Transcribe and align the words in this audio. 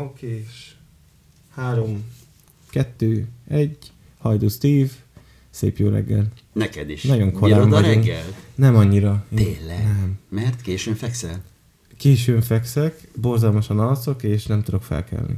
Oké, 0.00 0.44
és 0.48 0.70
három, 1.50 2.04
kettő, 2.70 3.28
egy, 3.48 3.76
Hajdu 4.18 4.48
Steve, 4.48 4.88
szép 5.50 5.78
jó 5.78 5.88
reggel. 5.88 6.28
Neked 6.52 6.90
is. 6.90 7.02
Nagyon 7.02 7.32
korán 7.32 7.58
Bírod 7.58 7.72
a 7.72 7.80
vagyunk. 7.80 8.04
reggel? 8.04 8.24
Nem 8.54 8.76
annyira. 8.76 9.24
Tényleg? 9.34 9.82
Nem. 9.84 10.18
Mert 10.28 10.60
későn 10.60 10.94
fekszel? 10.94 11.42
Későn 11.96 12.40
fekszek, 12.42 13.08
borzalmasan 13.16 13.78
alszok, 13.78 14.22
és 14.22 14.46
nem 14.46 14.62
tudok 14.62 14.82
felkelni. 14.82 15.34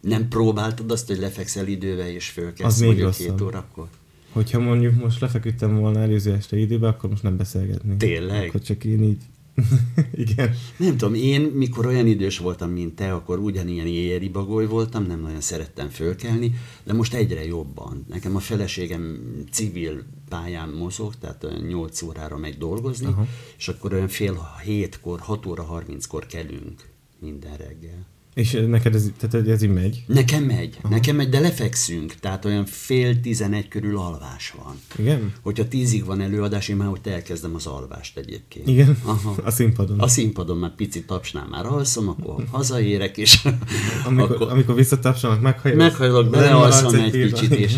Nem 0.00 0.28
próbáltad 0.28 0.90
azt, 0.90 1.06
hogy 1.06 1.18
lefekszel 1.18 1.66
idővel 1.66 2.08
és 2.08 2.28
fölkelsz 2.28 2.72
Az 2.74 2.78
még 2.80 2.88
mondjuk 2.88 3.10
két 3.14 3.26
rosszabb. 3.28 3.46
órakor? 3.46 3.88
Hogyha 4.32 4.58
mondjuk 4.58 4.94
most 5.02 5.20
lefeküdtem 5.20 5.76
volna 5.76 6.00
előző 6.00 6.32
este 6.32 6.56
időbe, 6.56 6.88
akkor 6.88 7.10
most 7.10 7.22
nem 7.22 7.36
beszélgetni. 7.36 7.96
Tényleg? 7.96 8.48
Akkor 8.48 8.60
csak 8.60 8.84
én 8.84 9.02
így... 9.02 9.20
Igen. 10.14 10.54
Nem 10.76 10.96
tudom, 10.96 11.14
én 11.14 11.40
mikor 11.40 11.86
olyan 11.86 12.06
idős 12.06 12.38
voltam, 12.38 12.70
mint 12.70 12.94
te, 12.94 13.12
akkor 13.12 13.38
ugyanilyen 13.38 13.86
éjjeli 13.86 14.28
bagoly 14.28 14.66
voltam, 14.66 15.04
nem 15.04 15.20
nagyon 15.20 15.40
szerettem 15.40 15.88
fölkelni, 15.88 16.54
de 16.84 16.92
most 16.92 17.14
egyre 17.14 17.44
jobban. 17.44 18.04
Nekem 18.08 18.36
a 18.36 18.38
feleségem 18.38 19.18
civil 19.50 20.04
pályán 20.28 20.68
mozog, 20.68 21.14
tehát 21.14 21.44
olyan 21.44 21.62
8 21.62 22.02
órára 22.02 22.36
megy 22.36 22.58
dolgozni, 22.58 23.06
Aha. 23.06 23.26
és 23.58 23.68
akkor 23.68 23.92
olyan 23.92 24.08
fél 24.08 24.56
hétkor, 24.64 25.20
6 25.20 25.46
óra 25.46 25.82
30-kor 25.86 26.26
kelünk 26.26 26.90
minden 27.18 27.56
reggel. 27.56 28.11
És 28.34 28.58
neked 28.66 28.94
ez, 28.94 29.10
tehát 29.18 29.48
ez 29.48 29.62
így 29.62 29.72
megy? 29.72 30.04
Nekem 30.06 30.42
megy, 30.42 30.78
Aha. 30.82 30.94
nekem 30.94 31.16
megy, 31.16 31.28
de 31.28 31.40
lefekszünk, 31.40 32.14
tehát 32.14 32.44
olyan 32.44 32.64
fél 32.64 33.20
tizenegy 33.20 33.68
körül 33.68 33.98
alvás 33.98 34.54
van. 34.64 34.80
Igen? 34.96 35.32
Hogyha 35.42 35.68
tízig 35.68 36.04
van 36.04 36.20
előadás, 36.20 36.68
én 36.68 36.76
már 36.76 36.88
ott 36.88 37.06
elkezdem 37.06 37.54
az 37.54 37.66
alvást 37.66 38.18
egyébként. 38.18 38.68
Igen? 38.68 38.98
Aha. 39.04 39.34
A 39.44 39.50
színpadon. 39.50 40.00
A 40.00 40.08
színpadon 40.08 40.56
már 40.56 40.74
picit 40.74 41.06
tapsnál, 41.06 41.46
már 41.50 41.66
alszom, 41.66 42.08
akkor 42.08 42.44
hazaérek, 42.50 43.16
és 43.16 43.40
amikor, 44.06 44.30
akkor 44.30 44.50
amikor 44.50 44.74
visszatapsolnak, 44.74 45.42
meghajolok. 45.42 46.34
Lemaradsz 46.34 46.82
belealszom 46.82 46.94
egy 46.94 47.10
pillanat. 47.10 47.40
kicsit, 47.40 47.58
és 47.58 47.76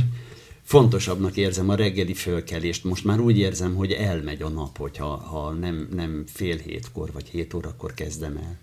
fontosabbnak 0.62 1.36
érzem 1.36 1.68
a 1.68 1.74
reggeli 1.74 2.14
fölkelést. 2.14 2.84
Most 2.84 3.04
már 3.04 3.20
úgy 3.20 3.38
érzem, 3.38 3.74
hogy 3.74 3.92
elmegy 3.92 4.42
a 4.42 4.48
nap, 4.48 4.78
hogyha 4.78 5.16
ha 5.16 5.52
nem, 5.52 5.88
nem 5.94 6.24
fél 6.26 6.56
hétkor 6.56 7.10
vagy 7.12 7.28
hét 7.28 7.54
órakor 7.54 7.94
kezdem 7.94 8.36
el. 8.36 8.58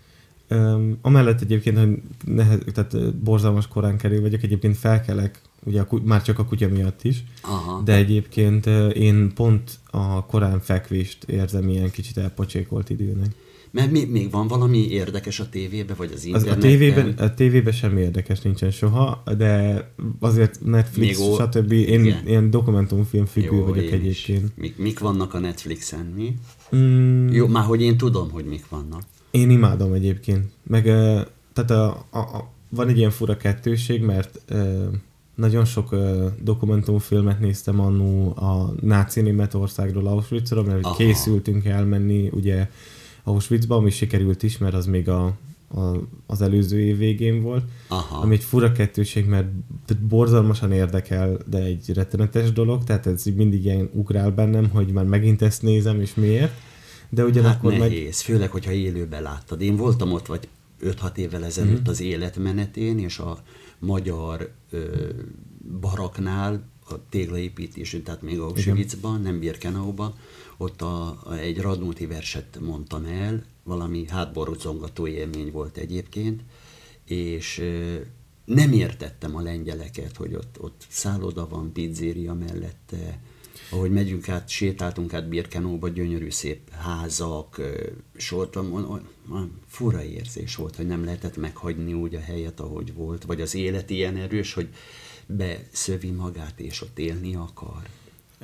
Um, 0.52 0.97
amellett 1.02 1.41
egyébként, 1.41 1.77
hogy 1.77 2.02
nehez, 2.25 2.59
tehát 2.73 3.16
borzalmas 3.16 3.67
korán 3.67 3.97
kerül 3.97 4.21
vagyok, 4.21 4.44
egyébként 4.44 4.77
felkelek, 4.77 5.41
ugye 5.63 5.81
a, 5.81 5.88
már 6.03 6.21
csak 6.21 6.39
a 6.39 6.45
kutya 6.45 6.67
miatt 6.67 7.03
is, 7.03 7.23
Aha. 7.41 7.81
de 7.85 7.95
egyébként 7.95 8.66
én 8.95 9.31
pont 9.33 9.79
a 9.91 10.25
korán 10.25 10.59
fekvést 10.59 11.23
érzem 11.23 11.69
ilyen 11.69 11.91
kicsit 11.91 12.17
elpocsékolt 12.17 12.89
időnek. 12.89 13.27
Mert 13.72 13.91
még, 13.91 14.09
még 14.11 14.31
van 14.31 14.47
valami 14.47 14.77
érdekes 14.89 15.39
a 15.39 15.49
tévébe, 15.49 15.94
vagy 15.94 16.09
az 16.13 16.17
Az, 16.17 16.25
interneten? 16.25 16.57
a, 16.57 16.61
tévében, 16.61 17.13
a 17.17 17.33
tévében 17.33 17.73
semmi 17.73 18.02
érdekes 18.02 18.41
nincsen 18.41 18.72
soha, 18.72 19.23
de 19.38 19.85
azért 20.19 20.59
Netflix, 20.66 21.19
Még 21.19 21.27
ó- 21.29 21.35
stb. 21.41 21.72
Én 21.72 22.05
igen. 22.05 22.27
ilyen 22.27 22.49
dokumentumfilm 22.49 23.25
függő 23.25 23.55
Jó, 23.55 23.66
vagyok 23.66 23.91
egyébként. 23.91 24.57
Mik, 24.57 24.77
mik 24.77 24.99
vannak 24.99 25.33
a 25.33 25.39
Netflixen, 25.39 26.05
mi? 26.16 26.33
Mm, 26.75 27.27
Jó, 27.29 27.47
már 27.47 27.63
hogy 27.63 27.81
én 27.81 27.97
tudom, 27.97 28.31
hogy 28.31 28.45
mik 28.45 28.69
vannak. 28.69 29.02
Én 29.31 29.49
imádom 29.49 29.93
egyébként. 29.93 30.51
Meg 30.63 30.83
tehát 31.53 31.71
a, 31.71 32.05
a, 32.09 32.17
a, 32.19 32.51
van 32.69 32.87
egy 32.87 32.97
ilyen 32.97 33.11
fura 33.11 33.38
kettőség, 33.38 34.01
mert 34.01 34.53
nagyon 35.35 35.65
sok 35.65 35.91
ö, 35.91 36.27
dokumentumfilmet 36.43 37.39
néztem 37.39 37.79
annó 37.79 38.35
a 38.35 38.73
náci 38.81 39.21
Németországról 39.21 40.07
Auschwitzról, 40.07 40.63
mert 40.63 40.83
Aha. 40.83 40.95
Készültünk 40.95 41.65
elmenni 41.65 42.29
ugye 42.33 42.69
Auschwitzba, 43.23 43.75
ami 43.75 43.89
sikerült 43.89 44.43
is, 44.43 44.57
mert 44.57 44.73
az 44.73 44.85
még 44.85 45.09
a, 45.09 45.25
a, 45.75 45.81
az 46.25 46.41
előző 46.41 46.79
év 46.79 46.97
végén 46.97 47.41
volt. 47.41 47.63
Aha. 47.88 48.17
Ami 48.21 48.33
egy 48.33 48.43
fura 48.43 48.71
kettőség, 48.71 49.25
mert 49.25 49.47
borzalmasan 49.99 50.71
érdekel, 50.71 51.38
de 51.49 51.57
egy 51.57 51.93
rettenetes 51.93 52.51
dolog, 52.51 52.83
tehát 52.83 53.07
ez 53.07 53.23
mindig 53.35 53.66
ilyen 53.66 53.89
ugrál 53.93 54.31
bennem, 54.31 54.69
hogy 54.69 54.88
már 54.88 55.06
megint 55.06 55.41
ezt 55.41 55.61
nézem, 55.61 56.01
és 56.01 56.16
miért. 56.16 56.53
De 57.13 57.22
Hát 57.22 57.29
ugyanakkor 57.29 57.72
meg... 57.72 57.79
nehéz, 57.79 58.22
főleg, 58.22 58.51
hogyha 58.51 58.72
élőben 58.72 59.22
láttad. 59.22 59.61
Én 59.61 59.75
voltam 59.75 60.11
ott, 60.11 60.25
vagy 60.25 60.47
5-6 60.83 61.17
évvel 61.17 61.45
ezelőtt 61.45 61.79
Mhm. 61.81 61.89
az 61.89 62.01
életmenetén, 62.01 62.99
és 62.99 63.19
a 63.19 63.44
magyar 63.79 64.51
ö, 64.69 65.09
baraknál, 65.79 66.69
a 66.89 67.09
téglaépítésén, 67.09 68.03
tehát 68.03 68.21
még 68.21 68.39
Auschwitzban, 68.39 69.21
nem 69.21 69.39
Birkenauban, 69.39 70.13
ott 70.57 70.81
a, 70.81 71.07
a, 71.23 71.33
egy 71.33 71.59
Radnóti 71.61 72.05
verset 72.05 72.59
mondtam 72.61 73.05
el, 73.05 73.44
valami 73.63 74.05
hátborzongató 74.07 75.07
élmény 75.07 75.51
volt 75.51 75.77
egyébként, 75.77 76.41
és 77.05 77.57
ö, 77.59 77.95
nem 78.45 78.71
értettem 78.71 79.35
a 79.35 79.41
lengyeleket, 79.41 80.17
hogy 80.17 80.33
ott, 80.33 80.55
ott 80.59 80.85
szálloda 80.89 81.47
van, 81.47 81.71
pizzéria 81.73 82.33
mellette, 82.33 83.19
ahogy 83.71 83.91
megyünk 83.91 84.29
át, 84.29 84.49
sétáltunk 84.49 85.13
át 85.13 85.29
Birkenóba, 85.29 85.87
gyönyörű 85.87 86.29
szép 86.29 86.69
házak, 86.71 87.61
olyan 89.31 89.51
fura 89.67 90.03
érzés 90.03 90.55
volt, 90.55 90.75
hogy 90.75 90.87
nem 90.87 91.03
lehetett 91.03 91.37
meghagyni 91.37 91.93
úgy 91.93 92.15
a 92.15 92.19
helyet, 92.19 92.59
ahogy 92.59 92.93
volt, 92.93 93.23
vagy 93.23 93.41
az 93.41 93.55
élet 93.55 93.89
ilyen 93.89 94.15
erős, 94.15 94.53
hogy 94.53 94.67
beszövi 95.25 96.09
magát, 96.09 96.59
és 96.59 96.81
ott 96.81 96.99
élni 96.99 97.35
akar. 97.35 97.81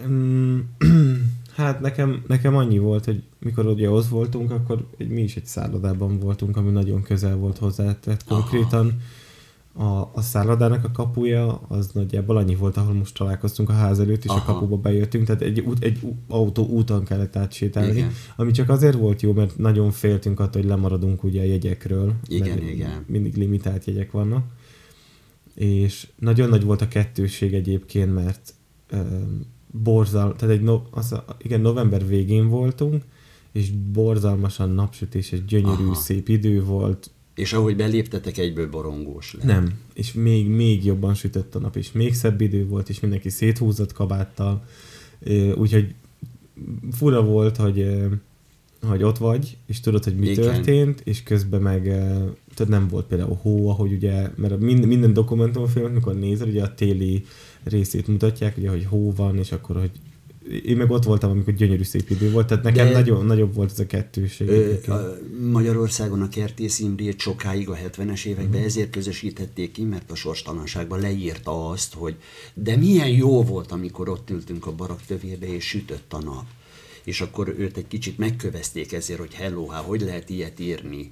Mm, 0.07 0.59
Hát 1.55 1.79
nekem, 1.79 2.23
nekem 2.27 2.55
annyi 2.55 2.77
volt, 2.77 3.05
hogy 3.05 3.23
mikor 3.39 3.65
ugye 3.65 3.89
ott 3.89 4.07
voltunk, 4.07 4.51
akkor 4.51 4.87
egy, 4.97 5.07
mi 5.07 5.21
is 5.21 5.35
egy 5.35 5.45
szállodában 5.45 6.19
voltunk, 6.19 6.57
ami 6.57 6.71
nagyon 6.71 7.01
közel 7.01 7.35
volt 7.35 7.57
hozzá, 7.57 7.99
tehát 7.99 8.23
Aha. 8.27 8.49
A, 9.77 10.11
a 10.13 10.21
szállodának 10.21 10.83
a 10.83 10.91
kapuja 10.91 11.61
az 11.67 11.89
nagyjából 11.93 12.37
annyi 12.37 12.55
volt, 12.55 12.77
ahol 12.77 12.93
most 12.93 13.17
találkoztunk 13.17 13.69
a 13.69 13.73
ház 13.73 13.99
előtt, 13.99 14.23
és 14.23 14.29
Aha. 14.29 14.39
a 14.39 14.53
kapuba 14.53 14.77
bejöttünk, 14.77 15.25
tehát 15.25 15.41
egy, 15.41 15.59
út, 15.59 15.83
egy 15.83 15.99
autó 16.27 16.65
úton 16.67 17.03
kellett 17.03 17.35
átsétálni, 17.35 17.97
Igen. 17.97 18.11
ami 18.35 18.51
csak 18.51 18.69
azért 18.69 18.97
volt 18.97 19.21
jó, 19.21 19.33
mert 19.33 19.57
nagyon 19.57 19.91
féltünk 19.91 20.39
attól, 20.39 20.61
hogy 20.61 20.69
lemaradunk 20.69 21.23
ugye 21.23 21.41
a 21.41 21.45
jegyekről, 21.45 22.13
Igen, 22.27 22.67
igen. 22.67 23.03
mindig 23.07 23.35
limitált 23.35 23.85
jegyek 23.85 24.11
vannak, 24.11 24.45
és 25.53 26.07
nagyon 26.19 26.49
nagy 26.49 26.63
volt 26.63 26.81
a 26.81 26.87
kettőség 26.87 27.53
egyébként, 27.53 28.13
mert 28.13 28.53
um, 28.91 29.45
borzal, 29.83 30.35
tehát 30.35 30.55
egy 30.55 30.63
no, 30.63 30.81
az, 30.91 31.15
igen, 31.37 31.61
november 31.61 32.07
végén 32.07 32.47
voltunk, 32.47 33.03
és 33.51 33.71
borzalmasan 33.71 34.69
napsütés, 34.69 35.31
és 35.31 35.45
gyönyörű, 35.45 35.85
Aha. 35.85 35.93
szép 35.93 36.29
idő 36.29 36.63
volt. 36.63 37.11
És 37.37 37.53
ahogy 37.53 37.75
beléptetek, 37.75 38.37
egyből 38.37 38.69
borongós 38.69 39.33
lett. 39.33 39.45
Nem, 39.45 39.79
és 39.93 40.13
még, 40.13 40.47
még 40.47 40.85
jobban 40.85 41.13
sütött 41.13 41.55
a 41.55 41.59
nap, 41.59 41.75
és 41.75 41.91
még 41.91 42.13
szebb 42.13 42.41
idő 42.41 42.67
volt, 42.67 42.89
és 42.89 42.99
mindenki 42.99 43.29
széthúzott 43.29 43.91
kabáttal, 43.93 44.65
úgyhogy 45.55 45.93
fura 46.91 47.23
volt, 47.23 47.57
hogy, 47.57 47.97
hogy 48.81 49.03
ott 49.03 49.17
vagy, 49.17 49.57
és 49.65 49.79
tudod, 49.79 50.03
hogy 50.03 50.15
mi 50.15 50.29
Igen. 50.29 50.43
történt, 50.43 51.01
és 51.03 51.23
közben 51.23 51.61
meg 51.61 51.81
tudod, 52.55 52.71
nem 52.71 52.87
volt 52.87 53.05
például 53.05 53.37
hó, 53.41 53.69
ahogy 53.69 53.91
ugye, 53.91 54.29
mert 54.35 54.59
minden, 54.59 54.87
minden 54.87 55.13
dokumentumfilmet, 55.13 55.93
mikor 55.93 56.15
nézel, 56.19 56.47
ugye 56.47 56.63
a 56.63 56.73
téli 56.73 57.25
részét 57.63 58.07
mutatják, 58.07 58.57
ugye, 58.57 58.69
hogy 58.69 58.85
hó 58.85 59.13
van, 59.15 59.37
és 59.37 59.51
akkor, 59.51 59.75
hogy 59.75 59.91
én 60.65 60.77
meg 60.77 60.91
ott 60.91 61.03
voltam, 61.03 61.29
amikor 61.29 61.53
gyönyörű 61.53 61.83
szép 61.83 62.09
idő 62.09 62.31
volt, 62.31 62.47
tehát 62.47 62.63
nekem 62.63 62.87
De- 62.87 62.93
nagyon, 62.93 63.25
nagyobb 63.25 63.53
volt 63.53 63.71
ez 63.71 63.79
a 63.79 63.85
kettőség. 63.85 64.47
Ö, 64.47 64.73
a 64.91 65.17
Magyarországon 65.51 66.21
a 66.21 66.29
Kertész 66.29 66.79
Imrét 66.79 67.19
sokáig 67.19 67.69
a 67.69 67.75
70-es 67.75 68.25
években 68.25 68.57
Mhm. 68.59 68.67
ezért 68.67 68.89
közösítették 68.89 69.71
ki, 69.71 69.83
mert 69.83 70.11
a 70.11 70.15
sorstalanságban 70.15 70.99
leírta 70.99 71.69
azt, 71.69 71.93
hogy 71.93 72.15
de 72.53 72.75
milyen 72.75 73.09
jó 73.09 73.43
volt, 73.43 73.71
amikor 73.71 74.09
ott 74.09 74.29
ültünk 74.29 74.65
a 74.65 74.71
barak 74.75 75.01
tövébe, 75.01 75.47
és 75.53 75.65
sütött 75.67 76.13
a 76.13 76.19
nap. 76.21 76.45
És 77.03 77.21
akkor 77.21 77.55
őt 77.57 77.77
egy 77.77 77.87
kicsit 77.87 78.17
megkövezték 78.17 78.93
ezért, 78.93 79.19
hogy 79.19 79.33
hello, 79.33 79.67
hát 79.67 79.83
hogy 79.83 80.01
lehet 80.01 80.29
ilyet 80.29 80.59
írni? 80.59 81.11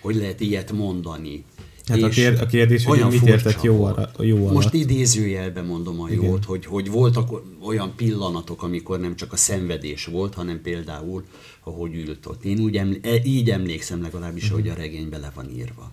Hogy 0.00 0.16
lehet 0.16 0.40
ilyet 0.40 0.72
mondani? 0.72 1.44
Hát 1.88 2.02
a 2.02 2.06
És 2.06 2.14
kér- 2.14 2.40
a 2.40 2.46
kérdés, 2.46 2.84
hogy 2.84 2.98
olyan 2.98 3.10
mit 3.12 3.22
értett 3.26 3.62
jó 3.62 3.84
ara- 3.84 4.10
jó 4.20 4.36
alatt. 4.42 4.52
Most 4.54 4.74
idézőjelben 4.74 5.64
mondom 5.64 6.00
a 6.00 6.08
Igen. 6.10 6.24
jót, 6.24 6.44
hogy, 6.44 6.66
hogy 6.66 6.90
voltak 6.90 7.42
olyan 7.66 7.92
pillanatok, 7.96 8.62
amikor 8.62 9.00
nem 9.00 9.16
csak 9.16 9.32
a 9.32 9.36
szenvedés 9.36 10.04
volt, 10.04 10.34
hanem 10.34 10.60
például, 10.62 11.24
ahogy 11.64 11.94
ült 11.94 12.26
ott. 12.26 12.44
Én 12.44 12.58
úgy 12.60 12.76
eml- 12.76 13.06
e- 13.06 13.22
így 13.24 13.50
emlékszem 13.50 14.02
legalábbis, 14.02 14.44
Mhm. 14.44 14.54
hogy 14.54 14.68
a 14.68 14.74
regénybe 14.74 15.18
le 15.18 15.32
van 15.34 15.50
írva. 15.56 15.92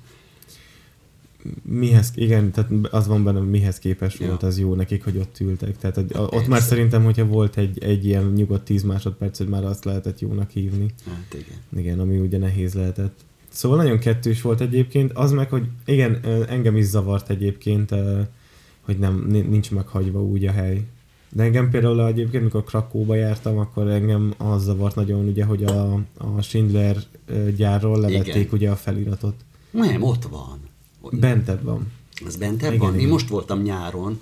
mihez, 1.62 2.12
igen, 2.16 2.52
tehát 2.52 2.72
az 2.92 3.08
van 3.08 3.24
benne, 3.24 3.40
mihez 3.40 3.80
képes 3.80 4.20
Ja. 4.20 4.28
volt 4.28 4.44
az 4.44 4.60
jó 4.60 4.74
nekik, 4.76 5.04
hogy 5.04 5.18
ott 5.18 5.40
ültek. 5.40 5.78
Tehát 5.78 5.96
hogy 5.96 6.12
a- 6.14 6.20
ott 6.22 6.48
már 6.48 6.62
szerintem, 6.62 7.04
hogyha 7.04 7.26
volt 7.26 7.58
egy, 7.58 7.84
egy 7.84 8.06
ilyen 8.06 8.32
nyugodt 8.36 8.66
10 8.66 8.84
másodperc, 8.84 9.38
hogy 9.38 9.48
már 9.48 9.64
azt 9.66 9.86
lehetett 9.86 10.20
jónak 10.20 10.50
hívni. 10.50 10.94
Hát 11.08 11.34
igen. 11.34 11.84
Igen, 11.86 12.00
ami 12.00 12.18
ugye 12.18 12.38
nehéz 12.38 12.74
lehetett. 12.74 13.20
Szóval 13.56 13.78
nagyon 13.78 14.00
kettős 14.00 14.42
volt 14.42 14.62
egyébként. 14.62 15.12
Az 15.14 15.32
meg, 15.32 15.50
hogy 15.50 15.64
igen, 15.86 16.20
engem 16.50 16.76
is 16.76 16.86
zavart 16.86 17.30
egyébként, 17.30 17.90
hogy 18.82 19.00
nem, 19.00 19.26
ni- 19.28 19.40
nincs 19.42 19.72
meghagyva 19.72 20.24
úgy 20.24 20.46
a 20.46 20.52
hely. 20.52 20.84
De 21.32 21.44
engem 21.44 21.70
például 21.70 22.08
egyébként, 22.08 22.44
mikor 22.44 22.64
Krakóba 22.64 23.16
jártam, 23.16 23.58
akkor 23.58 23.88
engem 23.88 24.34
az 24.38 24.64
zavart 24.64 24.96
nagyon, 24.96 25.26
ugye, 25.28 25.46
hogy 25.46 25.64
a, 25.64 25.94
a 26.18 26.42
Schindler 26.42 26.98
gyárról 27.56 28.00
levették 28.00 28.36
Igen. 28.36 28.48
ugye 28.52 28.70
a 28.70 28.76
feliratot. 28.76 29.36
Nem, 29.72 30.04
ott 30.04 30.24
van. 30.24 30.60
Bentebb 31.12 31.64
van. 31.64 31.92
Az 32.26 32.36
bentebb 32.36 32.74
Igen, 32.74 32.86
van? 32.86 32.94
Én 32.94 33.00
igen. 33.00 33.12
most 33.12 33.30
voltam 33.30 33.62
nyáron, 33.62 34.20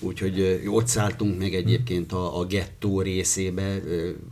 úgyhogy 0.00 0.62
ott 0.66 0.86
szálltunk 0.86 1.38
meg 1.38 1.54
egyébként 1.54 2.12
a, 2.12 2.38
a 2.38 2.44
gettó 2.44 3.00
részébe 3.00 3.80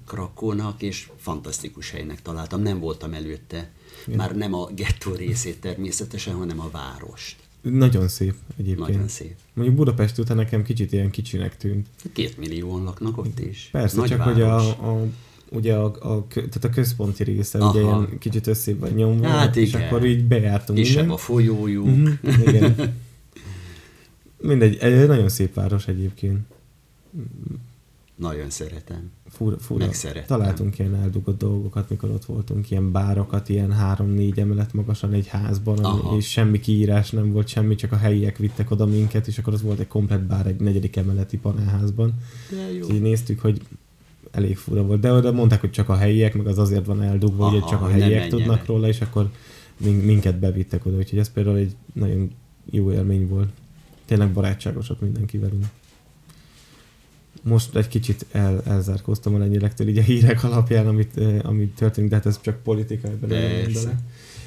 Krakónak, 0.07 0.83
és 0.83 1.09
fantasztikus 1.17 1.91
helynek 1.91 2.23
találtam. 2.23 2.63
Nem 2.63 2.81
voltam 2.81 3.13
előtte. 3.13 3.71
Már 4.07 4.37
nem 4.37 4.55
a 4.55 4.67
gettó 4.67 5.15
részét 5.15 5.61
természetesen, 5.61 6.35
hanem 6.35 6.61
a 6.61 6.71
várost. 6.71 7.37
Nagyon 7.61 8.09
szép 8.09 8.35
egyébként. 8.59 8.89
Nagyon 8.89 9.09
szép. 9.09 9.35
Mondjuk 9.55 9.77
Budapest 9.77 10.19
után 10.19 10.37
nekem 10.37 10.63
kicsit 10.63 10.93
ilyen 10.93 11.11
kicsinek 11.11 11.57
tűnt. 11.57 11.87
Két 12.13 12.39
millióan 12.39 12.83
laknak 12.83 13.19
ott 13.19 13.41
is. 13.41 13.69
Persze, 13.73 13.97
Nagy 13.97 14.09
csak 14.09 14.19
város. 14.19 14.33
hogy 14.35 14.43
a, 14.43 14.91
a 14.91 15.07
ugye 15.49 15.75
a, 15.75 15.85
a, 15.85 16.27
tehát 16.29 16.65
a 16.65 16.69
központi 16.71 17.25
része 17.25 17.59
Aha. 17.59 17.71
ugye 17.71 17.81
ilyen 17.81 18.19
kicsit 18.19 18.47
összébb 18.47 18.79
van 18.79 18.91
nyomva, 18.91 19.27
Hát 19.29 19.57
és 19.57 19.69
igen. 19.69 19.83
akkor 19.83 20.05
így 20.05 20.25
bejártunk 20.25 20.79
Kisebb 20.79 21.11
a 21.11 21.17
folyójuk. 21.17 21.87
Mhm, 21.87 22.09
igen. 22.47 22.75
Mindegy, 24.41 24.77
egy 24.77 25.07
nagyon 25.07 25.29
szép 25.29 25.55
város 25.55 25.87
egyébként. 25.89 26.39
Nagyon 28.17 28.51
szeretem. 28.51 29.11
Fura, 29.29 29.59
fura. 29.59 29.85
Megszerettem. 29.85 30.39
Találtunk 30.39 30.79
ilyen 30.79 30.95
eldugott 30.95 31.39
dolgokat, 31.39 31.91
mikor 31.91 32.11
ott 32.11 32.25
voltunk, 32.25 32.71
ilyen 32.71 32.93
bárokat, 32.93 33.49
ilyen 33.49 33.73
három-négy 33.73 34.39
emelet 34.39 34.73
magasan 34.73 35.13
egy 35.13 35.27
házban, 35.27 35.79
ami- 35.85 36.17
és 36.17 36.31
semmi 36.31 36.61
kiírás 36.61 37.11
nem 37.11 37.33
volt, 37.33 37.49
semmi, 37.49 37.75
csak 37.75 37.93
a 37.93 37.97
helyiek 37.97 38.37
vittek 38.39 38.71
oda 38.71 38.87
minket, 38.87 39.27
és 39.27 39.39
akkor 39.39 39.53
az 39.53 39.63
volt 39.63 39.79
egy 39.79 39.87
komplet 39.89 40.23
bár 40.27 40.47
egy 40.47 40.61
negyedik 40.61 40.97
emeleti 40.97 41.37
panelházban. 41.39 42.15
De 42.51 42.73
jó. 42.73 42.87
És 42.87 42.95
így 42.95 43.01
néztük, 43.01 43.41
hogy 43.41 43.61
elég 44.31 44.57
fura 44.57 44.83
volt. 44.83 45.01
De 45.01 45.13
oda 45.13 45.33
mondták, 45.33 45.61
hogy 45.61 45.71
csak 45.71 45.89
a 45.89 45.97
helyiek, 45.97 46.35
meg 46.35 46.47
az 46.47 46.59
azért 46.59 46.87
van 46.87 47.03
eldugva, 47.03 47.45
Aha, 47.47 47.53
hogy 47.53 47.65
csak 47.65 47.83
a 47.83 47.89
helyiek 47.89 48.29
tudnak 48.29 48.67
róla, 48.67 48.89
és 48.89 49.01
akkor 49.01 49.31
min- 49.77 50.05
minket 50.05 50.39
bevittek 50.39 50.87
oda. 50.87 50.97
Úgyhogy 50.97 51.19
ez 51.19 51.33
például 51.33 51.57
egy 51.57 51.75
nagyon 51.93 52.31
jó 52.71 52.93
élmény 52.93 53.29
volt. 53.29 53.49
Tényleg 54.05 54.33
barátságos 54.33 54.91
ott 54.91 55.01
mindenki 55.01 55.39
velünk. 55.39 55.65
Most 57.43 57.77
egy 57.77 57.89
kicsit 57.89 58.27
el, 58.33 58.63
elzárkóztam 58.65 59.35
a 59.35 59.39
lengyelektől 59.39 59.89
így 59.89 59.99
a 59.99 60.03
hírek 60.03 60.45
alapján, 60.45 60.87
amit, 60.87 61.21
amit 61.43 61.75
történik, 61.75 62.11
de 62.11 62.17
hát 62.17 62.27
ez 62.27 62.41
csak 62.41 62.63
politika 62.63 63.09
ebben 63.09 63.31
a 63.31 63.33
Persze. 63.33 63.73
mondanak. 63.73 63.99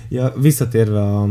Ja, 0.10 0.34
visszatérve 0.42 1.02
a, 1.02 1.30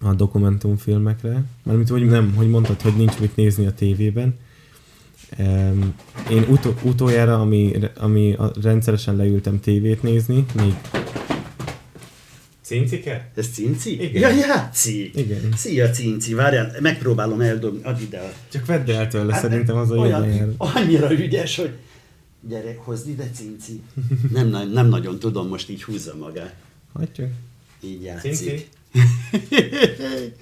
a 0.00 0.14
dokumentumfilmekre, 0.14 1.44
mármint 1.62 1.88
hogy 1.88 2.04
nem, 2.04 2.34
hogy 2.34 2.48
mondtad, 2.48 2.80
hogy 2.80 2.96
nincs 2.96 3.18
mit 3.18 3.36
nézni 3.36 3.66
a 3.66 3.72
tévében. 3.74 4.34
Um, 5.38 5.94
én 6.30 6.44
utó, 6.48 6.74
utoljára, 6.82 7.40
ami, 7.40 7.72
ami 7.96 8.36
rendszeresen 8.62 9.16
leültem 9.16 9.60
tévét 9.60 10.02
nézni, 10.02 10.46
még... 10.54 10.74
Cincike? 12.68 13.30
Ez 13.34 13.48
Cinci? 13.52 14.02
Igen. 14.02 14.20
Ja, 14.20 14.28
játszik! 14.46 15.16
Igen. 15.16 15.52
Szia, 15.56 15.90
Cinci, 15.90 16.34
várjál, 16.34 16.76
megpróbálom 16.80 17.40
eldobni, 17.40 17.80
add 17.82 18.00
ide 18.00 18.18
a... 18.18 18.32
Csak 18.48 18.66
vedd 18.66 18.90
el 18.90 19.08
tőle, 19.08 19.32
Hát, 19.32 19.42
szerintem 19.42 19.76
az 19.76 19.90
a 19.90 20.06
jár. 20.06 20.20
olyan, 20.20 20.54
annyira 20.56 21.12
ügyes, 21.12 21.56
hogy 21.56 21.70
gyere, 22.48 22.74
hozd 22.84 23.08
ide, 23.08 23.30
Cinci. 23.34 23.80
Nem, 24.32 24.48
na- 24.48 24.64
nem 24.64 24.88
nagyon 24.88 25.18
tudom, 25.18 25.48
most 25.48 25.68
így 25.70 25.82
húzza 25.82 26.14
magát. 26.18 26.54
Hagyd 26.92 27.12
csak. 27.12 27.26
Így 27.80 28.10
Cinci. 28.20 28.44
játszik. 28.44 28.68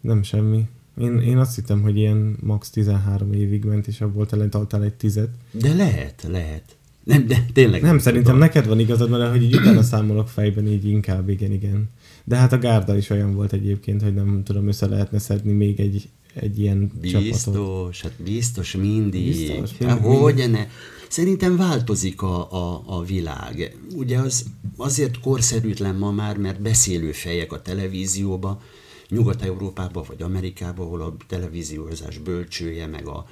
Nem 0.00 0.22
semmi. 0.22 0.68
Én, 0.98 1.18
én 1.18 1.38
azt 1.38 1.54
hittem, 1.54 1.82
hogy 1.82 1.96
ilyen 1.96 2.36
max 2.40 2.70
13 2.70 3.32
évig 3.32 3.64
ment, 3.64 3.86
és 3.86 4.00
abból 4.00 4.26
találtál 4.26 4.82
egy 4.82 4.94
tizet. 4.94 5.28
De 5.50 5.74
lehet, 5.74 6.26
lehet. 6.28 6.76
Nem, 7.04 7.26
de 7.26 7.46
tényleg 7.52 7.82
Nem, 7.82 7.98
szerintem 7.98 8.32
tudom. 8.32 8.46
neked 8.46 8.66
van 8.66 8.78
igazad, 8.78 9.10
mert 9.10 9.30
hogy 9.30 9.42
így 9.42 9.56
utána 9.60 9.82
számolok 9.82 10.28
fejben, 10.28 10.66
így 10.66 10.84
inkább 10.84 11.28
igen, 11.28 11.52
igen. 11.52 11.88
De 12.24 12.36
hát 12.36 12.52
a 12.52 12.58
Gárda 12.58 12.96
is 12.96 13.10
olyan 13.10 13.34
volt 13.34 13.52
egyébként, 13.52 14.02
hogy 14.02 14.14
nem 14.14 14.42
tudom, 14.44 14.68
össze 14.68 14.86
lehetne 14.86 15.18
szedni 15.18 15.52
még 15.52 15.80
egy, 15.80 16.08
egy 16.34 16.58
ilyen 16.58 16.92
csapatot. 17.02 17.22
Biztos, 17.22 18.02
hát 18.02 18.12
biztos 18.24 18.76
mindig. 18.76 19.26
Biztos, 19.26 19.60
Biztos, 19.60 19.78
mindig, 19.78 20.18
hogy 20.18 20.50
ne? 20.50 20.66
Szerintem 21.10 21.56
változik 21.56 22.22
a, 22.22 22.52
a, 22.52 22.82
a 22.86 23.02
világ. 23.02 23.76
Ugye 23.94 24.18
az 24.18 24.44
azért 24.76 25.20
korszerűtlen 25.20 25.94
ma 25.94 26.10
már, 26.10 26.36
mert 26.36 26.60
beszélő 26.60 27.12
fejek 27.12 27.52
a 27.52 27.62
televízióba, 27.62 28.62
Nyugat-Európában 29.08 30.04
vagy 30.06 30.22
Amerikában, 30.22 30.86
ahol 30.86 31.00
a 31.00 31.16
televíziózás 31.26 32.18
bölcsője, 32.18 32.86
meg 32.86 33.06
a 33.06 33.26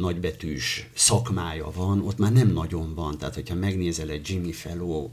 nagybetűs 0.00 0.90
szakmája 0.94 1.70
van, 1.74 2.06
ott 2.06 2.18
már 2.18 2.32
nem 2.32 2.48
nagyon 2.48 2.94
van. 2.94 3.18
Tehát, 3.18 3.34
hogyha 3.34 3.54
megnézel 3.54 4.08
egy 4.08 4.28
Jimmy 4.28 4.52
Fellow 4.52 5.08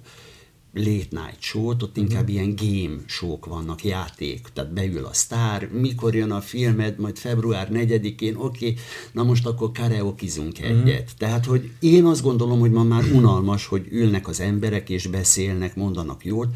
late 0.78 1.08
night 1.24 1.38
show-t, 1.40 1.84
ott 1.84 1.98
inkább 1.98 2.30
ilyen 2.30 2.56
game 2.56 2.96
show 3.06 3.38
vannak, 3.40 3.84
játék, 3.84 4.48
tehát 4.54 4.74
beül 4.74 5.06
a 5.06 5.14
sztár, 5.14 5.70
mikor 5.72 6.16
jön 6.16 6.32
a 6.32 6.42
filmed, 6.42 7.00
majd 7.00 7.18
február 7.18 7.70
4-én, 7.74 8.36
oké, 8.36 8.74
na 9.12 9.24
most 9.24 9.46
akkor 9.46 9.72
karaokezunk 9.72 10.60
egyet. 10.60 11.12
Tehát, 11.18 11.46
hogy 11.46 11.72
én 11.80 12.06
azt 12.06 12.22
gondolom, 12.22 12.60
hogy 12.60 12.72
ma 12.72 12.84
már 12.84 13.04
unalmas, 13.14 13.66
hogy 13.66 13.88
ülnek 13.90 14.28
az 14.28 14.40
emberek 14.40 14.90
és 14.90 15.08
beszélnek, 15.08 15.76
mondanak 15.76 16.26
jót, 16.26 16.48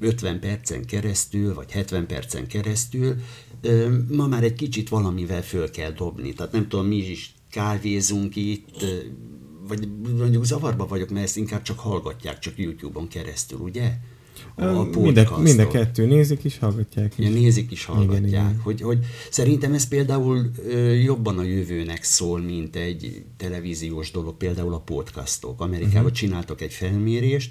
50 0.00 0.40
percen 0.40 0.84
keresztül, 0.84 1.54
vagy 1.54 1.70
70 1.70 2.06
percen 2.06 2.46
keresztül, 2.46 3.14
ma 4.08 4.26
már 4.26 4.42
egy 4.42 4.54
kicsit 4.54 4.88
valamivel 4.88 5.42
föl 5.42 5.70
kell 5.70 5.90
dobni. 5.90 6.32
Tehát 6.32 6.52
nem 6.52 6.68
tudom, 6.68 6.86
mi 6.86 6.96
is 6.96 7.34
kávézunk 7.50 8.36
itt, 8.36 8.84
vagy 9.70 9.88
mondjuk 10.18 10.44
zavarba 10.44 10.86
vagyok, 10.86 11.10
mert 11.10 11.24
ezt 11.24 11.36
inkább 11.36 11.62
csak 11.62 11.78
hallgatják, 11.78 12.38
csak 12.38 12.58
YouTube-on 12.58 13.08
keresztül, 13.08 13.58
ugye? 13.58 13.92
A, 14.54 14.82
Mind 14.82 15.16
a, 15.16 15.38
mind 15.38 15.58
a 15.58 15.68
kettő 15.68 16.06
nézik 16.06 16.44
is, 16.44 16.58
hallgatják 16.58 17.18
is. 17.18 17.24
Ja, 17.26 17.30
nézik 17.32 17.70
is, 17.70 17.84
hallgatják. 17.84 18.26
Igen. 18.26 18.44
igen. 18.44 18.60
Hogy, 18.62 18.80
hogy 18.80 18.98
szerintem 19.30 19.72
ez 19.74 19.88
például 19.88 20.50
ö, 20.68 20.92
jobban 20.92 21.38
a 21.38 21.42
jövőnek 21.42 22.02
szól, 22.02 22.40
mint 22.40 22.76
egy 22.76 23.24
televíziós 23.36 24.10
dolog, 24.10 24.36
például 24.36 24.74
a 24.74 24.80
podcastok. 24.80 25.60
Amerikában 25.60 26.00
uh-huh. 26.00 26.12
csináltak 26.12 26.60
egy 26.60 26.72
felmérést, 26.72 27.50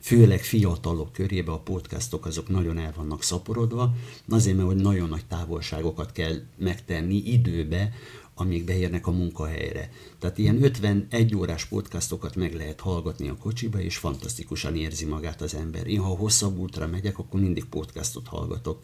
főleg 0.00 0.40
fiatalok 0.40 1.12
körébe 1.12 1.52
a 1.52 1.58
podcastok 1.58 2.26
azok 2.26 2.48
nagyon 2.48 2.78
el 2.78 2.92
vannak 2.96 3.22
szaporodva, 3.22 3.94
azért 4.28 4.56
mert 4.56 4.68
hogy 4.68 4.76
nagyon 4.76 5.08
nagy 5.08 5.26
távolságokat 5.28 6.12
kell 6.12 6.34
megtenni 6.58 7.16
időbe, 7.16 7.92
amíg 8.40 8.64
beérnek 8.64 9.06
a 9.06 9.10
munkahelyre. 9.10 9.90
Tehát 10.18 10.38
ilyen 10.38 10.62
51 10.62 11.34
órás 11.34 11.64
podcastokat 11.64 12.36
meg 12.36 12.54
lehet 12.54 12.80
hallgatni 12.80 13.28
a 13.28 13.36
kocsiba, 13.36 13.80
és 13.80 13.96
fantasztikusan 13.96 14.76
érzi 14.76 15.04
magát 15.04 15.40
az 15.40 15.54
ember. 15.54 15.86
Én, 15.86 16.00
ha 16.00 16.08
hosszabb 16.08 16.58
útra 16.58 16.86
megyek, 16.86 17.18
akkor 17.18 17.40
mindig 17.40 17.64
podcastot 17.64 18.26
hallgatok. 18.26 18.78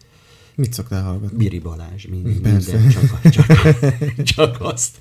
Mit 0.55 0.73
szoktál 0.73 1.03
hallgatni? 1.03 1.37
Biri 1.37 1.59
Balázs, 1.59 2.05
mind, 2.05 2.25
minden, 2.25 2.59
csak, 2.59 3.29
csak, 3.29 3.47
csak 4.23 4.61
azt. 4.61 4.97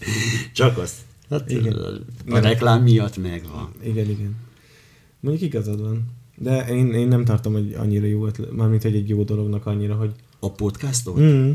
Csak 0.53 0.79
azt. 0.79 0.95
Hát, 1.31 1.51
igen. 1.51 2.05
A 2.29 2.39
reklám 2.39 2.83
miatt 2.83 3.17
megvan. 3.17 3.71
Igen, 3.83 4.11
igen. 4.11 4.37
Mondjuk 5.21 5.53
igazad 5.53 5.81
van. 5.81 6.05
De 6.37 6.67
én, 6.69 6.93
én 6.93 7.09
nem 7.09 7.25
tartom, 7.25 7.53
hogy 7.53 7.75
annyira 7.75 8.07
jó 8.07 8.27
ötlet, 8.27 8.53
mármint, 8.53 8.83
hogy 8.83 8.95
egy 8.95 9.09
jó 9.09 9.23
dolognak 9.23 9.67
annyira, 9.67 9.95
hogy... 9.95 10.13
A 10.39 10.53
podcastot? 10.53 11.21
Mm, 11.21 11.51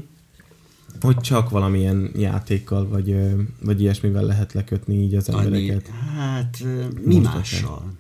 hogy 1.02 1.18
csak 1.18 1.50
valamilyen 1.50 2.12
játékkal, 2.16 2.88
vagy, 2.88 3.16
vagy 3.62 3.82
ilyesmivel 3.82 4.24
lehet 4.24 4.54
lekötni 4.54 4.96
így 4.96 5.16
az 5.16 5.30
embereket. 5.30 5.90
Annyi, 5.90 6.18
hát 6.18 6.64
mi 7.04 7.16
Most 7.16 7.34
mással? 7.34 7.94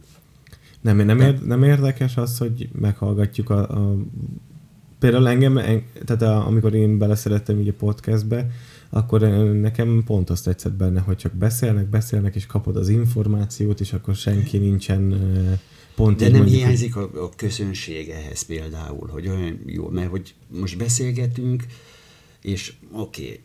Nem, 0.82 0.98
nem, 0.98 1.20
ér, 1.20 1.42
nem 1.42 1.64
érdekes 1.64 2.18
az, 2.18 2.38
hogy 2.38 2.70
meghallgatjuk 2.80 3.50
a, 3.50 3.70
a 3.70 3.96
például 5.00 5.28
engem, 5.28 5.58
en, 5.58 5.84
tehát 6.06 6.22
a, 6.22 6.48
amikor 6.48 6.74
én 6.74 6.98
beleszerettem 6.98 7.60
így 7.60 7.68
a 7.68 7.74
podcastbe, 7.74 8.50
akkor 8.90 9.22
nekem 9.54 10.04
pont 10.06 10.30
azt 10.30 10.44
tetszett 10.44 10.74
benne, 10.74 11.00
hogy 11.00 11.18
csak 11.18 11.34
beszélnek, 11.34 11.90
beszélnek, 11.90 12.36
és 12.36 12.46
kapod 12.46 12.76
az 12.76 12.90
információt, 12.90 13.80
és 13.80 13.94
akkor 13.94 14.16
senki 14.16 14.58
nincsen 14.58 15.22
pont 15.96 16.20
De 16.20 16.30
nem 16.30 16.38
mondjuk, 16.38 16.60
hiányzik 16.60 16.96
a, 16.96 17.02
a 17.02 17.30
közönség 17.36 18.10
ehhez 18.10 18.42
például, 18.42 19.08
hogy 19.08 19.28
olyan 19.28 19.60
jó, 19.66 19.90
mert 19.90 20.10
hogy 20.10 20.34
most 20.48 20.78
beszélgetünk, 20.78 21.66
és 22.42 22.74
oké, 22.92 23.22
okay, 23.24 23.40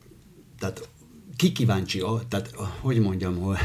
tehát 0.59 0.89
ki 1.37 1.53
kíváncsi, 1.53 2.03
tehát 2.29 2.55
hogy 2.81 3.01
mondjam, 3.01 3.37
hogy 3.37 3.57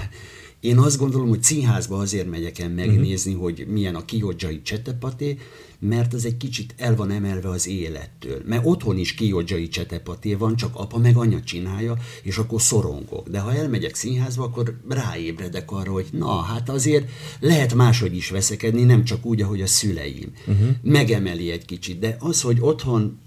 én 0.60 0.78
azt 0.78 0.98
gondolom, 0.98 1.30
hogy 1.30 1.44
színházba 1.44 1.98
azért 1.98 2.30
megyek 2.30 2.60
el 2.60 2.70
megnézni, 2.70 3.32
uh-huh. 3.32 3.46
hogy 3.46 3.68
milyen 3.68 3.96
a 3.96 4.06
kiodzsai 4.06 4.62
csetepaté, 4.62 5.38
mert 5.80 6.14
az 6.14 6.26
egy 6.26 6.38
kicsit 6.38 6.74
el 6.78 6.96
van 6.96 7.12
emelve 7.12 7.50
az 7.50 7.68
élettől. 7.68 8.42
Mert 8.46 8.66
otthon 8.66 8.98
is 8.98 9.14
kiodzsai 9.14 9.68
csetepaté 9.68 10.34
van, 10.34 10.56
csak 10.56 10.76
apa 10.76 10.98
meg 10.98 11.18
anya 11.18 11.44
csinálja, 11.44 11.98
és 12.24 12.38
akkor 12.38 12.62
szorongok. 12.62 13.30
De 13.30 13.40
ha 13.40 13.54
elmegyek 13.54 13.96
színházba, 13.96 14.44
akkor 14.44 14.80
ráébredek 14.90 15.72
arra, 15.72 15.92
hogy 15.92 16.08
na, 16.12 16.42
hát 16.42 16.70
azért 16.70 17.10
lehet 17.40 17.74
máshogy 17.74 18.16
is 18.16 18.30
veszekedni, 18.30 18.84
nem 18.84 19.04
csak 19.04 19.26
úgy, 19.26 19.42
ahogy 19.42 19.62
a 19.62 19.68
szüleim. 19.68 20.32
Uh-huh. 20.48 20.70
Megemeli 20.82 21.52
egy 21.52 21.66
kicsit, 21.66 22.00
de 22.00 22.16
az, 22.20 22.42
hogy 22.42 22.58
otthon 22.60 23.20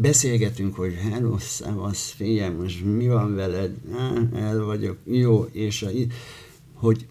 beszélgetünk, 0.00 0.74
hogy 0.74 0.94
hello, 0.94 1.38
szevasz, 1.38 2.10
figyelj, 2.10 2.54
most 2.54 2.84
mi 2.84 3.08
van 3.08 3.34
veled? 3.34 3.76
El 4.34 4.64
vagyok, 4.64 4.96
jó, 5.04 5.44
és 5.44 5.82
a, 5.82 5.88
hogy 6.74 7.06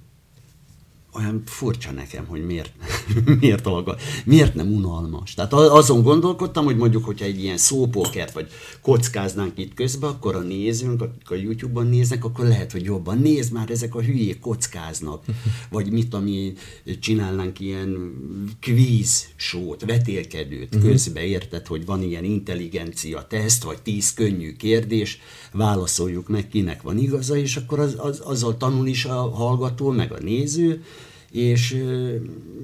olyan 1.14 1.44
furcsa 1.46 1.92
nekem, 1.92 2.26
hogy 2.26 2.46
miért, 2.46 2.72
miért, 3.40 3.66
alga, 3.66 3.98
miért 4.26 4.56
nem 4.56 4.74
unalmas. 4.74 5.34
Tehát 5.34 5.54
azon 5.54 6.02
gondolkodtam, 6.02 6.66
hogy 6.66 6.78
mondjuk, 6.78 7.06
hogyha 7.06 7.26
egy 7.26 7.44
ilyen 7.44 7.58
szópokert 7.58 8.32
vagy 8.32 8.48
kockáznánk 8.82 9.58
itt 9.58 9.74
közben, 9.74 10.10
akkor 10.10 10.36
a 10.36 10.40
nézőnk, 10.40 11.02
akik 11.02 11.32
a 11.32 11.36
YouTube-on 11.36 11.88
néznek, 11.88 12.26
akkor 12.26 12.46
lehet, 12.46 12.72
hogy 12.72 12.84
jobban 12.84 13.18
nézd 13.18 13.54
már, 13.54 13.70
ezek 13.70 13.96
a 13.96 14.02
hülyék 14.02 14.40
kockáznak. 14.40 15.26
Vagy 15.70 15.92
mit, 15.92 16.14
ami 16.14 16.54
csinálnánk 17.00 17.60
ilyen 17.60 18.14
kvíz 18.60 19.28
sót, 19.36 19.86
vetélkedőt 19.86 20.76
uh-huh. 20.76 20.90
közbe, 20.90 21.24
érted, 21.24 21.68
hogy 21.68 21.86
van 21.86 22.04
ilyen 22.04 22.24
intelligencia 22.24 23.28
teszt, 23.28 23.64
vagy 23.64 23.82
tíz 23.82 24.14
könnyű 24.14 24.56
kérdés, 24.56 25.20
válaszoljuk 25.52 26.28
meg, 26.28 26.48
kinek 26.48 26.82
van 26.82 26.98
igaza, 26.98 27.36
és 27.36 27.56
akkor 27.56 27.80
az, 27.80 27.96
az, 27.98 28.20
azzal 28.20 28.58
tanul 28.58 28.88
is 28.88 29.06
a 29.06 29.30
hallgató, 29.30 29.90
meg 29.90 30.12
a 30.12 30.20
néző, 30.22 30.84
és 31.32 31.72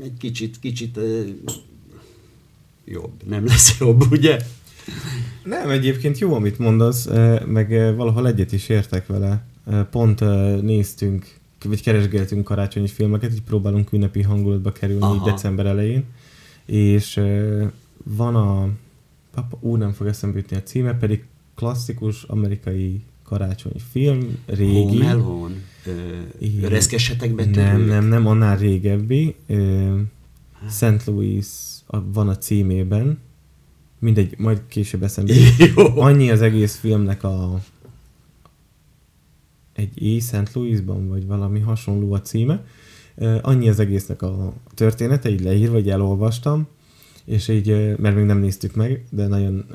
egy 0.03 0.17
kicsit, 0.19 0.59
kicsit 0.59 0.99
jobb. 2.85 3.11
Nem 3.25 3.45
lesz 3.45 3.77
jobb, 3.79 4.11
ugye? 4.11 4.39
Nem, 5.43 5.69
egyébként 5.69 6.19
jó, 6.19 6.33
amit 6.33 6.59
mondasz, 6.59 7.07
meg 7.45 7.95
valahol 7.95 8.27
egyet 8.27 8.51
is 8.51 8.69
értek 8.69 9.07
vele. 9.07 9.45
Pont 9.91 10.19
néztünk, 10.61 11.35
vagy 11.65 11.81
keresgéltünk 11.81 12.43
karácsonyi 12.43 12.87
filmeket, 12.87 13.33
így 13.33 13.41
próbálunk 13.41 13.91
ünnepi 13.91 14.21
hangulatba 14.21 14.71
kerülni 14.71 15.03
Aha. 15.03 15.31
december 15.31 15.65
elején, 15.65 16.05
és 16.65 17.21
van 18.03 18.35
a, 18.35 18.69
papa, 19.33 19.57
ú, 19.59 19.75
nem 19.75 19.91
fog 19.91 20.07
eszembe 20.07 20.37
jutni 20.37 20.55
a 20.57 20.63
címe, 20.63 20.93
pedig 20.93 21.23
klasszikus 21.57 22.23
amerikai 22.23 23.01
karácsonyi 23.23 23.79
film, 23.91 24.37
régi. 24.45 24.99
Home 25.01 25.11
Alone. 25.11 25.55
Ö, 25.85 26.67
reszkesetek 26.67 27.35
Nem, 27.35 27.81
nem, 27.81 28.05
nem, 28.05 28.27
annál 28.27 28.57
régebbi. 28.57 29.35
Ö, 29.47 29.95
St. 30.69 31.05
Louis 31.05 31.47
a, 31.85 32.11
van 32.11 32.29
a 32.29 32.37
címében. 32.37 33.19
Mindegy, 33.99 34.37
majd 34.37 34.61
később 34.67 35.03
eszembe. 35.03 35.33
Annyi 36.07 36.31
az 36.31 36.41
egész 36.41 36.75
filmnek 36.75 37.23
a 37.23 37.61
egy 39.73 40.01
éj 40.01 40.19
St. 40.19 40.53
Louisban, 40.53 41.07
vagy 41.07 41.25
valami 41.25 41.59
hasonló 41.59 42.13
a 42.13 42.21
címe. 42.21 42.65
Annyi 43.41 43.69
az 43.69 43.79
egésznek 43.79 44.21
a 44.21 44.53
története, 44.73 45.29
így 45.29 45.41
leírva, 45.41 45.73
vagy 45.73 45.89
elolvastam, 45.89 46.67
és 47.27 47.47
így, 47.47 47.97
mert 47.97 48.15
még 48.15 48.25
nem 48.25 48.39
néztük 48.39 48.75
meg, 48.75 49.05
de 49.09 49.27
nagyon 49.27 49.65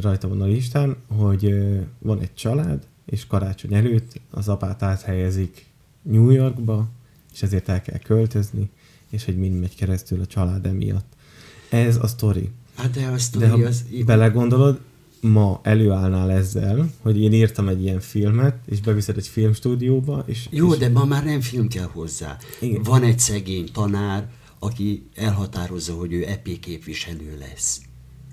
rajta 0.00 0.28
van 0.28 0.40
a 0.40 0.46
listán, 0.46 0.96
hogy 1.06 1.54
van 1.98 2.20
egy 2.20 2.34
család, 2.34 2.86
és 3.06 3.26
karácsony 3.26 3.74
előtt 3.74 4.20
az 4.30 4.48
apát 4.48 4.82
áthelyezik 4.82 5.66
New 6.02 6.30
Yorkba, 6.30 6.88
és 7.32 7.42
ezért 7.42 7.68
el 7.68 7.82
kell 7.82 7.98
költözni, 7.98 8.70
és 9.10 9.24
hogy 9.24 9.38
mind 9.38 9.60
megy 9.60 9.76
keresztül 9.76 10.20
a 10.20 10.26
család 10.26 10.66
emiatt. 10.66 11.12
Ez 11.70 11.96
a 11.96 12.06
sztori. 12.06 12.50
Hát 12.76 12.90
de 12.90 13.06
a 13.06 13.18
sztori 13.18 13.44
de 13.44 13.50
ha 13.50 13.58
az... 13.58 13.84
belegondolod, 14.06 14.80
ma 15.20 15.60
előállnál 15.62 16.30
ezzel, 16.30 16.90
hogy 17.00 17.20
én 17.20 17.32
írtam 17.32 17.68
egy 17.68 17.82
ilyen 17.82 18.00
filmet, 18.00 18.56
és 18.66 18.80
beviszed 18.80 19.16
egy 19.16 19.28
filmstúdióba, 19.28 20.24
és... 20.26 20.48
Jó, 20.50 20.72
és... 20.72 20.78
de 20.78 20.88
ma 20.88 21.04
már 21.04 21.24
nem 21.24 21.40
film 21.40 21.68
kell 21.68 21.88
hozzá. 21.92 22.36
Igen. 22.60 22.82
Van 22.82 23.02
egy 23.02 23.18
szegény 23.18 23.68
tanár, 23.72 24.28
aki 24.58 25.02
elhatározza, 25.14 25.92
hogy 25.92 26.12
ő 26.12 26.26
EP 26.26 26.48
képviselő 26.60 27.38
lesz. 27.38 27.80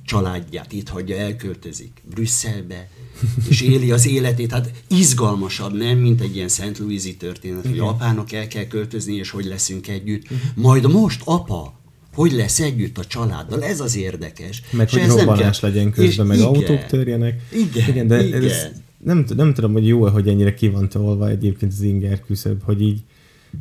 Családját 0.04 0.72
itt 0.72 0.90
hagyja, 0.90 1.16
elköltözik 1.18 2.02
Brüsszelbe, 2.10 2.90
és 3.50 3.62
éli 3.62 3.92
az 3.92 4.08
életét. 4.08 4.52
Hát 4.52 4.72
izgalmasabb, 4.88 5.78
nem, 5.78 5.98
mint 5.98 6.22
egy 6.22 6.36
ilyen 6.36 6.48
Szent 6.48 6.78
Louisi 6.78 7.16
történet, 7.16 7.66
Igen. 7.66 7.80
hogy 7.80 7.88
apának 7.88 8.32
el 8.32 8.48
kell 8.48 8.68
költözni, 8.68 9.16
és 9.16 9.30
hogy 9.30 9.46
leszünk 9.46 9.88
együtt. 9.88 10.24
Uh-huh. 10.24 10.40
Majd 10.56 10.92
most 10.92 11.22
apa, 11.26 11.80
hogy 12.14 12.32
lesz 12.32 12.60
együtt 12.60 12.98
a 12.98 13.06
családdal, 13.06 13.64
ez 13.64 13.80
az 13.80 13.96
érdekes. 13.96 14.62
Meg 14.72 14.88
és 14.92 15.00
hogy 15.00 15.08
robbanás 15.08 15.60
kell... 15.60 15.70
legyen 15.70 15.92
közben, 15.92 16.26
meg 16.26 16.38
igen, 16.38 16.50
autók 16.50 16.86
törjenek. 16.86 17.42
Igen, 17.52 17.90
igen 17.90 18.08
de 18.08 18.26
igen. 18.28 18.44
Ez, 18.44 18.68
nem, 18.98 19.26
nem 19.36 19.54
tudom, 19.54 19.72
hogy 19.72 19.88
jó 19.88 20.08
hogy 20.08 20.28
ennyire 20.28 20.54
ki 20.54 20.68
van 20.68 20.90
tolva 20.90 21.30
egyébként 21.30 21.72
az 21.72 21.82
inger 21.82 22.22
küszöb, 22.22 22.64
hogy 22.64 22.82
így 22.82 23.02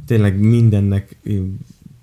tényleg 0.06 0.38
mindennek 0.38 1.16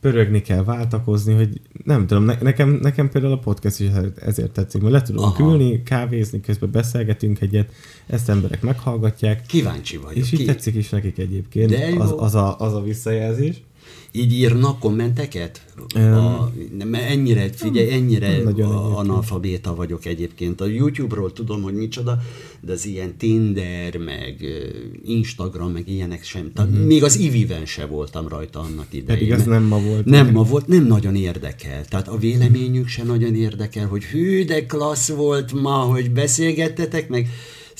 pörögni 0.01 0.41
kell, 0.41 0.63
váltakozni, 0.63 1.33
hogy 1.33 1.61
nem 1.83 2.07
tudom, 2.07 2.23
ne, 2.23 2.35
nekem, 2.41 2.69
nekem 2.81 3.09
például 3.09 3.33
a 3.33 3.37
podcast 3.37 3.79
is 3.79 3.89
ezért 4.15 4.51
tetszik, 4.51 4.81
mert 4.81 4.93
le 4.93 5.01
tudunk 5.01 5.39
Aha. 5.39 5.51
ülni, 5.51 5.83
kávézni, 5.83 6.41
közben 6.41 6.71
beszélgetünk 6.71 7.41
egyet, 7.41 7.71
ezt 8.07 8.29
emberek 8.29 8.61
meghallgatják. 8.61 9.45
Kíváncsi 9.45 9.97
vagyok. 9.97 10.15
És 10.15 10.31
így 10.31 10.39
ki... 10.39 10.45
tetszik 10.45 10.75
is 10.75 10.89
nekik 10.89 11.17
egyébként 11.17 11.69
De 11.69 11.93
az, 11.97 12.13
az, 12.17 12.35
a, 12.35 12.59
az 12.59 12.73
a 12.73 12.81
visszajelzés 12.81 13.61
így 14.11 14.33
írnak 14.33 14.79
kommenteket? 14.79 15.61
Um, 15.95 16.13
a, 16.13 16.51
ennyire, 16.91 17.49
figyelj, 17.53 17.91
ennyire 17.91 18.37
a, 18.63 18.97
analfabéta 18.97 19.75
vagyok 19.75 20.05
egyébként. 20.05 20.61
A 20.61 20.65
YouTube-ról 20.65 21.33
tudom, 21.33 21.61
hogy 21.61 21.73
micsoda, 21.73 22.17
de 22.61 22.71
az 22.71 22.85
ilyen 22.85 23.17
Tinder, 23.17 23.97
meg 23.97 24.45
Instagram, 25.05 25.71
meg 25.71 25.89
ilyenek 25.89 26.23
sem. 26.23 26.51
Tehát 26.53 26.71
uh-huh. 26.71 26.85
Még 26.85 27.03
az 27.03 27.19
Iviven 27.19 27.65
se 27.65 27.85
voltam 27.85 28.27
rajta 28.27 28.59
annak 28.59 28.87
idején. 28.89 29.05
Pedig 29.05 29.31
ez 29.31 29.45
nem 29.45 29.63
ma 29.63 29.79
volt. 29.79 30.05
Nem 30.05 30.31
ma 30.31 30.43
volt, 30.43 30.67
nem 30.67 30.85
nagyon 30.85 31.15
érdekel. 31.15 31.85
Tehát 31.85 32.07
a 32.07 32.17
véleményük 32.17 32.87
se 32.87 33.03
nagyon 33.03 33.35
érdekel, 33.35 33.87
hogy 33.87 34.03
hű, 34.03 34.45
de 34.45 34.65
klassz 34.65 35.09
volt 35.09 35.53
ma, 35.53 35.77
hogy 35.77 36.11
beszélgettetek, 36.11 37.09
meg 37.09 37.27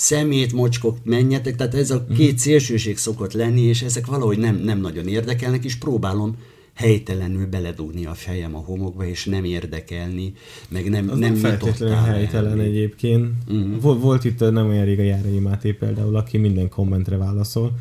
szemét, 0.02 0.54
mocskok, 0.54 0.98
menjetek, 1.04 1.56
tehát 1.56 1.76
ez 1.76 1.92
a 1.92 2.06
két 2.16 2.38
szélsőség 2.38 2.98
szokott 2.98 3.34
lenni, 3.34 3.62
és 3.62 3.82
ezek 3.82 4.06
valahogy 4.06 4.38
nem, 4.38 4.56
nem 4.56 4.80
nagyon 4.80 5.08
érdekelnek, 5.08 5.64
és 5.64 5.76
próbálom 5.76 6.36
helytelenül 6.74 7.46
beledugni 7.46 8.06
a 8.06 8.14
fejem 8.14 8.56
a 8.56 8.60
homokba, 8.60 9.06
és 9.06 9.26
nem 9.26 9.44
érdekelni, 9.44 10.34
meg 10.70 10.90
nem 10.90 11.10
Az 11.10 11.18
nem, 11.20 11.32
nem 11.32 11.42
feltétlenül 11.42 11.96
helytelen 11.96 12.50
elni. 12.52 12.64
egyébként. 12.64 13.28
Uh-huh. 13.48 13.82
Volt, 13.82 14.02
volt 14.02 14.24
itt 14.24 14.40
nem 14.40 14.68
olyan 14.68 14.86
rég 14.86 15.00
a 15.00 15.04
Járai 15.04 15.40
Máté 15.40 15.72
például, 15.72 16.16
aki 16.16 16.38
minden 16.38 16.70
kommentre 16.70 17.18
válaszol, 17.18 17.72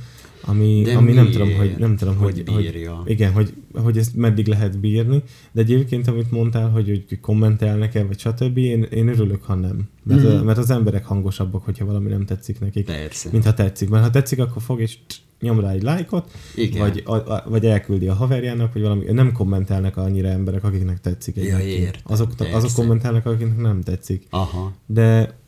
ami, 0.42 0.82
De 0.84 0.96
ami 0.96 1.12
nem 1.12 1.24
miért? 1.24 1.38
tudom, 1.38 1.56
hogy 1.56 1.74
nem 1.78 1.96
tudom, 1.96 2.16
Hogy 2.16 2.42
hogy, 2.46 2.62
bírja? 2.62 2.94
hogy, 2.94 3.10
igen, 3.10 3.32
hogy, 3.32 3.52
hogy 3.74 3.98
ezt 3.98 4.16
meddig 4.16 4.46
lehet 4.46 4.78
bírni, 4.78 5.22
de 5.52 5.60
egyébként, 5.60 6.08
amit 6.08 6.30
mondtál, 6.30 6.68
hogy, 6.70 7.04
hogy 7.08 7.20
kommentelnek-e, 7.20 8.04
vagy 8.04 8.18
stb., 8.18 8.56
én, 8.56 8.82
én 8.82 9.08
örülök, 9.08 9.42
ha 9.42 9.54
nem. 9.54 9.88
Mert, 10.02 10.22
mm. 10.22 10.44
mert 10.44 10.58
az 10.58 10.70
emberek 10.70 11.04
hangosabbak, 11.04 11.64
hogyha 11.64 11.84
valami 11.84 12.08
nem 12.08 12.24
tetszik 12.24 12.60
nekik, 12.60 12.84
Persze. 12.84 13.28
mint 13.32 13.44
ha 13.44 13.54
tetszik. 13.54 13.88
Mert 13.88 14.04
ha 14.04 14.10
tetszik, 14.10 14.38
akkor 14.38 14.62
fog 14.62 14.80
és 14.80 14.98
nyom 15.40 15.60
rá 15.60 15.70
egy 15.70 15.82
lájkot, 15.82 16.30
Igen. 16.54 16.80
vagy, 16.80 17.02
a, 17.04 17.14
a, 17.14 17.44
vagy 17.48 17.66
elküldi 17.66 18.08
a 18.08 18.14
haverjának, 18.14 18.72
vagy 18.72 18.82
valami, 18.82 19.04
nem 19.12 19.32
kommentelnek 19.32 19.96
annyira 19.96 20.28
emberek, 20.28 20.64
akiknek 20.64 21.00
tetszik. 21.00 21.36
Ja, 21.36 21.42
egyébként. 21.42 21.82
értem, 21.82 22.02
azok, 22.04 22.36
persze. 22.36 22.56
azok 22.56 22.70
kommentelnek, 22.72 23.26
akiknek 23.26 23.56
nem 23.56 23.80
tetszik. 23.80 24.26
Aha. 24.30 24.72
De 24.86 25.38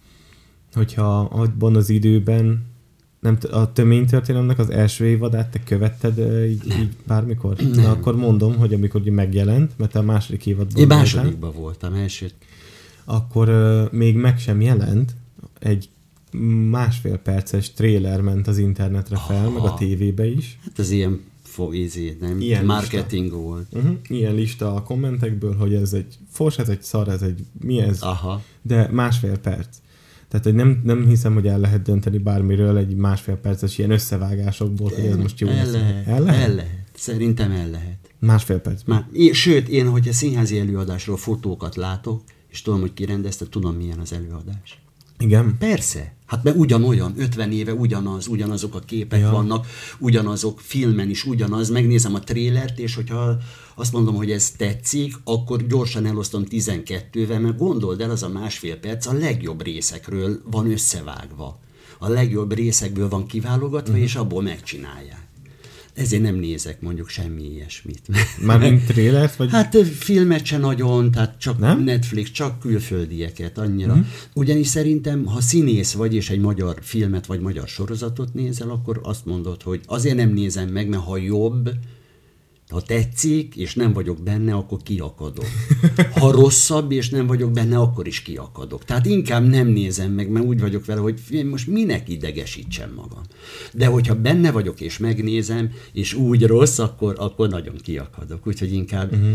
hogyha 0.72 1.20
abban 1.20 1.76
az 1.76 1.88
időben 1.90 2.70
nem 3.22 3.38
a 3.50 3.72
töménytörténelemnek 3.72 4.58
az 4.58 4.70
első 4.70 5.04
évadát 5.04 5.50
te 5.50 5.62
követted 5.64 6.18
így, 6.48 6.66
így 6.66 6.88
bármikor? 7.06 7.56
Nem. 7.56 7.70
Na, 7.70 7.90
akkor 7.90 8.16
mondom, 8.16 8.56
hogy 8.56 8.74
amikor 8.74 9.00
megjelent, 9.00 9.72
mert 9.76 9.94
a 9.94 10.02
második 10.02 10.46
évadban 10.46 10.80
Én 10.80 10.86
másodikban 10.86 11.52
voltam, 11.52 11.94
első. 11.94 12.30
akkor 13.04 13.48
ö, 13.48 13.84
még 13.90 14.16
meg 14.16 14.38
sem 14.38 14.60
jelent, 14.60 15.14
egy 15.58 15.88
másfél 16.70 17.16
perces 17.16 17.72
tréler 17.72 18.20
ment 18.20 18.46
az 18.46 18.58
internetre 18.58 19.16
fel, 19.16 19.48
meg 19.48 19.62
a 19.62 19.66
Aha. 19.66 19.76
tévébe 19.76 20.26
is. 20.26 20.58
Hát 20.64 20.78
ez 20.78 20.90
ilyen 20.90 21.20
fog, 21.42 21.74
izé, 21.74 22.16
nem? 22.20 22.40
Ilyen 22.40 22.64
Marketing 22.64 23.32
volt. 23.32 23.66
Uh-huh. 23.72 23.96
Ilyen 24.08 24.34
lista 24.34 24.74
a 24.74 24.82
kommentekből, 24.82 25.56
hogy 25.56 25.74
ez 25.74 25.92
egy 25.92 26.18
fos, 26.30 26.58
ez 26.58 26.68
egy 26.68 26.82
szar, 26.82 27.08
ez 27.08 27.22
egy 27.22 27.44
mi 27.60 27.80
ez, 27.80 28.02
Aha. 28.02 28.42
de 28.62 28.88
másfél 28.92 29.38
perc. 29.38 29.76
Tehát, 30.32 30.46
hogy 30.46 30.54
nem, 30.54 30.80
nem 30.84 31.06
hiszem, 31.06 31.34
hogy 31.34 31.46
el 31.46 31.58
lehet 31.58 31.82
dönteni 31.82 32.18
bármiről 32.18 32.76
egy 32.76 32.94
másfél 32.94 33.36
perces 33.36 33.78
ilyen 33.78 33.90
összevágásokból, 33.90 34.90
hogy 34.94 35.04
ez 35.04 35.16
most 35.16 35.40
jó 35.40 35.48
el 35.48 35.54
lesz. 35.54 35.72
lehet, 35.72 36.06
El 36.06 36.20
lehet? 36.20 36.48
El 36.48 36.54
lehet. 36.54 36.84
Szerintem 36.94 37.50
el 37.50 37.70
lehet. 37.70 37.98
Másfél 38.18 38.58
perc. 38.58 38.82
Már, 38.86 39.06
én, 39.12 39.32
sőt, 39.32 39.68
én, 39.68 39.88
hogyha 39.88 40.12
színházi 40.12 40.58
előadásról 40.58 41.16
fotókat 41.16 41.76
látok, 41.76 42.22
és 42.48 42.62
tudom, 42.62 42.80
hogy 42.80 42.92
ki 42.92 43.04
rendezte, 43.04 43.46
tudom, 43.48 43.74
milyen 43.74 43.98
az 43.98 44.12
előadás. 44.12 44.82
Igen. 45.18 45.56
Persze. 45.58 46.12
Hát 46.32 46.42
mert 46.42 46.56
ugyanolyan, 46.56 47.14
50 47.16 47.52
éve 47.52 47.74
ugyanaz, 47.74 48.26
ugyanazok 48.26 48.74
a 48.74 48.78
képek 48.78 49.20
Ja. 49.20 49.30
vannak, 49.30 49.66
ugyanazok, 49.98 50.60
filmen 50.60 51.10
is 51.10 51.24
ugyanaz, 51.24 51.70
megnézem 51.70 52.14
a 52.14 52.20
trélert, 52.20 52.78
és 52.78 52.94
hogyha 52.94 53.36
azt 53.74 53.92
mondom, 53.92 54.14
hogy 54.14 54.30
ez 54.30 54.50
tetszik, 54.50 55.14
akkor 55.24 55.66
gyorsan 55.66 56.06
elosztom 56.06 56.44
12-vel, 56.50 57.40
mert 57.40 57.58
gondold 57.58 58.00
el, 58.00 58.10
az 58.10 58.22
a 58.22 58.28
másfél 58.28 58.76
perc 58.76 59.06
a 59.06 59.12
legjobb 59.12 59.62
részekről 59.62 60.40
van 60.50 60.70
összevágva. 60.70 61.58
A 61.98 62.08
legjobb 62.08 62.54
részekből 62.54 63.08
van 63.08 63.26
kiválogatva, 63.26 63.92
uh-huh. 63.92 64.04
és 64.04 64.14
abból 64.14 64.42
megcsinálják. 64.42 65.31
Ezért 65.94 66.22
nem 66.22 66.34
nézek 66.34 66.80
mondjuk 66.80 67.08
semmi 67.08 67.52
ilyesmit. 67.52 68.00
Mármint 68.46 68.86
trélert, 68.86 69.36
vagy... 69.36 69.50
Hát 69.50 69.76
filmet 69.86 70.44
se 70.44 70.58
nagyon, 70.58 71.10
tehát 71.10 71.38
csak 71.38 71.58
Nem? 71.58 71.84
Netflix, 71.84 72.30
csak 72.30 72.58
külföldieket 72.58 73.58
annyira. 73.58 73.94
Mm. 73.96 74.00
Ugyanis 74.34 74.66
szerintem, 74.66 75.24
ha 75.24 75.40
színész 75.40 75.92
vagy, 75.92 76.14
és 76.14 76.30
egy 76.30 76.40
magyar 76.40 76.78
filmet 76.80 77.26
vagy 77.26 77.40
magyar 77.40 77.68
sorozatot 77.68 78.34
nézel, 78.34 78.70
akkor 78.70 79.00
azt 79.02 79.24
mondod, 79.24 79.62
hogy 79.62 79.80
azért 79.86 80.16
nem 80.16 80.30
nézem 80.30 80.68
meg, 80.68 80.88
mert 80.88 81.02
ha 81.02 81.16
jobb, 81.16 81.70
ha 82.72 82.82
tetszik, 82.82 83.56
és 83.56 83.74
nem 83.74 83.92
vagyok 83.92 84.22
benne, 84.22 84.54
akkor 84.54 84.78
kiakadok. 84.82 85.46
Ha 86.14 86.30
rosszabb, 86.30 86.92
és 86.92 87.10
nem 87.10 87.26
vagyok 87.26 87.52
benne, 87.52 87.78
akkor 87.78 88.06
is 88.06 88.22
kiakadok. 88.22 88.84
Tehát 88.84 89.06
inkább 89.06 89.48
nem 89.48 89.66
nézem 89.66 90.12
meg, 90.12 90.28
mert 90.28 90.46
úgy 90.46 90.60
vagyok 90.60 90.84
vele, 90.84 91.00
hogy 91.00 91.20
most 91.50 91.66
minek 91.66 92.08
idegesítsem 92.08 92.92
magam. 92.96 93.22
De 93.72 93.86
hogyha 93.86 94.14
benne 94.14 94.50
vagyok, 94.50 94.80
és 94.80 94.98
megnézem, 94.98 95.70
és 95.92 96.14
úgy 96.14 96.46
rossz, 96.46 96.78
akkor, 96.78 97.14
akkor 97.18 97.48
nagyon 97.48 97.76
kiakadok. 97.82 98.46
Úgyhogy 98.46 98.72
inkább... 98.72 99.12
Uh-huh. 99.12 99.34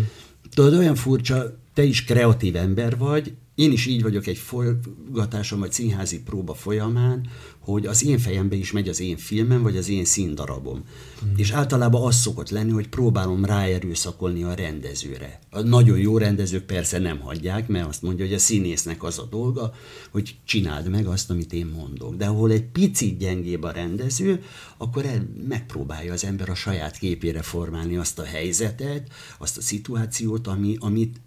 Tudod, 0.53 0.73
olyan 0.73 0.95
furcsa, 0.95 1.59
te 1.73 1.83
is 1.83 2.03
kreatív 2.03 2.55
ember 2.55 2.97
vagy, 2.97 3.33
én 3.57 3.71
is 3.71 3.85
így 3.85 4.01
vagyok 4.01 4.27
egy 4.27 4.37
forgatáson 4.37 5.59
vagy 5.59 5.71
színházi 5.71 6.21
próba 6.21 6.53
folyamán, 6.53 7.29
hogy 7.59 7.85
az 7.85 8.05
én 8.05 8.17
fejembe 8.17 8.55
is 8.55 8.71
megy 8.71 8.89
az 8.89 8.99
én 8.99 9.17
filmem, 9.17 9.61
vagy 9.61 9.77
az 9.77 9.89
én 9.89 10.05
színdarabom. 10.05 10.77
Mm. 10.77 11.33
És 11.35 11.51
általában 11.51 12.05
az 12.05 12.15
szokott 12.15 12.49
lenni, 12.49 12.71
hogy 12.71 12.87
próbálom 12.87 13.45
ráerőszakolni 13.45 14.43
a 14.43 14.53
rendezőre. 14.53 15.39
A 15.49 15.61
nagyon 15.61 15.97
jó 15.97 16.17
rendezők 16.17 16.65
persze 16.65 16.99
nem 16.99 17.19
hagyják, 17.19 17.67
mert 17.67 17.87
azt 17.87 18.01
mondja, 18.01 18.25
hogy 18.25 18.33
a 18.33 18.39
színésznek 18.39 19.03
az 19.03 19.19
a 19.19 19.27
dolga, 19.29 19.73
hogy 20.11 20.35
csináld 20.45 20.89
meg 20.89 21.07
azt, 21.07 21.29
amit 21.29 21.53
én 21.53 21.65
mondok. 21.65 22.15
De 22.15 22.25
ahol 22.25 22.51
egy 22.51 22.65
picit 22.65 23.17
gyengébb 23.17 23.63
a 23.63 23.71
rendező, 23.71 24.43
akkor 24.77 25.05
el, 25.05 25.29
megpróbálja 25.47 26.13
az 26.13 26.23
ember 26.23 26.49
a 26.49 26.55
saját 26.55 26.97
képére 26.97 27.41
formálni 27.41 27.97
azt 27.97 28.19
a 28.19 28.23
helyzetet, 28.23 29.11
azt 29.37 29.57
a 29.57 29.61
szituációt, 29.61 30.47
ami, 30.47 30.75
amit 30.79 31.21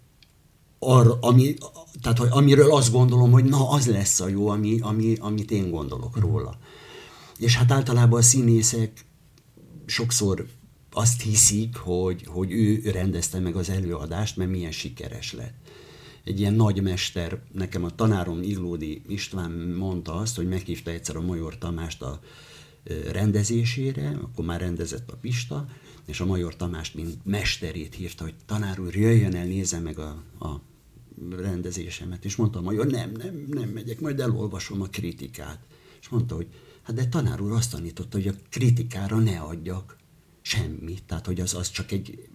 arra, 0.83 1.17
ami, 1.19 1.55
tehát, 2.01 2.17
hogy 2.17 2.29
amiről 2.31 2.71
azt 2.71 2.91
gondolom, 2.91 3.31
hogy 3.31 3.43
na, 3.43 3.69
az 3.69 3.87
lesz 3.87 4.19
a 4.19 4.27
jó, 4.27 4.47
ami, 4.47 4.79
ami, 4.79 5.15
amit 5.19 5.51
én 5.51 5.69
gondolok 5.69 6.19
róla. 6.19 6.57
És 7.37 7.55
hát 7.55 7.71
általában 7.71 8.19
a 8.19 8.23
színészek 8.23 9.05
sokszor 9.85 10.45
azt 10.91 11.21
hiszik, 11.21 11.75
hogy, 11.75 12.25
hogy 12.27 12.51
ő 12.51 12.81
rendezte 12.91 13.39
meg 13.39 13.55
az 13.55 13.69
előadást, 13.69 14.37
mert 14.37 14.49
milyen 14.49 14.71
sikeres 14.71 15.33
lett. 15.33 15.53
Egy 16.23 16.39
ilyen 16.39 16.53
nagy 16.53 16.81
mester, 16.81 17.41
nekem 17.51 17.83
a 17.83 17.95
tanárom 17.95 18.41
Iglódi 18.41 19.01
István 19.07 19.51
mondta 19.51 20.13
azt, 20.13 20.35
hogy 20.35 20.47
meghívta 20.47 20.91
egyszer 20.91 21.15
a 21.15 21.21
Major 21.21 21.57
Tamást 21.57 22.01
a 22.01 22.19
rendezésére, 23.11 24.19
akkor 24.21 24.45
már 24.45 24.59
rendezett 24.59 25.11
a 25.11 25.15
Pista, 25.15 25.67
és 26.05 26.19
a 26.19 26.25
Major 26.25 26.55
Tamást, 26.55 26.95
mint 26.95 27.25
mesterét 27.25 27.95
hívta, 27.95 28.23
hogy 28.23 28.35
tanár 28.45 28.79
úr, 28.79 28.95
jöjjön 28.95 29.35
el, 29.35 29.45
nézze 29.45 29.79
meg 29.79 29.99
a, 29.99 30.23
a 30.39 30.61
rendezésemet. 31.29 32.25
És 32.25 32.35
mondta 32.35 32.59
a 32.59 32.61
Major, 32.61 32.87
nem, 32.87 33.11
nem, 33.11 33.45
nem 33.49 33.69
megyek, 33.69 33.99
majd 33.99 34.19
elolvasom 34.19 34.81
a 34.81 34.85
kritikát. 34.85 35.59
És 36.01 36.09
mondta, 36.09 36.35
hogy 36.35 36.47
hát 36.81 36.95
de 36.95 37.07
tanár 37.07 37.41
úr 37.41 37.51
azt 37.51 37.71
tanította, 37.71 38.17
hogy 38.17 38.27
a 38.27 38.33
kritikára 38.49 39.19
ne 39.19 39.39
adjak 39.39 39.97
semmit. 40.41 41.03
Tehát, 41.03 41.25
hogy 41.25 41.39
az, 41.39 41.53
az 41.53 41.69
csak 41.69 41.91
egy 41.91 42.29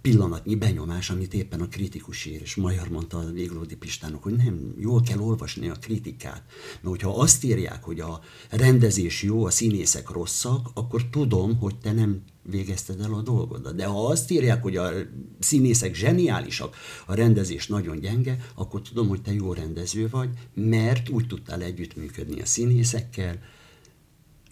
pillanatnyi 0.00 0.54
benyomás, 0.54 1.10
amit 1.10 1.34
éppen 1.34 1.60
a 1.60 1.68
kritikus 1.68 2.24
ír, 2.24 2.40
és 2.40 2.54
Magyar 2.54 2.88
mondta 2.88 3.18
a 3.18 3.30
Véglódi 3.30 3.76
Pistának, 3.76 4.22
hogy 4.22 4.34
nem, 4.34 4.74
jól 4.78 5.00
kell 5.00 5.18
olvasni 5.18 5.68
a 5.68 5.74
kritikát. 5.74 6.42
Mert 6.72 6.82
hogyha 6.82 7.20
azt 7.20 7.44
írják, 7.44 7.84
hogy 7.84 8.00
a 8.00 8.20
rendezés 8.50 9.22
jó, 9.22 9.44
a 9.44 9.50
színészek 9.50 10.10
rosszak, 10.10 10.70
akkor 10.74 11.08
tudom, 11.08 11.58
hogy 11.58 11.78
te 11.78 11.92
nem 11.92 12.22
végezted 12.42 13.00
el 13.00 13.14
a 13.14 13.22
dolgodat. 13.22 13.74
De 13.74 13.84
ha 13.84 14.06
azt 14.06 14.30
írják, 14.30 14.62
hogy 14.62 14.76
a 14.76 14.90
színészek 15.38 15.94
zseniálisak, 15.94 16.76
a 17.06 17.14
rendezés 17.14 17.66
nagyon 17.66 18.00
gyenge, 18.00 18.36
akkor 18.54 18.82
tudom, 18.82 19.08
hogy 19.08 19.22
te 19.22 19.32
jó 19.32 19.52
rendező 19.52 20.08
vagy, 20.08 20.28
mert 20.54 21.08
úgy 21.08 21.26
tudtál 21.26 21.62
együttműködni 21.62 22.40
a 22.40 22.46
színészekkel, 22.46 23.38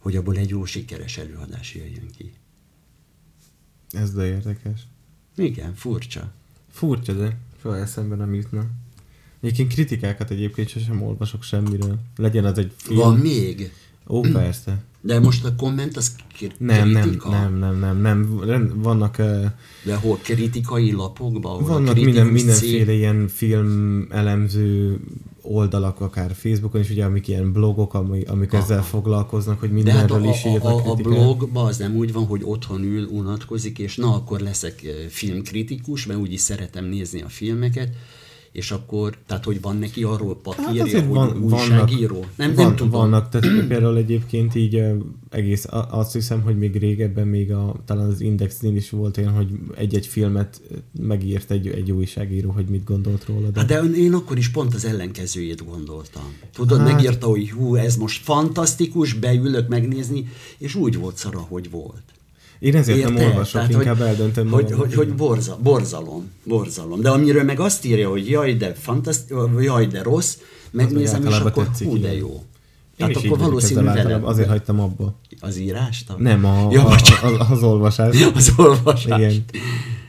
hogy 0.00 0.16
abból 0.16 0.36
egy 0.36 0.48
jó 0.48 0.64
sikeres 0.64 1.18
előadás 1.18 1.74
jöjjön 1.74 2.10
ki. 2.16 2.32
Ez 3.92 4.12
de 4.12 4.26
érdekes. 4.26 4.80
Igen, 5.36 5.74
furcsa. 5.74 6.32
Furcsa, 6.70 7.12
de 7.12 7.36
soha 7.62 7.76
eszembe 7.78 8.16
nem 8.16 8.34
jutna. 8.34 8.66
Egyébként 9.40 9.72
kritikákat 9.72 10.30
egyébként 10.30 10.68
sosem 10.68 11.02
olvasok 11.02 11.42
semmiről. 11.42 11.98
Legyen 12.16 12.44
az 12.44 12.58
egy 12.58 12.72
film. 12.76 12.98
Van 12.98 13.16
még? 13.18 13.72
Ó, 14.08 14.20
persze. 14.20 14.82
De 15.00 15.20
most 15.20 15.44
a 15.44 15.54
komment 15.54 15.96
az 15.96 16.16
kri- 16.34 16.52
Nem, 16.58 16.88
nem, 16.88 17.02
kritika? 17.02 17.30
nem, 17.30 17.54
nem, 17.58 17.78
nem, 17.78 18.00
nem. 18.00 18.80
Vannak, 18.82 19.16
uh, 19.18 19.44
De 19.84 19.96
hol 19.96 20.16
kritikai 20.22 20.92
lapokban? 20.92 21.62
vannak 21.64 21.94
minden, 21.94 22.26
mindenféle 22.26 22.92
ilyen 22.92 23.28
film 23.28 24.06
elemző 24.10 24.98
oldalak, 25.42 26.00
akár 26.00 26.34
Facebookon 26.34 26.80
is, 26.80 26.90
ugye, 26.90 27.04
amik 27.04 27.28
ilyen 27.28 27.52
blogok, 27.52 27.94
amik, 27.94 28.30
amik 28.30 28.52
Aha. 28.52 28.62
ezzel 28.62 28.82
foglalkoznak, 28.82 29.60
hogy 29.60 29.82
De 29.82 29.92
hát 29.92 30.10
a, 30.10 30.14
mindenről 30.14 30.32
is 30.32 30.44
a, 30.44 30.48
írnak 30.48 30.64
a, 30.64 30.76
a 30.76 30.94
kritikát. 30.94 31.02
blogban 31.02 31.66
az 31.66 31.76
nem 31.76 31.96
úgy 31.96 32.12
van, 32.12 32.26
hogy 32.26 32.40
otthon 32.44 32.82
ül, 32.82 33.06
unatkozik, 33.06 33.78
és 33.78 33.96
na, 33.96 34.14
akkor 34.14 34.40
leszek 34.40 34.84
eh, 34.84 34.92
filmkritikus, 35.08 36.06
mert 36.06 36.20
úgyis 36.20 36.40
szeretem 36.40 36.84
nézni 36.84 37.22
a 37.22 37.28
filmeket, 37.28 37.88
és 38.52 38.70
akkor, 38.70 39.16
tehát 39.26 39.44
hogy 39.44 39.60
van 39.60 39.76
neki 39.76 40.02
arról 40.02 40.36
papírja, 40.36 40.84
Hát 40.84 40.92
hogy 40.92 41.08
van, 41.08 41.42
újságíró? 41.42 42.14
vannak, 42.14 42.36
nem, 42.36 42.54
van, 42.54 42.64
nem 42.64 42.76
tudom. 42.76 42.92
Vannak, 42.92 43.28
tehát 43.28 43.66
például 43.68 43.96
egyébként 43.96 44.54
így 44.54 44.82
egész, 45.30 45.66
azt 45.90 46.12
hiszem, 46.12 46.40
hogy 46.40 46.58
még 46.58 46.76
régebben 46.76 47.26
még 47.26 47.52
a, 47.52 47.82
talán 47.84 48.08
az 48.08 48.20
Indexnél 48.20 48.76
is 48.76 48.90
volt 48.90 49.16
olyan, 49.16 49.32
hogy 49.32 49.48
egy-egy 49.76 50.06
filmet 50.06 50.60
megírt 51.00 51.50
egy, 51.50 51.66
egy 51.68 51.92
újságíró, 51.92 52.50
hogy 52.50 52.66
mit 52.66 52.84
gondolt 52.84 53.24
róla. 53.24 53.48
De... 53.48 53.60
Hát 53.60 53.68
de 53.68 53.82
én 53.82 54.14
akkor 54.14 54.38
is 54.38 54.48
pont 54.48 54.74
az 54.74 54.84
ellenkezőjét 54.84 55.64
gondoltam. 55.66 56.34
Tudod, 56.52 56.78
Hát- 56.78 56.88
hát... 56.88 56.96
megírta, 56.96 57.26
hogy 57.26 57.50
hú, 57.50 57.74
ez 57.74 57.96
most 57.96 58.22
fantasztikus, 58.22 59.14
beülök 59.14 59.68
megnézni, 59.68 60.28
és 60.58 60.74
úgy 60.74 60.96
volt 60.98 61.16
szara, 61.16 61.38
hogy 61.38 61.70
volt. 61.70 62.02
Én 62.62 62.76
ezért 62.76 62.98
Érted? 62.98 63.14
nem 63.14 63.26
olvasok, 63.26 63.52
Tehát, 63.52 63.70
inkább 63.70 63.98
hogy, 63.98 64.06
eldöntöm 64.06 64.50
hogy, 64.50 64.62
magam. 64.62 64.78
hogy, 64.78 64.94
hogy 64.94 65.14
borza, 65.14 65.58
borzalom, 65.62 66.30
borzalom. 66.44 67.00
De 67.00 67.10
amiről 67.10 67.42
meg 67.42 67.60
azt 67.60 67.84
írja, 67.84 68.08
hogy 68.08 68.28
jaj, 68.28 68.54
de 68.54 68.74
fantasztikus, 68.74 69.64
jaj, 69.64 69.86
de 69.86 70.02
rossz, 70.02 70.36
megnézem, 70.70 71.26
és 71.26 71.36
akkor 71.36 71.64
tetszik, 71.64 71.86
hú, 71.86 72.00
de 72.00 72.14
jó. 72.16 72.42
Tehát 72.96 73.16
akkor 73.16 73.38
valószínűleg 73.38 73.96
általában, 73.96 74.28
azért 74.30 74.48
hagytam 74.48 74.80
abba. 74.80 75.14
Az 75.40 75.58
írást? 75.58 76.12
Nem, 76.16 76.44
a, 76.44 76.68
Ja, 76.70 76.84
a, 76.84 77.26
a, 77.26 77.50
az 77.50 77.62
olvasás. 77.62 78.16
Az 78.34 78.52
olvasás. 78.56 79.18
Igen. 79.20 79.44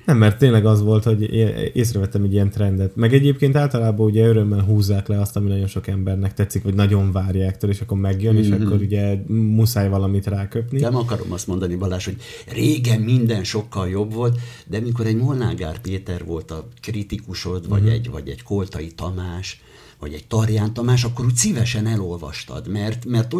Nem, 0.05 0.17
mert 0.17 0.37
tényleg 0.37 0.65
az 0.65 0.81
volt, 0.81 1.03
hogy 1.03 1.33
észrevettem 1.73 2.23
egy 2.23 2.33
ilyen 2.33 2.49
trendet. 2.49 2.95
Meg 2.95 3.13
egyébként 3.13 3.55
általában 3.55 4.05
ugye 4.05 4.25
örömmel 4.25 4.61
húzzák 4.61 5.07
le 5.07 5.19
azt, 5.19 5.35
ami 5.35 5.49
nagyon 5.49 5.67
sok 5.67 5.87
embernek 5.87 6.33
tetszik, 6.33 6.63
vagy 6.63 6.73
nagyon 6.73 7.11
várják 7.11 7.57
tőle, 7.57 7.73
és 7.73 7.81
akkor 7.81 7.97
megjön, 7.97 8.37
és 8.37 8.49
akkor 8.49 8.81
ugye 8.81 9.15
muszáj 9.27 9.89
valamit 9.89 10.27
ráköpni. 10.27 10.79
Nem 10.79 10.95
akarom 10.95 11.31
azt 11.31 11.47
mondani, 11.47 11.75
Balázs, 11.75 12.05
hogy 12.05 12.17
régen 12.53 13.01
minden 13.01 13.43
sokkal 13.43 13.89
jobb 13.89 14.13
volt, 14.13 14.39
de 14.67 14.79
mikor 14.79 15.05
egy 15.05 15.17
Molnár 15.17 15.79
Péter 15.81 16.25
volt 16.25 16.51
a 16.51 16.67
kritikusod, 16.81 17.67
vagy, 17.67 17.87
egy, 17.87 18.09
vagy 18.09 18.29
egy 18.29 18.43
Koltai 18.43 18.87
Tamás, 18.87 19.61
vagy 20.03 20.13
egy 20.13 20.27
Tarján 20.27 20.73
Tamás, 20.73 21.03
akkor 21.03 21.25
úgy 21.25 21.35
szívesen 21.35 21.87
elolvastad, 21.87 22.67
mert, 22.67 23.05
mert 23.05 23.33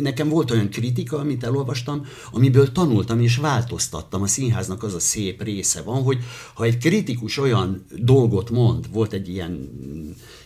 nekem 0.00 0.28
volt 0.28 0.50
olyan 0.50 0.70
kritika, 0.70 1.18
amit 1.18 1.44
elolvastam, 1.44 2.06
amiből 2.32 2.72
tanultam 2.72 3.20
és 3.20 3.36
változtattam. 3.36 4.22
A 4.22 4.26
színháznak 4.26 4.82
az 4.82 4.94
a 4.94 5.00
szép 5.00 5.42
része 5.42 5.82
van, 5.82 6.02
hogy 6.02 6.18
ha 6.54 6.64
egy 6.64 6.78
kritikus 6.78 7.38
olyan 7.38 7.84
dolgot 7.96 8.50
mond, 8.50 8.92
volt 8.92 9.12
egy 9.12 9.28
ilyen 9.28 9.70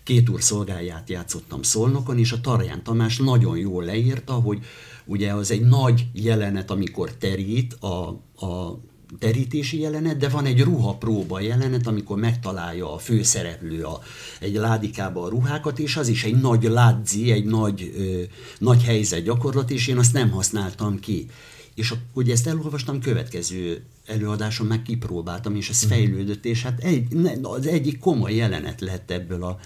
két 0.03 0.29
úr 0.29 0.43
szolgáját 0.43 1.11
játszottam 1.11 1.63
Szolnokon, 1.63 2.19
és 2.19 2.33
a 2.33 2.41
Tarján 2.41 2.83
Tamás 2.83 3.17
nagyon 3.17 3.57
jól 3.57 3.85
leírta, 3.85 4.33
hogy 4.33 4.59
ugye 5.05 5.33
az 5.33 5.51
egy 5.51 5.63
nagy 5.63 6.07
jelenet, 6.13 6.71
amikor 6.71 7.13
terít 7.13 7.73
a, 7.73 8.09
a 8.47 8.81
terítési 9.19 9.81
jelenet, 9.81 10.17
de 10.17 10.29
van 10.29 10.45
egy 10.45 10.61
ruhapróba 10.61 11.41
jelenet, 11.41 11.87
amikor 11.87 12.19
megtalálja 12.19 12.95
a 12.95 12.99
főszereplő 12.99 13.83
a, 13.83 14.01
egy 14.41 14.55
ládikába 14.55 15.25
a 15.25 15.29
ruhákat, 15.29 15.79
és 15.79 15.97
az 15.97 16.09
is 16.09 16.25
egy 16.25 16.41
nagy 16.41 16.63
ládzi, 16.63 17.31
egy 17.31 17.45
nagy, 17.45 17.93
ö, 17.97 18.23
nagy 18.59 18.83
helyzet 18.83 19.23
gyakorlat, 19.23 19.71
és 19.71 19.87
én 19.87 19.99
azt 19.99 20.13
nem 20.13 20.31
használtam 20.31 21.01
ki. 21.01 21.27
És 21.75 21.95
ugye 22.13 22.33
ezt 22.33 22.47
elolvastam, 22.47 23.01
következő 23.01 23.83
előadáson 24.07 24.67
meg 24.67 24.83
kipróbáltam, 24.83 25.57
és 25.57 25.69
ez 25.69 25.83
fejlődött, 25.83 26.45
és 26.45 26.63
hát 26.63 26.81
egy, 26.81 27.07
az 27.43 27.67
egyik 27.67 27.99
komoly 27.99 28.35
jelenet 28.35 28.81
lett 28.81 29.11
ebből 29.11 29.43
a, 29.43 29.59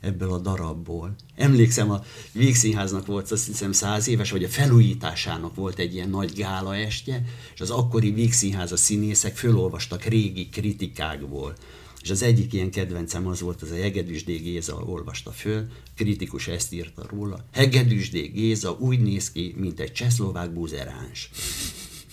ebből 0.00 0.32
a 0.32 0.38
darabból. 0.38 1.14
Emlékszem, 1.34 1.90
a 1.90 2.02
Vígszínháznak 2.32 3.06
volt 3.06 3.30
azt 3.30 3.46
hiszem 3.46 3.72
száz 3.72 4.08
éves, 4.08 4.30
vagy 4.30 4.44
a 4.44 4.48
felújításának 4.48 5.54
volt 5.54 5.78
egy 5.78 5.94
ilyen 5.94 6.10
nagy 6.10 6.32
gála 6.32 6.76
estje, 6.76 7.24
és 7.54 7.60
az 7.60 7.70
akkori 7.70 8.10
Vígszínház 8.10 8.72
a 8.72 8.76
színészek 8.76 9.36
fölolvastak 9.36 10.04
régi 10.04 10.48
kritikákból. 10.48 11.54
És 12.02 12.10
az 12.10 12.22
egyik 12.22 12.52
ilyen 12.52 12.70
kedvencem 12.70 13.26
az 13.26 13.40
volt, 13.40 13.62
az 13.62 13.70
a 13.70 13.74
Hegedűsdé 13.74 14.36
Géza 14.36 14.74
olvasta 14.76 15.30
föl, 15.30 15.66
kritikus 15.96 16.48
ezt 16.48 16.72
írta 16.72 17.06
róla. 17.10 17.44
Hegedűsdé 17.52 18.26
Géza 18.26 18.76
úgy 18.78 19.00
néz 19.00 19.32
ki, 19.32 19.54
mint 19.56 19.80
egy 19.80 19.92
csehszlovák 19.92 20.52
buzeráns. 20.52 21.30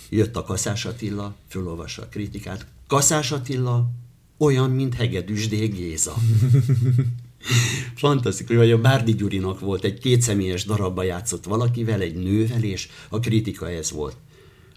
Jött 0.10 0.36
a 0.36 0.43
Kaszás 0.43 0.86
Attila, 0.86 1.36
fölolvassa 1.47 2.02
a 2.02 2.08
kritikát. 2.08 2.65
Kaszás 2.88 3.32
Attila 3.32 3.89
olyan, 4.38 4.71
mint 4.71 4.93
Hegedűsdé 4.93 5.65
Géza. 5.65 6.15
Fantasztikus, 7.96 8.56
hogy 8.56 8.72
a 8.72 8.82
Bárdi 8.82 9.14
Gyurinak 9.14 9.60
volt 9.60 9.84
egy 9.84 10.00
kétszemélyes 10.00 10.66
darabba 10.66 11.04
játszott 11.04 11.46
valakivel, 11.46 12.02
egy 12.02 12.16
nővel, 12.16 12.64
és 12.64 12.88
a 13.10 13.20
kritika 13.20 13.70
ez 13.70 13.92
volt. 13.92 14.16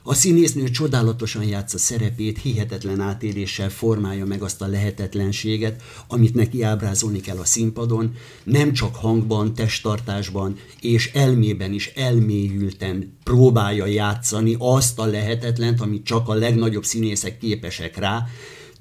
A 0.03 0.15
színésznő 0.15 0.71
csodálatosan 0.71 1.45
játsza 1.45 1.79
szerepét, 1.79 2.39
hihetetlen 2.39 3.01
átéléssel 3.01 3.71
formálja 3.71 4.27
meg 4.27 4.43
azt 4.43 4.63
a 4.63 4.67
lehetetlenséget, 4.67 5.83
amit 6.09 6.35
neki 6.35 6.63
ábrázolni 6.63 7.21
kell 7.21 7.39
a 7.39 7.45
színpadon, 7.45 8.15
nem 8.45 8.73
csak 8.73 8.95
hangban, 8.95 9.55
testtartásban 9.55 10.57
és 10.81 11.11
elmében 11.13 11.73
is 11.73 11.87
elmélyülten 11.87 13.17
próbálja 13.25 13.87
játszani 13.87 14.57
azt 14.59 14.99
a 14.99 15.07
lehetetlent, 15.07 15.81
amit 15.81 16.05
csak 16.05 16.29
a 16.29 16.35
legnagyobb 16.35 16.85
színészek 16.85 17.39
képesek 17.39 17.97
rá, 17.97 18.27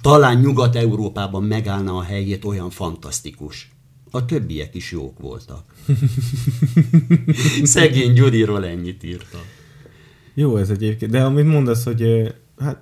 talán 0.01 0.39
Nyugat-Európában 0.39 1.43
megállna 1.43 1.97
a 1.97 2.03
helyét, 2.03 2.45
olyan 2.45 2.69
fantasztikus. 2.69 3.71
A 4.11 4.25
többiek 4.25 4.75
is 4.75 4.91
jók 4.91 5.19
voltak. 5.19 5.75
Szegény 7.63 8.13
Gyuriról 8.13 8.65
ennyit 8.65 9.03
írtam. 9.03 9.41
Jó 10.33 10.57
ez 10.57 10.69
egyébként, 10.69 11.11
de 11.11 11.23
amit 11.23 11.45
mondasz, 11.45 11.83
hogy 11.83 12.33
hát 12.57 12.81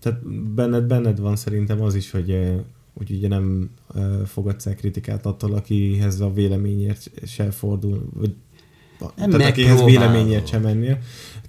tehát 0.00 0.26
benned, 0.54 0.84
benned 0.84 1.20
van 1.20 1.36
szerintem 1.36 1.82
az 1.82 1.94
is, 1.94 2.10
hogy, 2.10 2.52
hogy 2.94 3.10
ugye 3.10 3.28
nem 3.28 3.70
fogadsz 4.26 4.66
el 4.66 4.74
kritikát 4.74 5.26
attól, 5.26 5.54
akihez 5.54 6.20
a 6.20 6.32
véleményért 6.32 7.10
se 7.26 7.50
fordul, 7.50 8.08
vagy 8.14 8.34
Nem 9.16 9.30
tehát 9.30 9.50
akihez 9.50 9.82
véleményért 9.82 10.46
sem 10.46 10.62
mennél. 10.62 10.98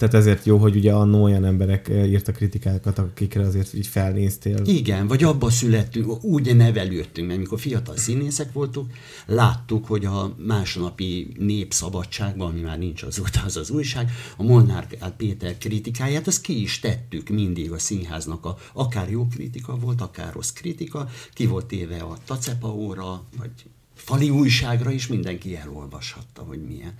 Tehát 0.03 0.17
ezért 0.17 0.45
jó, 0.45 0.57
hogy 0.57 0.75
ugye 0.75 0.93
annó 0.93 1.23
olyan 1.23 1.45
emberek 1.45 1.87
ö, 1.87 2.03
írtak 2.03 2.35
kritikákat, 2.35 2.99
akikre 2.99 3.41
azért 3.41 3.73
így 3.73 3.87
felnéztél. 3.87 4.61
Igen, 4.65 5.07
vagy 5.07 5.23
abba 5.23 5.49
születtünk, 5.49 6.23
úgy 6.23 6.55
nevelődtünk, 6.55 7.27
mert 7.27 7.39
mikor 7.39 7.59
fiatal 7.59 7.97
színészek 7.97 8.51
voltunk, 8.51 8.93
láttuk, 9.25 9.85
hogy 9.85 10.05
a 10.05 10.35
másnapi 10.37 11.33
népszabadságban, 11.39 12.51
ami 12.51 12.61
már 12.61 12.77
nincs 12.77 13.03
azóta, 13.03 13.41
az 13.45 13.57
az 13.57 13.69
újság, 13.69 14.11
a 14.37 14.43
Molnár 14.43 14.87
Péter 15.17 15.57
kritikáját, 15.57 16.27
azt 16.27 16.41
ki 16.41 16.61
is 16.61 16.79
tettük 16.79 17.29
mindig 17.29 17.71
a 17.71 17.79
színháznak, 17.79 18.45
a, 18.45 18.57
akár 18.73 19.09
jó 19.09 19.27
kritika 19.27 19.75
volt, 19.75 20.01
akár 20.01 20.33
rossz 20.33 20.51
kritika, 20.51 21.07
ki 21.33 21.45
volt 21.45 21.65
téve 21.65 21.97
a 21.97 22.17
Tacepaóra, 22.25 23.23
vagy 23.37 23.51
fali 24.03 24.29
újságra 24.29 24.91
is 24.91 25.07
mindenki 25.07 25.55
elolvashatta, 25.55 26.41
hogy 26.41 26.59
milyen. 26.67 26.93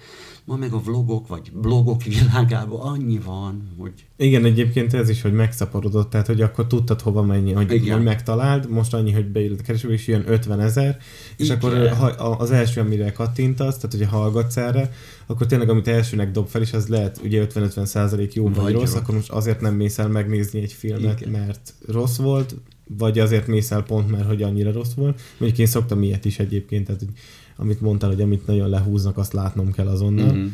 Ma 0.46 0.56
meg 0.56 0.74
a 0.74 0.80
vlogok, 0.82 1.28
vagy 1.28 1.52
blogok 1.54 2.04
világában 2.04 2.80
annyi 2.80 3.20
van, 3.26 3.74
hogy 3.78 3.92
Igen, 4.18 4.46
egyébként 4.46 4.94
ez 4.94 5.10
is, 5.10 5.22
hogy 5.22 5.34
megszaporodott, 5.34 6.10
tehát 6.10 6.28
hogy 6.28 6.42
akkor 6.42 6.68
tudtad 6.68 7.02
hova 7.02 7.22
menni, 7.22 7.52
hogy, 7.52 7.72
Igen. 7.72 7.96
hogy 7.96 8.04
megtaláld, 8.04 8.70
most 8.70 8.94
annyi, 8.94 9.12
hogy 9.12 9.26
beírod 9.26 9.60
a 9.60 9.64
keresőbe, 9.64 9.94
és 9.94 10.08
jön 10.08 10.24
50 10.28 10.60
ezer, 10.60 10.98
és 11.38 11.46
Igen. 11.46 11.58
akkor 11.58 11.88
ha, 11.90 12.06
az 12.30 12.52
első, 12.52 12.82
amire 12.82 13.12
kattintasz, 13.12 13.76
tehát 13.76 13.92
hogyha 13.98 14.18
hallgatsz 14.18 14.58
erre, 14.58 14.92
akkor 15.26 15.48
tényleg 15.48 15.70
amit 15.70 15.88
elsőnek 15.88 16.32
dob 16.32 16.48
fel, 16.48 16.62
és 16.62 16.74
az 16.74 16.88
lehet 16.88 17.20
ugye 17.24 17.48
50-50 17.54 17.86
százalék 17.86 18.34
jó 18.34 18.44
vagy, 18.44 18.56
Vagy 18.56 18.74
rossz, 18.74 18.82
rossz. 18.84 18.94
akkor 18.94 19.16
most 19.16 19.30
azért 19.30 19.62
nem 19.62 19.76
mész 19.76 19.98
el 19.98 20.08
megnézni 20.08 20.62
egy 20.62 20.74
filmet, 20.74 21.22
Igen. 21.22 21.32
mert 21.32 21.74
rossz 21.88 22.18
volt, 22.18 22.56
vagy 22.98 23.20
azért 23.20 23.48
mész 23.48 23.72
el 23.72 23.84
pont, 23.84 24.12
mert 24.12 24.26
hogy 24.26 24.44
annyira 24.44 24.72
rossz 24.72 24.94
volt. 24.94 25.22
Mondjuk 25.38 25.60
én 25.60 25.68
szoktam 25.68 26.04
ilyet 26.04 26.26
is 26.26 26.40
egyébként, 26.40 26.86
tehát 26.86 27.02
hogy 27.02 27.10
amit 27.56 27.82
mondtál, 27.82 28.10
hogy 28.10 28.22
amit 28.22 28.48
nagyon 28.48 28.70
lehúznak, 28.70 29.18
azt 29.18 29.34
látnom 29.34 29.72
kell 29.72 29.88
azonnal. 29.88 30.26
Mhm. 30.26 30.38
Mm-hmm. 30.38 30.54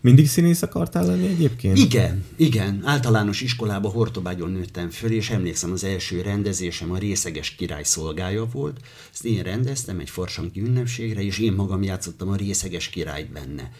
Mindig 0.00 0.28
színész 0.28 0.62
akartál 0.62 1.06
lenni 1.06 1.26
egyébként? 1.26 1.78
Igen, 1.78 2.24
igen. 2.36 2.80
Általános 2.84 3.40
iskolába 3.40 3.88
Hortobágyon 3.88 4.50
nőttem 4.50 4.90
föl, 4.90 5.10
és 5.10 5.30
emlékszem, 5.30 5.72
az 5.72 5.84
első 5.84 6.20
rendezésem 6.20 6.90
a 6.90 6.98
Részeges 6.98 7.50
Király 7.50 7.82
szolgája 7.82 8.44
volt. 8.52 8.80
Ezt 9.12 9.24
én 9.24 9.42
rendeztem 9.42 9.98
egy 9.98 10.10
farsanki 10.10 10.60
ünnepségre, 10.60 11.22
és 11.22 11.38
én 11.38 11.52
magam 11.52 11.82
játszottam 11.82 12.28
a 12.28 12.36
Részeges 12.36 12.88
Királyt 12.88 13.32
benne. 13.32 13.70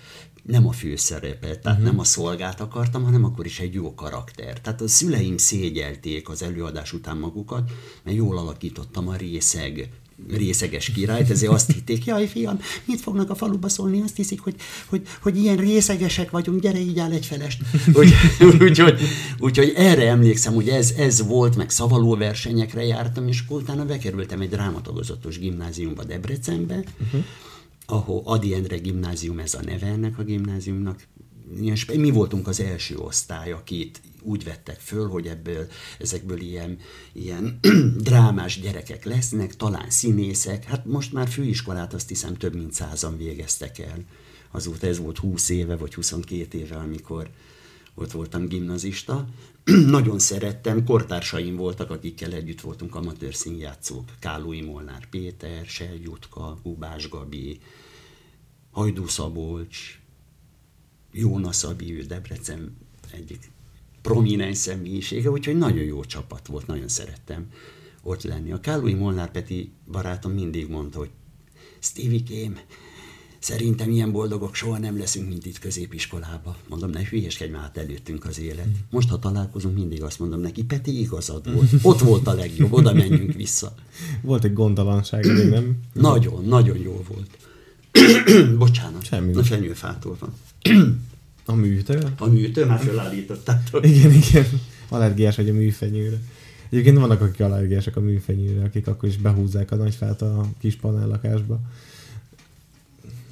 Nem 0.47 0.67
a 0.67 0.73
főszerepet, 0.73 1.59
tehát 1.59 1.79
uh-huh. 1.79 1.93
nem 1.93 1.99
a 1.99 2.05
szolgát 2.05 2.61
akartam, 2.61 3.05
hanem 3.05 3.25
akkor 3.25 3.47
is 3.47 3.61
egy 3.61 3.75
jó 3.75 3.95
karakter. 3.95 4.61
Tehát 4.61 4.81
a 4.81 4.89
szüleim 4.89 5.37
szégyelték 5.37 6.29
az 6.29 6.43
előadás 6.43 6.93
után 6.93 7.17
magukat, 7.17 7.71
mert 8.03 8.17
jól 8.17 8.39
alakítottam 8.39 9.09
a 9.09 9.17
részeg 9.17 9.91
részeges 10.31 10.91
királyt, 10.91 11.31
ezért 11.31 11.53
azt 11.53 11.73
hitték, 11.73 12.05
jaj 12.05 12.27
fiam, 12.27 12.59
mit 12.85 13.01
fognak 13.01 13.31
a 13.31 13.35
faluba 13.35 13.69
szólni, 13.69 14.01
azt 14.01 14.17
hiszik, 14.17 14.41
hogy, 14.41 14.55
hogy, 14.87 15.03
hogy 15.21 15.37
ilyen 15.37 15.57
részegesek 15.57 16.31
vagyunk, 16.31 16.61
gyere 16.61 16.79
így 16.79 16.99
áll 16.99 17.13
egy 17.13 17.27
felest. 17.27 17.63
Úgy, 17.99 18.13
úgyhogy, 18.61 19.01
úgyhogy 19.39 19.73
erre 19.77 20.09
emlékszem, 20.09 20.55
hogy 20.55 20.69
ez, 20.69 20.95
ez 20.99 21.27
volt, 21.27 21.57
meg 21.57 21.71
szavaló 21.71 22.17
versenyekre 22.17 22.85
jártam, 22.85 23.29
és 23.29 23.45
utána 23.49 23.85
bekerültem 23.85 24.41
egy 24.41 24.49
drámatagozatos 24.49 25.39
gimnáziumba 25.39 26.05
Debrecenbe, 26.05 26.75
uh-huh. 26.75 27.25
Ahol 27.87 28.23
Adi 28.25 28.55
Endre 28.55 28.77
gimnázium, 28.77 29.39
ez 29.39 29.55
a 29.55 29.63
neve 29.63 29.87
ennek 29.87 30.19
a 30.19 30.23
gimnáziumnak, 30.23 31.07
mi 31.97 32.11
voltunk 32.11 32.47
az 32.47 32.61
első 32.61 32.97
osztály, 32.97 33.53
akit 33.53 34.01
úgy 34.23 34.45
vettek 34.45 34.81
föl, 34.81 35.09
hogy 35.09 35.27
ebből, 35.27 35.67
ezekből 35.99 36.41
ilyen, 36.41 36.79
ilyen 37.13 37.59
drámás 37.97 38.61
gyerekek 38.61 39.05
lesznek, 39.05 39.57
talán 39.57 39.91
színészek. 39.91 40.65
Hát 40.65 40.85
most 40.85 41.13
már 41.13 41.29
főiskolát 41.29 41.95
azt 41.95 42.09
hiszem 42.09 42.35
több 42.35 42.55
mint 42.55 42.73
százan 42.73 43.17
végeztek 43.17 43.79
el. 43.79 44.05
Azóta 44.51 44.87
ez 44.87 44.99
volt 44.99 45.19
20 45.19 45.49
éve, 45.49 45.77
vagy 45.77 45.95
22 45.95 46.59
éve, 46.59 46.77
amikor 46.77 47.31
ott 47.95 48.11
voltam 48.11 48.47
gimnazista. 48.47 49.29
Nagyon 49.97 50.19
szerettem, 50.19 50.85
kortársaim 50.85 51.57
voltak, 51.57 51.91
akikkel 51.91 52.33
együtt 52.33 52.61
voltunk 52.61 52.95
amatőr 52.95 53.35
színjátszók. 53.35 54.13
Kálói 54.19 54.61
Molnár 54.61 55.09
Péter, 55.09 55.65
Sel 55.65 55.95
Jutka, 55.95 56.59
Hubás 56.63 57.09
Gabi, 57.09 57.61
Hajdú 58.71 59.07
Szabolcs, 59.07 60.01
Jóna 61.13 61.53
Szabi, 61.53 61.97
ő 61.97 62.03
Debrecen 62.03 62.77
egyik 63.13 63.51
prominens 64.03 64.57
személyisége, 64.57 65.31
úgyhogy 65.31 65.57
nagyon 65.57 65.85
jó 65.85 66.05
csapat 66.05 66.47
volt, 66.47 66.67
nagyon 66.67 66.89
szerettem 66.89 67.51
ott 68.03 68.23
lenni. 68.23 68.53
A 68.53 68.61
Kálói 68.61 68.95
Molnár 68.95 69.31
Peti 69.31 69.73
barátom 69.93 70.33
mindig 70.33 70.69
mondta, 70.69 70.99
hogy 70.99 71.11
Stevie-kém, 71.79 72.59
Szerintem 73.47 73.91
ilyen 73.91 74.13
boldogok 74.13 74.55
soha 74.55 74.79
nem 74.79 74.99
leszünk, 74.99 75.29
mint 75.29 75.47
itt 75.47 75.59
középiskolába. 75.59 76.57
Mondom, 76.69 76.91
ne 76.91 77.05
hülyeskedj 77.05 77.51
már 77.53 77.63
hát 77.63 77.77
előttünk 77.77 78.25
az 78.25 78.41
élet. 78.41 78.69
Most, 78.91 79.09
ha 79.09 79.19
találkozunk, 79.19 79.77
mindig 79.77 80.03
azt 80.03 80.19
mondom 80.19 80.41
neki, 80.41 80.65
Peti, 80.65 81.01
igazad 81.01 81.53
volt. 81.55 81.71
Ott 81.83 82.01
volt 82.01 82.27
a 82.27 82.35
legjobb, 82.35 82.73
oda 82.73 82.93
menjünk 82.93 83.33
vissza. 83.33 83.75
Volt 84.21 84.45
egy 84.45 84.53
gondtalanság, 84.53 85.27
még 85.27 85.49
nem? 85.49 85.77
Nagyon, 85.93 86.45
nagyon 86.45 86.79
jó 86.79 87.05
volt. 87.09 87.39
Bocsánat, 88.59 89.05
Semmi. 89.05 89.35
a 89.35 89.43
fenyőfától 89.45 90.17
van. 90.21 90.35
A 91.45 91.55
műtől? 91.55 92.11
A 92.19 92.27
műtő 92.27 92.65
már 92.65 92.81
felállítottátok. 92.81 93.87
Igen, 93.87 94.13
igen. 94.13 94.47
Allergiás 94.89 95.37
vagy 95.37 95.49
a 95.49 95.53
műfenyőre. 95.53 96.21
Egyébként 96.71 96.99
vannak, 96.99 97.21
akik 97.21 97.41
allergiások 97.41 97.97
a 97.97 98.01
műfenyőre, 98.01 98.65
akik 98.65 98.87
akkor 98.87 99.09
is 99.09 99.17
behúzzák 99.17 99.71
a 99.71 99.77
nagyfát 99.77 100.23
a 100.23 100.47
kis 100.61 100.75
panellakásba. 100.77 101.61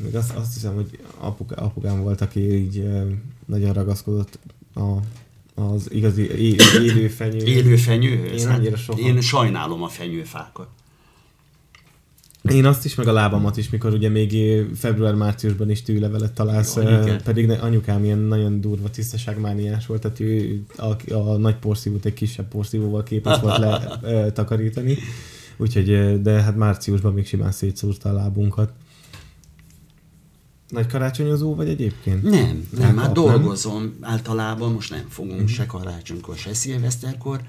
Még 0.04 0.16
azt, 0.16 0.34
azt 0.34 0.52
hiszem, 0.54 0.74
hogy 0.74 0.98
apuka, 1.18 1.54
apukám 1.54 2.02
volt, 2.02 2.20
aki 2.20 2.54
így 2.54 2.88
nagyon 3.46 3.72
ragaszkodott 3.72 4.38
a, 4.74 4.96
az 5.62 5.92
igazi 5.92 6.22
é, 6.22 6.56
élő 6.82 7.08
fenyő. 7.08 7.44
Élő 7.56 7.76
fenyőhöz? 7.76 8.40
Én 8.40 8.48
Hát 8.48 8.58
annyira 8.58 8.76
soha. 8.76 8.98
Én 8.98 9.20
sajnálom 9.20 9.82
a 9.82 9.88
fenyőfákat. 9.88 10.68
Én 12.50 12.64
azt 12.64 12.84
is, 12.84 12.94
meg 12.94 13.08
a 13.08 13.12
lábamat 13.12 13.56
is, 13.56 13.70
mikor 13.70 13.92
ugye 13.92 14.08
még 14.08 14.62
február-márciusban 14.74 15.70
is 15.70 15.82
tűlevelet 15.82 16.32
találsz, 16.32 16.76
Jó, 16.76 16.82
pedig 17.24 17.50
anyukám 17.50 18.04
ilyen 18.04 18.18
nagyon 18.18 18.60
durva 18.60 18.90
tisztaságmániás 18.90 19.86
volt, 19.86 20.00
tehát 20.00 20.20
ő 20.20 20.62
a, 20.76 21.14
a 21.14 21.36
nagy 21.36 21.56
porszívót 21.56 22.04
egy 22.04 22.14
kisebb 22.14 22.48
porszívóval 22.48 23.02
képes 23.02 23.40
volt 23.40 23.58
le 23.58 23.98
ö, 24.02 24.30
takarítani, 24.32 24.98
úgyhogy, 25.56 26.22
de 26.22 26.42
hát 26.42 26.56
márciusban 26.56 27.12
még 27.12 27.26
simán 27.26 27.52
szétszúrta 27.52 28.08
a 28.08 28.12
lábunkat. 28.12 28.72
Nagy 30.74 30.86
karácsonyozó 30.86 31.54
vagy 31.54 31.68
egyébként? 31.68 32.22
Nem, 32.22 32.68
nem, 32.70 32.96
hát 32.96 33.04
nem? 33.04 33.12
dolgozom 33.12 33.96
általában, 34.00 34.72
most 34.72 34.90
nem 34.90 35.06
fogunk 35.08 35.34
uh-huh. 35.34 35.48
se 35.48 35.66
karácsonykor, 35.66 36.36
se 36.36 36.54
szilveszterkor. 36.54 37.40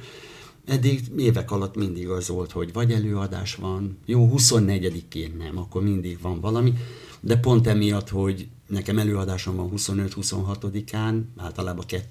Eddig 0.66 1.02
évek 1.18 1.52
alatt 1.52 1.76
mindig 1.76 2.10
az 2.10 2.28
volt, 2.28 2.52
hogy 2.52 2.74
vagy 2.74 2.92
előadás 2.92 3.56
van, 3.56 3.98
jó, 4.06 4.32
24-én 4.38 5.36
nem, 5.38 5.58
akkor 5.58 5.84
mindig 5.84 6.18
van 6.22 6.40
valami, 6.40 6.74
de 7.20 7.38
pont 7.38 7.68
emiatt, 7.68 8.10
hogy 8.10 8.48
nekem 8.68 8.98
előadásom 8.98 9.56
van 9.56 9.72
25-26-án, 9.76 11.22
általában 11.38 11.86
2-3, 11.88 12.02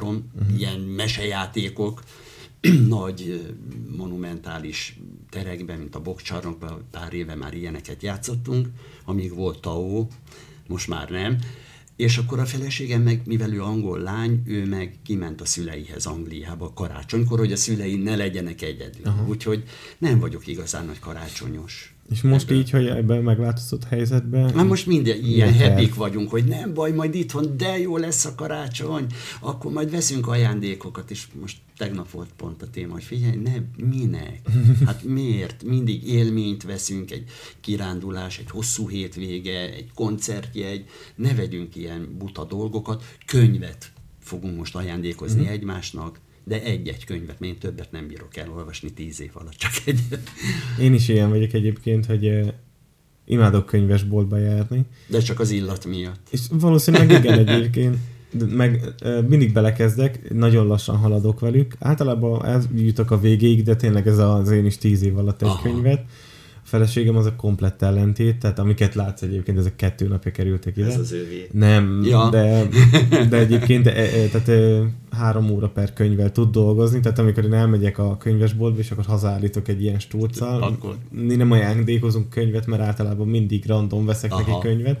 uh-huh. 0.00 0.20
ilyen 0.58 0.80
mesejátékok, 0.80 2.02
nagy 2.88 3.54
monumentális 3.96 5.00
terekben, 5.30 5.78
mint 5.78 5.94
a 5.94 6.00
Bokcsarnokban, 6.00 6.82
pár 6.90 7.12
éve 7.12 7.34
már 7.34 7.54
ilyeneket 7.54 8.02
játszottunk, 8.02 8.68
amíg 9.04 9.34
volt 9.34 9.60
TAO, 9.60 10.06
most 10.68 10.88
már 10.88 11.10
nem. 11.10 11.38
És 11.96 12.16
akkor 12.16 12.38
a 12.38 12.46
feleségem 12.46 13.02
meg, 13.02 13.22
mivel 13.26 13.52
ő 13.52 13.62
angol 13.62 13.98
lány, 13.98 14.42
ő 14.46 14.66
meg 14.66 14.98
kiment 15.02 15.40
a 15.40 15.46
szüleihez 15.46 16.06
Angliába 16.06 16.72
karácsonykor, 16.72 17.38
hogy 17.38 17.52
a 17.52 17.56
szülei 17.56 17.96
ne 17.96 18.16
legyenek 18.16 18.62
egyedül. 18.62 19.06
Aha. 19.06 19.26
Úgyhogy 19.26 19.62
nem 19.98 20.18
vagyok 20.18 20.46
igazán 20.46 20.86
nagy 20.86 20.98
karácsonyos. 20.98 21.93
És 22.10 22.22
most 22.22 22.50
így, 22.50 22.70
hogy 22.70 22.86
ebben 22.86 23.22
megváltozott 23.22 23.84
helyzetben, 23.84 24.54
Már 24.54 24.66
most 24.66 24.86
minden 24.86 25.24
ilyen 25.24 25.56
terv? 25.56 25.94
vagyunk, 25.94 26.30
hogy 26.30 26.44
nem 26.44 26.74
baj, 26.74 26.92
majd 26.92 27.14
itthon, 27.14 27.56
de 27.56 27.78
jó 27.78 27.96
lesz 27.96 28.24
a 28.24 28.34
karácsony, 28.34 29.06
akkor 29.40 29.72
majd 29.72 29.90
veszünk 29.90 30.26
ajándékokat, 30.26 31.10
és 31.10 31.26
most 31.40 31.56
tegnap 31.76 32.10
volt 32.10 32.28
pont 32.36 32.62
a 32.62 32.70
téma, 32.70 32.92
hogy 32.92 33.02
figyelj, 33.02 33.36
ne, 33.36 33.52
minek? 33.84 34.40
Hát 34.86 35.02
miért? 35.02 35.62
Mindig 35.62 36.08
élményt 36.08 36.62
veszünk, 36.62 37.10
egy 37.10 37.24
kirándulás, 37.60 38.38
egy 38.38 38.50
hosszú 38.50 38.88
hétvége, 38.88 39.72
egy 39.72 39.90
koncertjegy, 39.94 40.84
ne 41.16 41.34
vegyünk 41.34 41.76
ilyen 41.76 42.14
buta 42.18 42.44
dolgokat, 42.44 43.04
könyvet 43.26 43.92
fogunk 44.20 44.56
most 44.56 44.76
ajándékozni 44.76 45.40
uh-huh. 45.40 45.54
egymásnak, 45.54 46.20
de 46.44 46.62
egy-egy 46.62 47.04
könyvet, 47.04 47.40
mert 47.40 47.52
én 47.52 47.58
többet 47.58 47.92
nem 47.92 48.06
bírok 48.06 48.36
elolvasni 48.36 48.92
tíz 48.92 49.20
év 49.20 49.30
alatt, 49.32 49.54
csak 49.54 49.72
egyet. 49.86 50.30
én 50.80 50.94
is 50.94 51.08
ilyen 51.08 51.28
vagyok 51.28 51.52
egyébként, 51.52 52.06
hogy 52.06 52.54
imádok 53.24 53.66
könyvesboltba 53.66 54.36
járni, 54.36 54.84
De 55.06 55.20
csak 55.20 55.40
az 55.40 55.50
illat 55.50 55.84
miatt. 55.84 56.26
És 56.30 56.40
valószínűleg 56.50 57.10
igen 57.10 57.48
egyébként. 57.48 57.96
De 58.30 58.44
meg 58.44 58.94
mindig 59.28 59.52
belekezdek, 59.52 60.32
nagyon 60.32 60.66
lassan 60.66 60.96
haladok 60.96 61.40
velük. 61.40 61.76
Általában 61.78 62.44
ez 62.44 62.66
jutok 62.74 63.10
a 63.10 63.20
végéig, 63.20 63.62
de 63.62 63.76
tényleg 63.76 64.06
ez 64.06 64.18
az 64.18 64.50
én 64.50 64.66
is 64.66 64.78
tíz 64.78 65.02
év 65.02 65.18
alatt 65.18 65.42
egy 65.42 65.48
Aha. 65.48 65.62
könyvet. 65.62 66.04
Feleségem 66.74 67.16
az 67.16 67.26
a 67.26 67.36
komplett 67.36 67.82
ellentét, 67.82 68.38
tehát 68.38 68.58
amiket 68.58 68.94
látsz 68.94 69.22
egyébként, 69.22 69.58
ezek 69.58 69.76
kettő 69.76 70.08
napja 70.08 70.30
kerültek 70.30 70.76
ide. 70.76 70.86
Ez 70.86 70.98
az 70.98 71.12
ővé. 71.12 71.48
Nem, 71.52 72.02
Ja. 72.04 72.28
de, 72.30 72.68
de 73.30 73.36
egyébként 73.36 73.86
e, 73.86 73.90
e, 73.90 74.28
tehát, 74.28 74.48
e, 74.48 74.82
három 75.10 75.50
óra 75.50 75.68
per 75.68 75.92
könyvvel 75.92 76.32
tud 76.32 76.50
dolgozni, 76.50 77.00
tehát 77.00 77.18
amikor 77.18 77.44
én 77.44 77.52
elmegyek 77.52 77.98
a 77.98 78.16
könyvesboltba, 78.16 78.78
és 78.78 78.90
akkor 78.90 79.04
hazállítok 79.04 79.68
egy 79.68 79.82
ilyen 79.82 79.98
stúrccal, 79.98 80.62
Akkor- 80.62 80.96
mi 81.10 81.34
nem 81.34 81.50
ajándékozunk 81.50 82.28
könyvet, 82.30 82.66
mert 82.66 82.82
általában 82.82 83.28
mindig 83.28 83.66
random 83.66 84.04
veszek 84.06 84.32
Aha. 84.32 84.40
neki 84.40 84.68
könyvet, 84.68 85.00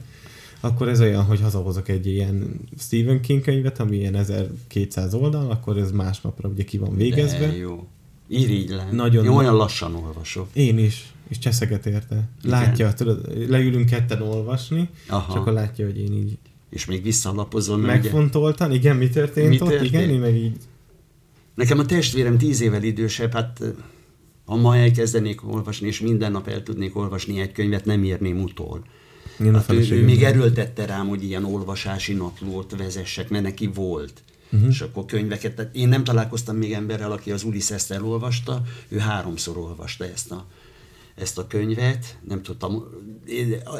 akkor 0.60 0.88
ez 0.88 1.00
olyan, 1.00 1.24
hogy 1.24 1.40
hazahozok 1.40 1.88
egy 1.88 2.06
ilyen 2.06 2.60
Stephen 2.78 3.20
King 3.20 3.42
könyvet, 3.42 3.80
ami 3.80 3.96
ilyen 3.96 4.14
1200 4.14 5.14
oldal, 5.14 5.50
akkor 5.50 5.78
ez 5.78 5.90
másnapra 5.92 6.48
ugye 6.48 6.64
ki 6.64 6.78
van 6.78 6.96
végezve. 6.96 7.46
De 7.46 7.56
jó. 7.56 7.86
Irigylem. 8.28 8.88
Nagyon 8.92 9.24
Én 9.24 9.30
olyan 9.30 9.54
lassan 9.54 9.94
olvasok. 9.94 10.48
Én 10.52 10.78
is, 10.78 11.13
és 11.34 11.40
cseszeget 11.40 11.86
érte. 11.86 12.28
Igen. 12.42 12.50
Látja, 12.60 12.92
tudod, 12.92 13.48
leülünk 13.50 13.86
ketten 13.86 14.22
olvasni, 14.22 14.88
Aha. 15.08 15.32
és 15.32 15.38
akkor 15.38 15.52
látja, 15.52 15.84
hogy 15.86 15.98
én 15.98 16.12
így 16.12 16.38
És 16.70 16.84
még 16.84 17.02
visszalapozom. 17.02 17.80
mert 17.80 17.98
ugye- 18.00 18.10
megfontoltan, 18.12 18.72
igen, 18.72 18.96
mi 18.96 19.08
történt 19.08 19.48
Mi 19.48 19.60
ott, 19.60 19.68
történt? 19.68 19.90
igen, 19.90 20.08
én 20.10 20.20
meg 20.20 20.34
így 20.36 20.56
Nekem 21.54 21.78
a 21.78 21.86
testvérem 21.86 22.38
tíz 22.38 22.60
évvel 22.60 22.82
idősebb, 22.82 23.32
hát 23.32 23.60
ha 24.44 24.56
ma 24.56 24.76
elkezdenék 24.76 25.48
olvasni, 25.48 25.86
és 25.86 26.00
minden 26.00 26.32
nap 26.32 26.48
el 26.48 26.62
tudnék 26.62 26.96
olvasni 26.96 27.40
egy 27.40 27.52
könyvet, 27.52 27.84
nem 27.84 28.04
érném 28.04 28.42
utol. 28.42 28.84
Én 29.40 29.54
a 29.54 29.56
Hát 29.58 29.72
ő, 29.72 29.86
ő 29.90 30.04
még 30.04 30.22
erőltette 30.22 30.86
rám, 30.86 31.08
hogy 31.08 31.24
ilyen 31.24 31.44
olvasási 31.44 32.12
naplót 32.12 32.76
vezessek, 32.76 33.28
mert 33.28 33.44
neki 33.44 33.66
volt. 33.74 34.22
Uh-huh. 34.52 34.68
És 34.68 34.80
akkor 34.80 35.04
könyveket, 35.04 35.54
tehát 35.54 35.74
én 35.74 35.88
nem 35.88 36.04
találkoztam 36.04 36.56
még 36.56 36.72
emberrel, 36.72 37.12
aki 37.12 37.30
az 37.30 37.42
Ulysses-t 37.42 37.90
elolvasta, 37.90 38.62
ő 38.88 38.98
háromszor 38.98 39.56
olvasta 39.56 40.04
ezt 40.04 40.30
a, 40.30 40.46
ezt 41.14 41.38
a 41.38 41.46
könyvet, 41.46 42.18
nem 42.28 42.42
tudtam, 42.42 42.84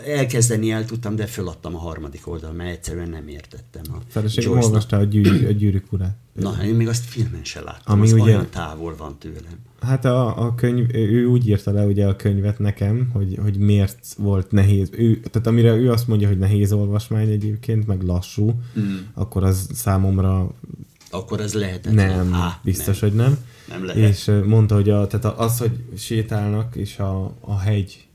elkezdeni 0.07 0.71
el 0.71 0.85
tudtam, 0.85 1.17
de 1.17 1.27
föladtam 1.27 1.75
a 1.75 1.79
harmadik 1.79 2.29
oldal, 2.29 2.53
mert 2.53 2.71
egyszerűen 2.71 3.09
nem 3.09 3.29
értettem 3.29 3.83
a 3.89 4.19
Joyce-nak. 4.21 4.63
olvasta 4.65 4.97
a, 4.97 5.05
gyűrű, 5.05 5.47
a 5.47 5.51
gyűrűk 5.51 5.93
urát. 5.93 6.17
Na, 6.33 6.57
én 6.65 6.75
még 6.75 6.89
azt 6.89 7.05
filmen 7.05 7.45
se 7.45 7.61
láttam, 7.61 7.95
Ami 7.99 8.07
az 8.07 8.13
ugye- 8.13 8.23
olyan 8.23 8.47
távol 8.51 8.97
van 8.97 9.19
tőlem. 9.19 9.59
Hát 9.81 10.05
a, 10.05 10.45
a 10.47 10.55
könyv, 10.55 10.95
ő 10.95 11.27
úgy 11.27 11.49
írta 11.49 11.73
le 11.73 11.85
ugye 11.85 12.07
a 12.07 12.17
könyvet 12.17 12.59
nekem, 12.59 13.11
hogy, 13.13 13.39
hogy 13.43 13.57
miért 13.59 13.99
volt 14.19 14.51
nehéz. 14.51 14.91
Ő, 14.93 15.21
tehát 15.21 15.47
amire 15.47 15.75
ő 15.75 15.91
azt 15.91 16.09
mondja, 16.09 16.29
hogy 16.29 16.39
nehéz 16.39 16.73
olvasmány 16.73 17.31
egyébként, 17.31 17.87
meg 17.87 18.03
lassú, 18.03 18.61
mm. 18.79 18.97
akkor 19.15 19.45
az 19.45 19.69
számomra 19.73 20.55
Akkor 21.11 21.41
ez 21.41 21.55
lehetetlen. 21.55 22.17
nem, 22.27 22.35
Á, 22.35 22.61
biztos, 22.65 22.99
nem. 23.01 23.11
hogy 23.11 23.19
nem. 23.19 23.39
Nem 23.69 23.85
lehet. 23.85 24.11
És 24.11 24.31
mondta, 24.47 24.75
hogy 24.75 24.91
a, 24.91 25.07
tehát 25.07 25.39
az, 25.39 25.59
hogy 25.59 25.73
sétálnak, 25.97 26.77
és 26.77 26.99
a, 26.99 27.35
a 27.41 27.59
hegy, 27.59 28.07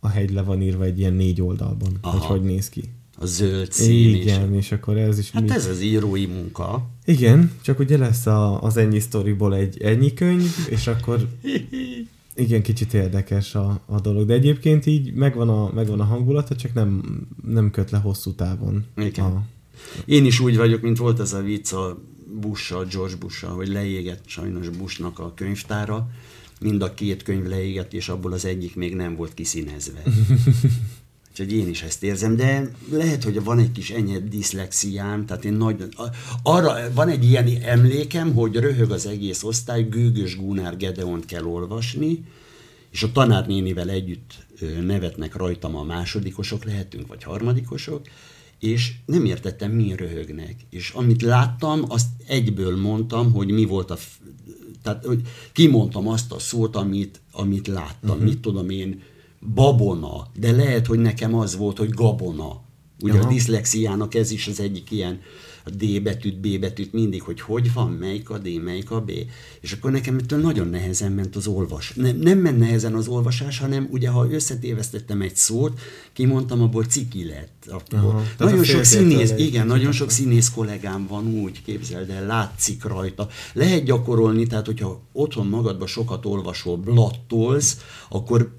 a 0.00 0.08
hegy 0.08 0.32
le 0.32 0.42
van 0.42 0.62
írva 0.62 0.84
egy 0.84 0.98
ilyen 0.98 1.12
négy 1.14 1.42
oldalban, 1.42 1.98
Aha. 2.00 2.18
hogy 2.18 2.26
hogy 2.26 2.42
néz 2.42 2.68
ki. 2.68 2.82
A 3.18 3.26
zöld 3.26 3.72
szín. 3.72 4.14
Igen, 4.14 4.54
és 4.54 4.72
akkor 4.72 4.96
ez 4.96 5.18
is 5.18 5.30
Hát 5.30 5.42
mi... 5.42 5.50
ez 5.50 5.66
az 5.66 5.80
írói 5.80 6.26
munka. 6.26 6.86
Igen, 7.04 7.52
csak 7.62 7.78
ugye 7.78 7.98
lesz 7.98 8.26
a, 8.26 8.62
az 8.62 8.76
ennyi 8.76 8.98
sztoriból 8.98 9.54
egy 9.54 9.82
ennyi 9.82 10.14
könyv, 10.14 10.50
és 10.70 10.86
akkor 10.86 11.28
igen, 12.34 12.62
kicsit 12.62 12.94
érdekes 12.94 13.54
a, 13.54 13.80
a 13.86 14.00
dolog. 14.00 14.26
De 14.26 14.34
egyébként 14.34 14.86
így 14.86 15.12
megvan 15.12 15.48
a, 15.48 15.70
megvan 15.74 16.00
a 16.00 16.04
hangulata, 16.04 16.56
csak 16.56 16.74
nem, 16.74 17.02
nem 17.46 17.70
köt 17.70 17.90
le 17.90 17.98
hosszú 17.98 18.34
távon. 18.34 18.84
Igen. 18.96 19.24
A, 19.24 19.42
Én 20.04 20.24
is 20.24 20.40
úgy 20.40 20.56
vagyok, 20.56 20.80
mint 20.80 20.98
volt 20.98 21.20
ez 21.20 21.32
a 21.32 21.42
vicc 21.42 21.72
a 21.72 21.98
Bush-sal, 22.26 22.84
George 22.84 23.16
Bush-sal, 23.16 23.54
hogy 23.54 23.68
leégett 23.68 24.22
sajnos 24.26 24.68
Bushnak 24.68 25.18
a 25.18 25.34
könyvtára, 25.34 26.08
mind 26.60 26.82
a 26.82 26.94
két 26.94 27.22
könyv 27.22 27.46
leégett, 27.46 27.92
és 27.92 28.08
abból 28.08 28.32
az 28.32 28.44
egyik 28.44 28.76
még 28.76 28.94
nem 28.94 29.16
volt 29.16 29.34
kiszínezve. 29.34 30.02
Úgyhogy 31.30 31.52
én 31.52 31.68
is 31.68 31.82
ezt 31.82 32.02
érzem, 32.02 32.36
de 32.36 32.70
lehet, 32.90 33.24
hogy 33.24 33.44
van 33.44 33.58
egy 33.58 33.72
kis 33.72 33.90
enyhe 33.90 34.18
diszlexiám, 34.18 35.26
tehát 35.26 35.44
én 35.44 35.52
nagy, 35.52 35.88
arra 36.42 36.92
van 36.94 37.08
egy 37.08 37.24
ilyen 37.24 37.48
emlékem, 37.62 38.34
hogy 38.34 38.56
röhög 38.56 38.90
az 38.90 39.06
egész 39.06 39.42
osztály, 39.42 39.82
Gőgös 39.82 40.36
Gunár 40.36 40.76
Gedeont 40.76 41.24
kell 41.24 41.44
olvasni, 41.44 42.24
és 42.90 43.02
a 43.02 43.12
tanárnénivel 43.12 43.90
együtt 43.90 44.46
nevetnek 44.80 45.34
rajtam 45.34 45.76
a 45.76 45.82
másodikosok, 45.82 46.64
lehetünk, 46.64 47.06
vagy 47.06 47.22
harmadikosok, 47.22 48.06
és 48.60 48.92
nem 49.06 49.24
értettem, 49.24 49.70
mi 49.70 49.94
röhögnek. 49.96 50.56
És 50.70 50.90
amit 50.90 51.22
láttam, 51.22 51.84
azt 51.88 52.08
egyből 52.26 52.76
mondtam, 52.76 53.32
hogy 53.32 53.50
mi 53.50 53.64
volt 53.64 53.90
a... 53.90 53.96
Tehát, 54.82 55.04
hogy 55.04 55.20
kimondtam 55.52 56.08
azt 56.08 56.32
a 56.32 56.38
szót, 56.38 56.76
amit, 56.76 57.20
amit 57.32 57.66
láttam. 57.66 58.10
Uh-huh. 58.10 58.24
Mit 58.24 58.38
tudom 58.38 58.70
én, 58.70 59.02
babona, 59.54 60.30
de 60.38 60.52
lehet, 60.52 60.86
hogy 60.86 60.98
nekem 60.98 61.34
az 61.34 61.56
volt, 61.56 61.78
hogy 61.78 61.90
gabona. 61.90 62.62
Ugye 63.02 63.18
Aha. 63.18 63.26
a 63.26 63.28
diszlexiának 63.28 64.14
ez 64.14 64.30
is 64.30 64.46
az 64.46 64.60
egyik 64.60 64.90
ilyen 64.90 65.20
a 65.66 65.70
D 65.70 66.02
betűt, 66.02 66.40
B 66.40 66.60
betűt 66.60 66.92
mindig, 66.92 67.22
hogy 67.22 67.40
hogy 67.40 67.72
van, 67.72 67.90
melyik 67.90 68.30
a 68.30 68.38
D, 68.38 68.62
melyik 68.62 68.90
a 68.90 69.00
B. 69.00 69.10
És 69.60 69.72
akkor 69.72 69.90
nekem 69.90 70.16
ettől 70.16 70.40
nagyon 70.40 70.68
nehezen 70.68 71.12
ment 71.12 71.36
az 71.36 71.46
olvas. 71.46 71.92
Nem, 71.94 72.16
nem 72.16 72.38
ment 72.38 72.58
nehezen 72.58 72.94
az 72.94 73.08
olvasás, 73.08 73.58
hanem 73.58 73.88
ugye, 73.90 74.08
ha 74.08 74.30
összetévesztettem 74.30 75.20
egy 75.20 75.36
szót, 75.36 75.80
kimondtam, 76.12 76.62
abból 76.62 76.84
ciki 76.84 77.24
lett. 77.24 77.66
Akkor. 77.68 77.98
Aha. 77.98 78.22
Nagyon 78.38 78.64
sok 78.64 78.84
színész, 78.84 79.30
egy 79.30 79.40
igen, 79.40 79.66
nagyon 79.66 79.92
sok 79.92 80.10
színész 80.10 80.50
kollégám 80.50 81.06
van 81.06 81.26
úgy, 81.26 81.62
képzeld 81.62 82.10
el, 82.10 82.26
látszik 82.26 82.84
rajta. 82.84 83.28
Lehet 83.52 83.84
gyakorolni, 83.84 84.46
tehát 84.46 84.66
hogyha 84.66 85.00
otthon 85.12 85.46
magadba 85.46 85.86
sokat 85.86 86.26
olvasol, 86.26 86.76
blattolsz, 86.76 87.76
akkor 88.08 88.54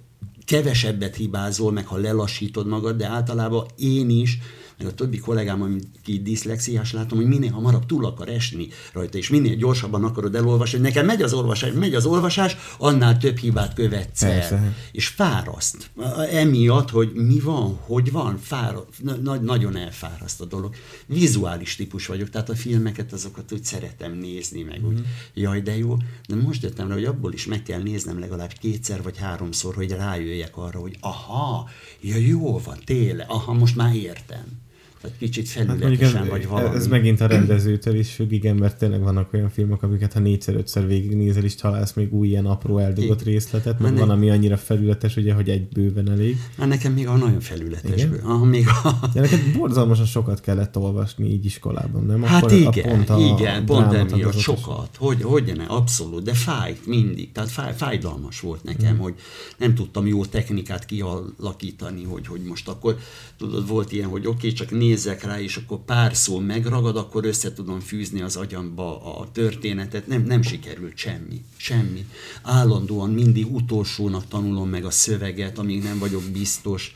kevesebbet 0.45 1.15
hibázol, 1.15 1.71
meg 1.71 1.87
ha 1.87 1.97
lelassítod 1.97 2.67
magad, 2.67 2.97
de 2.97 3.07
általában 3.07 3.65
én 3.77 4.09
is, 4.09 4.39
meg 4.77 4.87
a 4.87 4.93
többi 4.93 5.17
kollégám, 5.17 5.79
aki 5.99 6.21
diszlexiás, 6.21 6.93
látom, 6.93 7.17
hogy 7.17 7.27
minél 7.27 7.51
hamarabb 7.51 7.85
túl 7.85 8.05
akar 8.05 8.29
esni 8.29 8.67
rajta, 8.93 9.17
és 9.17 9.29
minél 9.29 9.55
gyorsabban 9.55 10.03
akarod 10.03 10.35
elolvasni, 10.35 10.77
hogy 10.77 10.87
nekem 10.87 11.05
megy 11.05 11.21
az 11.21 11.33
olvasás, 11.33 11.71
megy 11.71 11.95
az 11.95 12.05
olvasás, 12.05 12.57
annál 12.77 13.17
több 13.17 13.37
hibát 13.37 13.73
követsz 13.73 14.23
el. 14.23 14.31
Persze. 14.31 14.75
És 14.91 15.07
fáraszt. 15.07 15.89
Emiatt, 16.31 16.89
hogy 16.89 17.13
mi 17.13 17.39
van, 17.39 17.77
hogy 17.81 18.11
van, 18.11 18.37
fáraszt, 18.37 19.03
na, 19.23 19.35
nagyon 19.35 19.75
elfáraszt 19.77 20.41
a 20.41 20.45
dolog. 20.45 20.75
Vizuális 21.05 21.75
típus 21.75 22.05
vagyok, 22.05 22.29
tehát 22.29 22.49
a 22.49 22.55
filmeket 22.55 23.13
azokat 23.13 23.51
úgy 23.51 23.63
szeretem 23.63 24.13
nézni, 24.13 24.63
meg 24.63 24.85
úgy, 24.87 25.01
jaj, 25.33 25.61
de 25.61 25.77
jó. 25.77 25.97
De 26.27 26.35
most 26.35 26.63
jöttem 26.63 26.87
rá, 26.87 26.93
hogy 26.93 27.05
abból 27.05 27.33
is 27.33 27.45
meg 27.45 27.63
kell 27.63 27.81
néznem 27.81 28.19
legalább 28.19 28.51
kétszer 28.59 29.03
vagy 29.03 29.17
háromszor, 29.17 29.75
hogy 29.75 29.91
rájöjjek 29.91 30.57
arra, 30.57 30.79
hogy 30.79 30.97
aha, 30.99 31.69
ja 32.01 32.15
jó 32.15 32.59
van, 32.59 32.77
tényleg, 32.85 33.25
aha, 33.29 33.53
most 33.53 33.75
már 33.75 33.95
értem. 33.95 34.65
Tehát 35.01 35.17
kicsit 35.17 35.49
Hát 35.51 35.65
felületesen 35.65 36.23
ez, 36.23 36.29
vagy 36.29 36.47
valami. 36.47 36.75
ez 36.75 36.87
megint 36.87 37.21
a 37.21 37.27
rendezőtől 37.27 37.95
is 37.95 38.11
függ, 38.11 38.31
igen, 38.31 38.55
mert 38.55 38.77
tényleg 38.77 39.01
vannak 39.01 39.33
olyan 39.33 39.49
filmek, 39.49 39.83
amiket 39.83 40.13
ha 40.13 40.19
négyszer-ötször 40.19 40.87
végignézel, 40.87 41.43
is 41.43 41.55
találsz 41.55 41.93
még 41.93 42.13
új 42.13 42.27
ilyen 42.27 42.45
apró 42.45 42.77
eldugott 42.77 43.21
Igen. 43.21 43.33
részletet, 43.33 43.79
meg 43.79 43.91
Már 43.91 43.99
van, 43.99 44.09
ami 44.09 44.29
annyira 44.29 44.57
felületes, 44.57 45.15
ugye, 45.15 45.33
hogy 45.33 45.49
egy 45.49 45.67
bőven 45.67 46.09
elég. 46.11 46.37
Már 46.57 46.67
nekem 46.67 46.93
még 46.93 47.07
a 47.07 47.15
nagyon 47.15 47.39
felületes. 47.39 47.91
Igen? 47.93 48.09
bő- 48.09 48.21
Ah, 48.25 48.41
még 48.45 48.65
a, 48.83 49.09
De 49.13 49.21
neked 49.21 49.39
borzalmasan 49.57 50.05
sokat 50.05 50.41
kellett 50.41 50.77
olvasni 50.77 51.29
így 51.31 51.45
iskolában, 51.45 52.05
nem? 52.05 52.23
Hát 52.23 52.43
Akkor 52.43 52.57
igen, 52.57 52.67
a 52.85 52.87
pont 52.95 53.09
a 53.09 53.19
igen, 53.19 53.65
pont 53.65 53.93
emiatt 53.93 54.37
sokat. 54.37 54.89
Hogy, 54.97 55.21
hogy 55.21 55.53
ne, 55.57 55.63
abszolút, 55.63 56.23
de 56.23 56.33
fájt 56.33 56.85
mindig. 56.85 57.31
Tehát 57.31 57.49
fáj, 57.49 57.73
fájdalmas 57.75 58.39
volt 58.39 58.63
nekem, 58.63 58.95
Mm. 58.95 58.99
hogy 58.99 59.13
nem 59.57 59.75
tudtam 59.75 60.07
jó 60.07 60.25
technikát 60.25 60.85
kialakítani, 60.85 62.03
hogy, 62.03 62.27
hogy 62.27 62.41
most 62.41 62.67
akkor, 62.67 62.97
tudod, 63.37 63.67
volt 63.67 63.91
ilyen, 63.91 64.07
hogy 64.09 64.25
oké, 64.27 64.35
okay, 64.37 64.51
csak 64.51 64.71
nézzek 64.87 65.23
rá, 65.23 65.41
és 65.41 65.55
akkor 65.55 65.85
pár 65.85 66.15
szó 66.15 66.39
megragad, 66.39 66.97
akkor 66.97 67.25
össze 67.25 67.53
tudom 67.53 67.79
fűzni 67.79 68.21
az 68.21 68.35
agyamba 68.35 69.17
a 69.19 69.31
történetet. 69.31 70.07
Nem, 70.07 70.23
nem 70.23 70.41
sikerült 70.41 70.97
semmi. 70.97 71.43
Semmi. 71.57 72.05
Állandóan 72.41 73.09
mindig 73.09 73.53
utolsónak 73.53 74.27
tanulom 74.27 74.69
meg 74.69 74.85
a 74.85 74.91
szöveget, 74.91 75.57
amíg 75.57 75.83
nem 75.83 75.99
vagyok 75.99 76.23
biztos 76.23 76.95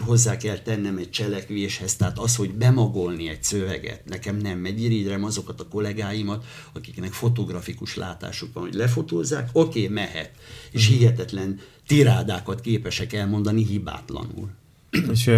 hozzá 0.00 0.36
kell 0.36 0.58
tennem 0.58 0.96
egy 0.96 1.10
cselekvéshez, 1.10 1.96
tehát 1.96 2.18
az, 2.18 2.36
hogy 2.36 2.54
bemagolni 2.54 3.28
egy 3.28 3.42
szöveget, 3.42 4.04
nekem 4.04 4.36
nem 4.36 4.58
megy, 4.58 4.82
irigylem 4.82 5.24
azokat 5.24 5.60
a 5.60 5.68
kollégáimat, 5.68 6.44
akiknek 6.72 7.12
fotografikus 7.12 7.94
látásuk 7.94 8.52
van, 8.52 8.62
hogy 8.62 8.74
lefotózzák, 8.74 9.48
oké, 9.52 9.82
okay, 9.82 9.94
mehet, 9.94 10.30
és 10.70 10.86
hihetetlen 10.86 11.60
tirádákat 11.86 12.60
képesek 12.60 13.12
elmondani 13.12 13.64
hibátlanul. 13.64 14.50
És 15.12 15.30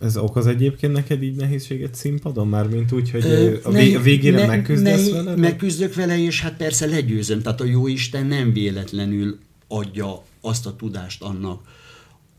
ez 0.00 0.16
okoz 0.16 0.46
egyébként 0.46 0.92
neked 0.92 1.22
így 1.22 1.36
nehézséget 1.36 1.94
színpadon? 1.94 2.48
Mármint 2.48 2.92
úgy, 2.92 3.10
hogy 3.10 3.24
Ö, 3.24 3.56
a, 3.62 3.70
vég, 3.70 3.96
a 3.96 4.00
végére 4.00 4.46
megküzdesz 4.46 5.10
vele? 5.10 5.30
vagy? 5.30 5.38
Megküzdök 5.38 5.94
vele, 5.94 6.18
és 6.18 6.40
hát 6.40 6.56
persze 6.56 6.86
legyőzöm. 6.86 7.42
Tehát 7.42 7.60
a 7.60 7.64
jó 7.64 7.86
Isten 7.86 8.26
nem 8.26 8.52
véletlenül 8.52 9.38
adja 9.68 10.22
azt 10.40 10.66
a 10.66 10.76
tudást 10.76 11.22
annak 11.22 11.60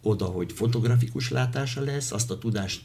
oda, 0.02 0.26
hogy 0.26 0.52
fotografikus 0.52 1.30
látása 1.30 1.82
lesz, 1.82 2.12
azt 2.12 2.32
a 2.32 2.38
tudást 2.38 2.82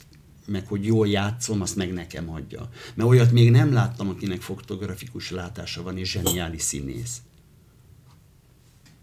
meg 0.47 0.67
hogy 0.67 0.87
jól 0.87 1.09
játszom, 1.09 1.61
azt 1.61 1.77
meg 1.77 1.93
nekem 1.93 2.31
adja. 2.31 2.69
Mert 2.95 3.09
olyat 3.09 3.33
még 3.33 3.51
nem 3.51 3.73
láttam, 3.73 4.09
akinek 4.09 4.41
fotografikus 4.41 5.31
látása 5.31 5.83
van, 5.83 5.99
és 5.99 6.11
zseniális 6.11 6.63
színész. 6.63 7.17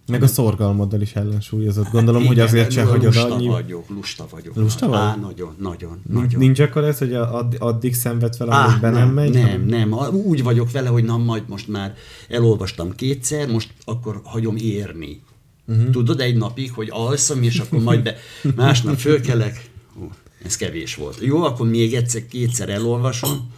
Meg 0.08 0.24
a 0.24 0.28
szorgalmaddal 0.28 1.02
is 1.02 1.14
ellensúlyozott. 1.14 1.90
Gondolom, 1.92 2.20
Hát 2.20 2.28
hogy 2.28 2.38
igen, 2.38 2.48
azért 2.50 2.72
se 2.72 2.84
hagyod 2.84 3.04
lusta 3.04 3.34
annyi... 3.34 3.48
vagyok, 3.48 3.90
lusta 3.90 4.28
vagyok. 4.30 4.56
Lusta 4.56 4.88
vagy? 4.88 4.98
Á, 5.00 5.16
nagyon, 5.16 5.56
nagyon, 5.60 6.02
nagyon. 6.10 6.40
nincs 6.40 6.60
akkor 6.60 6.84
ez, 6.84 6.98
hogy 6.98 7.14
add, 7.14 7.56
addig 7.60 7.96
szenved 7.96 8.36
fel, 8.36 8.50
amíg 8.50 8.80
be 8.82 8.90
nem 8.90 9.10
megy? 9.10 9.34
Nem, 9.34 9.42
hanem- 9.44 9.66
nem. 9.66 9.94
A- 9.94 10.10
Úgy 10.10 10.44
vagyok 10.44 10.72
vele, 10.72 10.90
hogy 10.90 11.04
na 11.04 11.18
majd 11.18 11.44
most 11.48 11.68
már 11.68 11.96
elolvastam 12.30 12.96
kétszer, 12.96 13.48
most 13.52 13.74
akkor 13.86 14.22
hagyom 14.24 14.56
érni. 14.56 15.22
Uh-huh. 15.68 15.90
Tudod, 15.90 16.20
egy 16.20 16.36
napig, 16.38 16.72
hogy 16.72 16.88
alszom, 16.92 17.44
és 17.44 17.60
akkor 17.60 17.80
majd 17.80 18.04
be, 18.04 18.16
másnap 18.56 18.96
fölkelek, 18.96 19.70
Hú, 19.96 20.10
ez 20.46 20.56
kevés 20.58 20.96
volt. 20.96 21.18
Jó, 21.22 21.44
akkor 21.44 21.68
még 21.70 21.94
egyszer, 21.94 22.28
kétszer 22.28 22.70
elolvasom, 22.70 23.52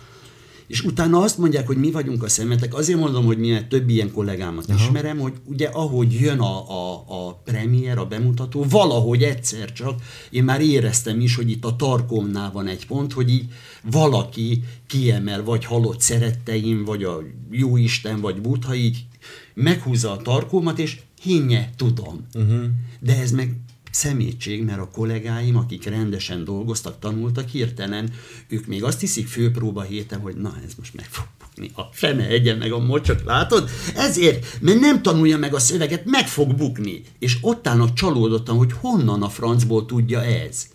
és 0.67 0.83
utána 0.83 1.21
azt 1.21 1.37
mondják, 1.37 1.67
hogy 1.67 1.77
mi 1.77 1.91
vagyunk 1.91 2.23
a 2.23 2.29
szemetek. 2.29 2.73
Azért 2.73 2.99
mondom, 2.99 3.25
hogy 3.25 3.37
milyen 3.37 3.69
több 3.69 3.89
ilyen 3.89 4.11
kollégámat 4.11 4.69
Aha. 4.69 4.79
ismerem, 4.79 5.17
hogy 5.17 5.33
ugye 5.43 5.67
ahogy 5.67 6.13
jön 6.13 6.39
a, 6.39 6.69
a, 6.69 7.03
a 7.07 7.33
premier, 7.33 7.97
a 7.97 8.05
bemutató, 8.05 8.65
valahogy 8.69 9.23
egyszer 9.23 9.71
csak 9.71 10.01
én 10.29 10.43
már 10.43 10.61
éreztem 10.61 11.19
is, 11.19 11.35
hogy 11.35 11.49
itt 11.49 11.65
a 11.65 11.75
tarkomnál 11.75 12.51
van 12.51 12.67
egy 12.67 12.85
pont, 12.87 13.13
hogy 13.13 13.29
így 13.29 13.45
valaki 13.91 14.63
kiemel, 14.87 15.43
vagy 15.43 15.65
halott 15.65 16.01
szeretteim, 16.01 16.83
vagy 16.83 17.03
a 17.03 17.23
jóisten, 17.51 18.21
vagy 18.21 18.41
Buddha 18.41 18.75
így 18.75 19.05
meghúzza 19.53 20.11
a 20.11 20.17
tarkómat, 20.17 20.79
és 20.79 20.99
hinnye, 21.21 21.69
tudom. 21.75 22.27
Uh-huh. 22.33 22.63
De 22.99 23.19
ez 23.19 23.31
meg 23.31 23.55
szemétség, 23.95 24.63
mert 24.63 24.79
a 24.79 24.89
kollégáim, 24.93 25.57
akik 25.57 25.85
rendesen 25.85 26.43
dolgoztak, 26.43 26.99
tanultak, 26.99 27.49
hirtelen 27.49 28.11
ők 28.47 28.67
még 28.67 28.83
azt 28.83 28.99
hiszik 28.99 29.27
főpróba 29.27 29.81
héten, 29.81 30.19
hogy 30.19 30.35
na, 30.35 30.53
ez 30.65 30.71
most 30.77 30.93
meg 30.93 31.05
fog 31.09 31.25
bukni. 31.39 31.71
A 31.75 31.81
fene 31.91 32.27
egyen 32.27 32.57
meg 32.57 32.71
a 32.71 32.79
mocsot, 32.79 33.23
látod? 33.23 33.69
Ezért, 33.95 34.61
mert 34.61 34.79
nem 34.79 35.01
tanulja 35.01 35.37
meg 35.37 35.53
a 35.53 35.59
szöveget, 35.59 36.05
meg 36.05 36.27
fog 36.27 36.55
bukni. 36.55 37.01
És 37.19 37.37
ott 37.41 37.67
állnak 37.67 37.93
csalódottan, 37.93 38.57
hogy 38.57 38.71
honnan 38.71 39.21
a 39.23 39.29
francból 39.29 39.85
tudja 39.85 40.23
ez 40.23 40.73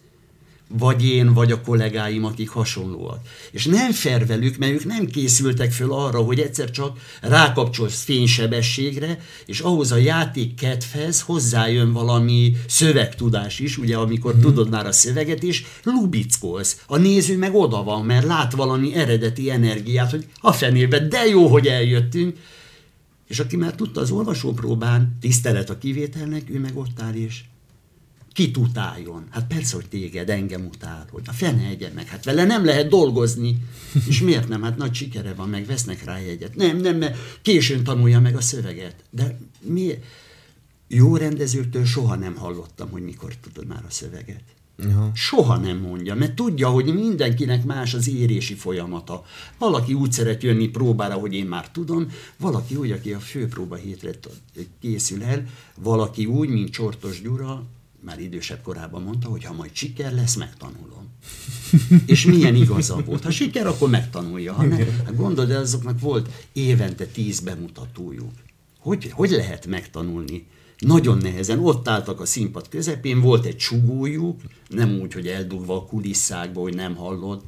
vagy 0.79 1.05
én, 1.05 1.33
vagy 1.33 1.53
a 1.53 1.61
kollégáim, 1.61 2.25
akik 2.25 2.49
hasonlóak. 2.49 3.21
És 3.51 3.65
nem 3.65 3.93
fair 3.93 4.27
velük, 4.27 4.57
mert 4.57 4.73
ők 4.73 4.85
nem 4.85 5.07
készültek 5.07 5.73
föl 5.73 5.93
arra, 5.93 6.19
hogy 6.19 6.41
egyszer 6.41 6.71
csak 6.71 6.99
rákapcsolsz 7.21 8.03
fénysebességre, 8.03 9.21
és 9.47 9.61
ahhoz 9.61 9.93
a 9.93 9.97
játék 9.97 10.55
kedvhez 10.55 11.21
hozzájön 11.21 11.93
valami 11.93 12.57
szövegtudás 12.67 13.59
is, 13.59 13.79
ugye 13.79 13.97
amikor 13.97 14.33
hmm. 14.33 14.41
tudod 14.41 14.71
már 14.71 14.87
a 14.87 14.93
szöveget, 14.93 15.43
és 15.43 15.65
lubickolsz. 15.83 16.83
A 16.87 16.97
néző 16.97 17.39
meg 17.39 17.55
oda 17.55 17.83
van, 17.83 18.05
mert 18.05 18.27
lát 18.27 18.53
valami 18.53 18.95
eredeti 18.95 19.51
energiát, 19.51 20.11
hogy 20.11 20.27
a 20.41 20.53
fenébe, 20.53 20.99
de 20.99 21.27
jó, 21.27 21.47
hogy 21.47 21.67
eljöttünk. 21.67 22.37
És 23.27 23.39
aki 23.39 23.57
már 23.57 23.75
tudta 23.75 24.01
az 24.01 24.11
olvasópróbán, 24.11 25.17
tisztelet 25.21 25.71
a 25.71 25.79
kivételnek, 25.79 26.51
ő 26.51 26.59
meg 26.59 26.77
ott 26.77 27.01
áll 27.01 27.15
és 27.15 27.41
kit 28.41 28.57
utáljon? 28.57 29.27
Hát 29.31 29.47
persze, 29.47 29.77
hogy 29.77 29.89
téged, 29.89 30.31
engem 30.31 30.67
utál, 30.67 31.07
hogy 31.11 31.23
a 31.27 31.33
fene 31.33 31.67
egye 31.67 31.91
meg, 31.95 32.07
hát 32.07 32.25
vele 32.25 32.45
nem 32.45 32.65
lehet 32.65 32.89
dolgozni. 32.89 33.57
És 34.09 34.21
miért 34.21 34.49
nem? 34.49 34.63
Hát 34.63 34.77
nagy 34.77 34.95
sikere 34.95 35.35
van, 35.35 35.49
meg 35.49 35.67
vesznek 35.67 36.05
rá 36.05 36.19
jegyet. 36.19 36.55
Nem, 36.55 36.77
nem, 36.77 36.97
mert 36.97 37.17
későn 37.43 37.85
tanulja 37.85 38.21
meg 38.21 38.37
a 38.37 38.41
szöveget. 38.41 38.95
De 39.11 39.39
mi? 39.61 39.99
Jó 40.89 41.17
rendezőktől 41.17 41.85
soha 41.85 42.15
nem 42.15 42.37
hallottam, 42.37 42.91
hogy 42.91 43.03
mikor 43.03 43.35
tudod 43.37 43.67
már 43.67 43.85
a 43.89 43.91
szöveget. 43.91 44.43
Aha. 44.85 45.11
Soha 45.15 45.57
nem 45.57 45.77
mondja, 45.77 46.15
mert 46.15 46.35
tudja, 46.35 46.69
hogy 46.69 46.95
mindenkinek 46.95 47.65
más 47.65 47.95
az 47.95 48.09
érési 48.09 48.55
folyamata. 48.55 49.25
Valaki 49.59 49.95
úgy 49.95 50.13
szeret 50.13 50.43
jönni 50.43 50.69
próbára, 50.69 51.15
hogy 51.15 51.35
én 51.35 51.47
már 51.47 51.71
tudom, 51.71 52.07
valaki 52.37 52.77
úgy, 52.77 52.91
aki 52.91 53.13
a 53.13 53.19
főpróba 53.19 53.75
hétre 53.75 54.11
készül 54.81 55.23
el, 55.23 55.45
valaki 55.75 56.27
úgy, 56.27 56.49
mint 56.49 56.71
Csortos 56.71 57.23
Gyura, 57.23 57.67
már 58.01 58.21
idősebb 58.21 58.63
korában 58.63 59.03
mondta, 59.03 59.29
hogy 59.29 59.45
ha 59.45 59.53
majd 59.53 59.71
siker 59.73 60.15
lesz, 60.15 60.35
megtanulom. 60.35 61.09
És 62.07 62.25
milyen 62.25 62.55
igaza 62.55 63.03
volt. 63.05 63.23
Ha 63.23 63.31
siker, 63.31 63.67
akkor 63.67 63.91
megtanulja. 63.91 64.53
Ha 64.53 64.65
nem, 64.65 64.79
hát 65.05 65.17
gondold 65.17 65.51
azoknak 65.51 66.01
volt 66.01 66.29
évente 66.53 67.07
tíz 67.07 67.41
bemutatójuk. 67.41 68.33
Hogy, 68.79 69.11
hogy 69.11 69.31
lehet 69.31 69.67
megtanulni? 69.67 70.47
Nagyon 70.79 71.19
nehezen, 71.19 71.59
ott 71.59 71.89
álltak 71.89 72.21
a 72.21 72.27
színpad 72.27 72.69
közepén, 72.69 73.21
volt 73.21 73.45
egy 73.45 73.57
csugójuk, 73.57 74.41
nem 74.69 74.99
úgy, 75.01 75.13
hogy 75.13 75.27
eldugva 75.27 75.77
a 75.77 75.85
kulisszákba, 75.85 76.61
hogy 76.61 76.75
nem 76.75 76.95
hallod, 76.95 77.43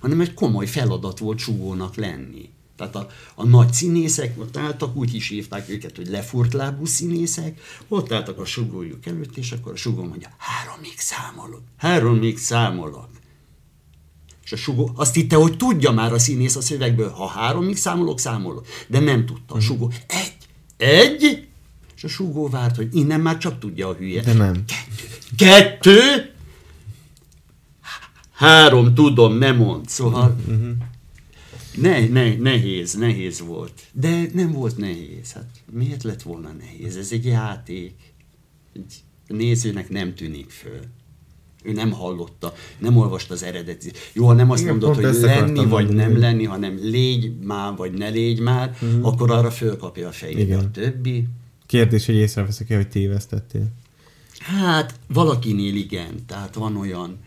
hanem 0.00 0.20
egy 0.20 0.34
komoly 0.34 0.66
feladat 0.66 1.18
volt 1.18 1.38
csugónak 1.38 1.94
lenni. 1.94 2.50
Tehát 2.76 2.94
a, 2.94 3.08
a 3.34 3.44
nagy 3.44 3.72
színészek 3.72 4.40
ott 4.40 4.56
álltak, 4.56 4.96
úgy 4.96 5.14
is 5.14 5.28
hívták 5.28 5.68
őket, 5.68 5.96
hogy 5.96 6.08
lefurt 6.08 6.52
lábú 6.52 6.84
színészek, 6.84 7.60
ott 7.88 8.12
álltak 8.12 8.38
a 8.38 8.44
sugójuk 8.44 9.06
előtt, 9.06 9.36
és 9.36 9.52
akkor 9.52 9.72
a 9.72 9.76
sugó 9.76 10.02
mondja, 10.04 10.28
háromig 10.38 10.98
számolok, 10.98 11.62
háromig 11.76 12.38
számolok. 12.38 13.08
És 14.44 14.52
a 14.52 14.56
sugó 14.56 14.90
azt 14.94 15.14
hitte, 15.14 15.36
hogy 15.36 15.56
tudja 15.56 15.90
már 15.90 16.12
a 16.12 16.18
színész 16.18 16.56
a 16.56 16.60
szövegből, 16.60 17.10
ha 17.10 17.26
háromig 17.26 17.76
számolok, 17.76 18.20
számolok. 18.20 18.66
De 18.88 19.00
nem 19.00 19.26
tudta. 19.26 19.54
A 19.54 19.60
sugó, 19.60 19.92
egy, 20.06 20.36
egy, 20.76 21.48
és 21.96 22.04
a 22.04 22.08
sugó 22.08 22.48
várt, 22.48 22.76
hogy 22.76 22.88
innen 22.94 23.20
már 23.20 23.38
csak 23.38 23.58
tudja 23.58 23.88
a 23.88 23.94
hülye. 23.94 24.22
De 24.22 24.32
nem. 24.32 24.64
Kettő, 24.64 25.06
kettő, 25.36 26.30
három, 28.32 28.94
tudom, 28.94 29.34
nem 29.38 29.56
mond. 29.56 29.88
Szóval 29.88 30.36
ne, 31.76 32.08
ne, 32.08 32.36
nehéz, 32.36 32.94
nehéz 32.94 33.40
volt. 33.40 33.82
De 33.92 34.26
nem 34.32 34.52
volt 34.52 34.76
nehéz. 34.76 35.32
Hát 35.32 35.50
miért 35.72 36.02
lett 36.02 36.22
volna 36.22 36.52
nehéz? 36.52 36.96
Ez 36.96 37.12
egy 37.12 37.24
játék. 37.24 37.94
Egy 38.74 38.94
nézőnek 39.26 39.88
nem 39.88 40.14
tűnik 40.14 40.50
föl. 40.50 40.80
Ő 41.62 41.72
nem 41.72 41.90
hallotta, 41.92 42.54
nem 42.78 42.96
olvasta 42.96 43.34
az 43.34 43.42
eredeti. 43.42 43.92
Jó, 44.12 44.26
ha 44.26 44.32
nem 44.32 44.50
azt 44.50 44.62
Igen, 44.62 44.76
mondod, 44.76 44.94
hogy 44.94 45.14
lenni 45.20 45.54
vagy 45.54 45.68
mondani. 45.68 45.94
nem 45.94 46.18
lenni, 46.18 46.44
hanem 46.44 46.78
légy 46.82 47.38
már 47.38 47.76
vagy 47.76 47.92
ne 47.92 48.08
légy 48.08 48.40
már, 48.40 48.76
akkor 49.00 49.30
arra 49.30 49.50
fölkapja 49.50 50.08
a 50.08 50.26
Igen. 50.28 50.58
a 50.58 50.70
többi. 50.70 51.24
Kérdés, 51.66 52.06
hogy 52.06 52.14
észreveszek-e, 52.14 52.76
hogy 52.76 52.88
tévesztettél. 52.88 53.66
Hát 54.38 54.94
valakinél 55.08 55.74
igen, 55.74 56.26
tehát 56.26 56.54
van 56.54 56.76
olyan 56.76 57.18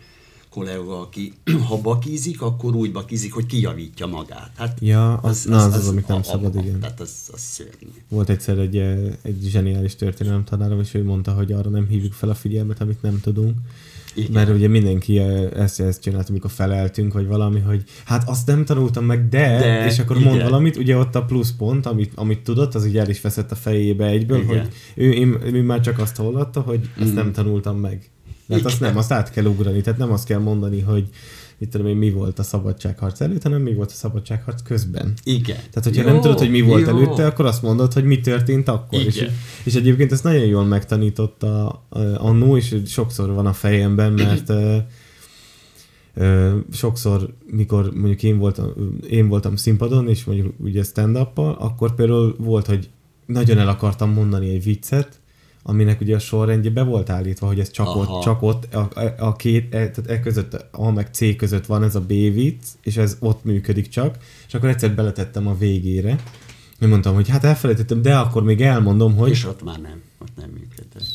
kollega, 0.50 1.00
aki 1.00 1.32
ha 1.68 1.76
bakízik, 1.80 2.42
akkor 2.42 2.74
úgy 2.74 2.92
bakízik, 2.92 3.32
hogy 3.32 3.46
kijavítja 3.46 4.06
magát. 4.06 4.50
Hát 4.56 4.78
Ja, 4.80 5.12
az- 5.14 5.44
na, 5.44 5.56
az 5.64 5.74
az, 5.74 5.88
amit 5.88 6.08
nem 6.08 6.22
szabad, 6.22 6.54
igen. 6.54 6.80
Tehát 6.80 7.00
az, 7.00 7.12
az 7.32 7.40
szörnyű. 7.40 7.90
Volt 8.08 8.28
egyszer 8.30 8.58
egy, 8.58 8.76
eh, 8.76 8.98
egy 9.22 9.46
zseniális 9.50 9.94
történelem 9.96 10.44
tanárom, 10.44 10.80
és 10.80 10.94
ő 10.94 11.04
mondta, 11.04 11.32
hogy 11.32 11.52
arra 11.52 11.70
nem 11.70 11.86
hívjuk 11.88 12.12
fel 12.12 12.28
a 12.28 12.34
figyelmet, 12.34 12.80
amit 12.80 13.02
nem 13.02 13.20
tudunk. 13.20 13.56
Igen. 14.14 14.30
Mert 14.32 14.50
ugye 14.50 14.68
mindenki 14.68 15.18
eh, 15.18 15.50
ezt, 15.50 15.80
ezt 15.80 16.02
csinált, 16.02 16.28
amikor 16.28 16.50
feleltünk, 16.50 17.12
vagy 17.12 17.26
valami, 17.26 17.60
hogy 17.60 17.84
hát 18.04 18.28
azt 18.28 18.46
nem 18.46 18.64
tanultam 18.64 19.04
meg, 19.04 19.28
de, 19.28 19.58
De, 19.58 19.86
és 19.86 19.98
akkor 19.98 20.16
igen. 20.16 20.28
mond 20.28 20.42
valamit, 20.42 20.76
ugye 20.76 20.96
ott 20.96 21.14
a 21.14 21.24
pluszpont, 21.24 21.86
amit, 21.86 22.12
amit 22.14 22.40
tudott, 22.40 22.74
az 22.74 22.86
így 22.86 22.98
el 22.98 23.08
is 23.08 23.20
veszett 23.20 23.50
a 23.50 23.54
fejébe 23.54 24.06
egyből, 24.06 24.38
Igen. 24.42 24.48
hogy 24.48 24.68
ő, 24.94 25.12
én, 25.12 25.38
ő 25.42 25.62
már 25.62 25.80
csak 25.80 25.98
azt 25.98 26.16
hallotta, 26.16 26.60
hogy 26.60 26.90
ezt 27.00 27.10
Mm. 27.10 27.14
nem 27.14 27.32
tanultam 27.32 27.78
meg. 27.78 28.10
Tehát 28.50 28.64
azt 28.64 28.80
nem, 28.80 28.96
azt 28.96 29.12
át 29.12 29.30
kell 29.30 29.44
ugrani, 29.44 29.80
tehát 29.80 29.98
nem 29.98 30.12
azt 30.12 30.26
kell 30.26 30.38
mondani, 30.38 30.80
hogy 30.80 31.08
mit 31.60 31.70
tudom 31.70 31.86
én, 31.86 31.96
mi 31.96 32.10
volt 32.10 32.38
a 32.38 32.42
szabadságharc 32.42 33.20
előtt, 33.20 33.42
hanem 33.42 33.62
mi 33.62 33.74
volt 33.74 33.90
a 33.90 33.94
szabadságharc 33.94 34.62
közben. 34.62 35.12
Igen. 35.24 35.56
Tehát, 35.56 35.84
hogyha 35.84 36.02
Jó, 36.02 36.08
nem 36.08 36.20
tudod, 36.20 36.38
hogy 36.38 36.50
mi 36.50 36.60
volt 36.60 36.86
jó. 36.86 36.96
előtte, 36.96 37.26
akkor 37.26 37.44
azt 37.44 37.62
mondod, 37.62 37.92
hogy 37.92 38.04
mi 38.04 38.20
történt 38.20 38.68
akkor. 38.68 39.00
És, 39.00 39.16
Igen. 39.16 39.32
és 39.64 39.74
egyébként 39.74 40.12
ezt 40.12 40.24
nagyon 40.24 40.44
jól 40.44 40.64
megtanította 40.64 41.82
uh, 41.90 42.24
annó, 42.24 42.56
és 42.56 42.76
sokszor 42.86 43.32
van 43.32 43.46
a 43.46 43.52
fejemben, 43.52 44.12
mert 44.12 44.48
uh, 44.48 44.76
uh, 46.16 46.52
sokszor, 46.72 47.34
mikor 47.50 47.92
mondjuk 47.94 48.22
én 48.22 48.38
voltam, 48.38 48.72
én 49.10 49.28
voltam 49.28 49.56
színpadon, 49.56 50.08
és 50.08 50.24
mondjuk 50.24 50.54
ugye 50.58 50.82
stand 50.82 51.16
akkor 51.36 51.94
például 51.94 52.34
volt, 52.38 52.66
hogy 52.66 52.90
nagyon 53.26 53.58
el 53.58 53.68
akartam 53.68 54.10
mondani 54.10 54.48
egy 54.48 54.64
viccet, 54.64 55.19
aminek 55.62 56.00
ugye 56.00 56.14
a 56.14 56.18
sorrendje 56.18 56.70
be 56.70 56.82
volt 56.82 57.10
állítva, 57.10 57.46
hogy 57.46 57.60
ez 57.60 57.70
csak 57.70 57.86
Aha. 57.86 57.98
ott, 58.16 58.22
csak 58.22 58.42
ott 58.42 58.74
a, 58.74 58.78
a, 58.94 59.14
a 59.18 59.36
két, 59.36 59.74
e, 59.74 59.90
tehát 59.90 60.10
e 60.10 60.20
között, 60.20 60.66
A 60.70 60.90
meg 60.90 61.08
C 61.12 61.36
között 61.36 61.66
van 61.66 61.82
ez 61.82 61.94
a 61.94 62.00
B 62.00 62.08
vicc, 62.08 62.62
és 62.82 62.96
ez 62.96 63.16
ott 63.20 63.44
működik 63.44 63.88
csak, 63.88 64.16
és 64.46 64.54
akkor 64.54 64.68
egyszer 64.68 64.94
beletettem 64.94 65.46
a 65.46 65.56
végére, 65.58 66.18
én 66.80 66.88
mondtam, 66.88 67.14
hogy 67.14 67.28
hát 67.28 67.44
elfelejtettem, 67.44 68.02
de 68.02 68.16
akkor 68.16 68.42
még 68.42 68.60
elmondom, 68.60 69.16
hogy 69.16 69.30
És 69.30 69.46
ott 69.46 69.62
már 69.64 69.80
nem, 69.80 70.02
ott 70.18 70.36
nem 70.36 70.50
működött. 70.50 71.08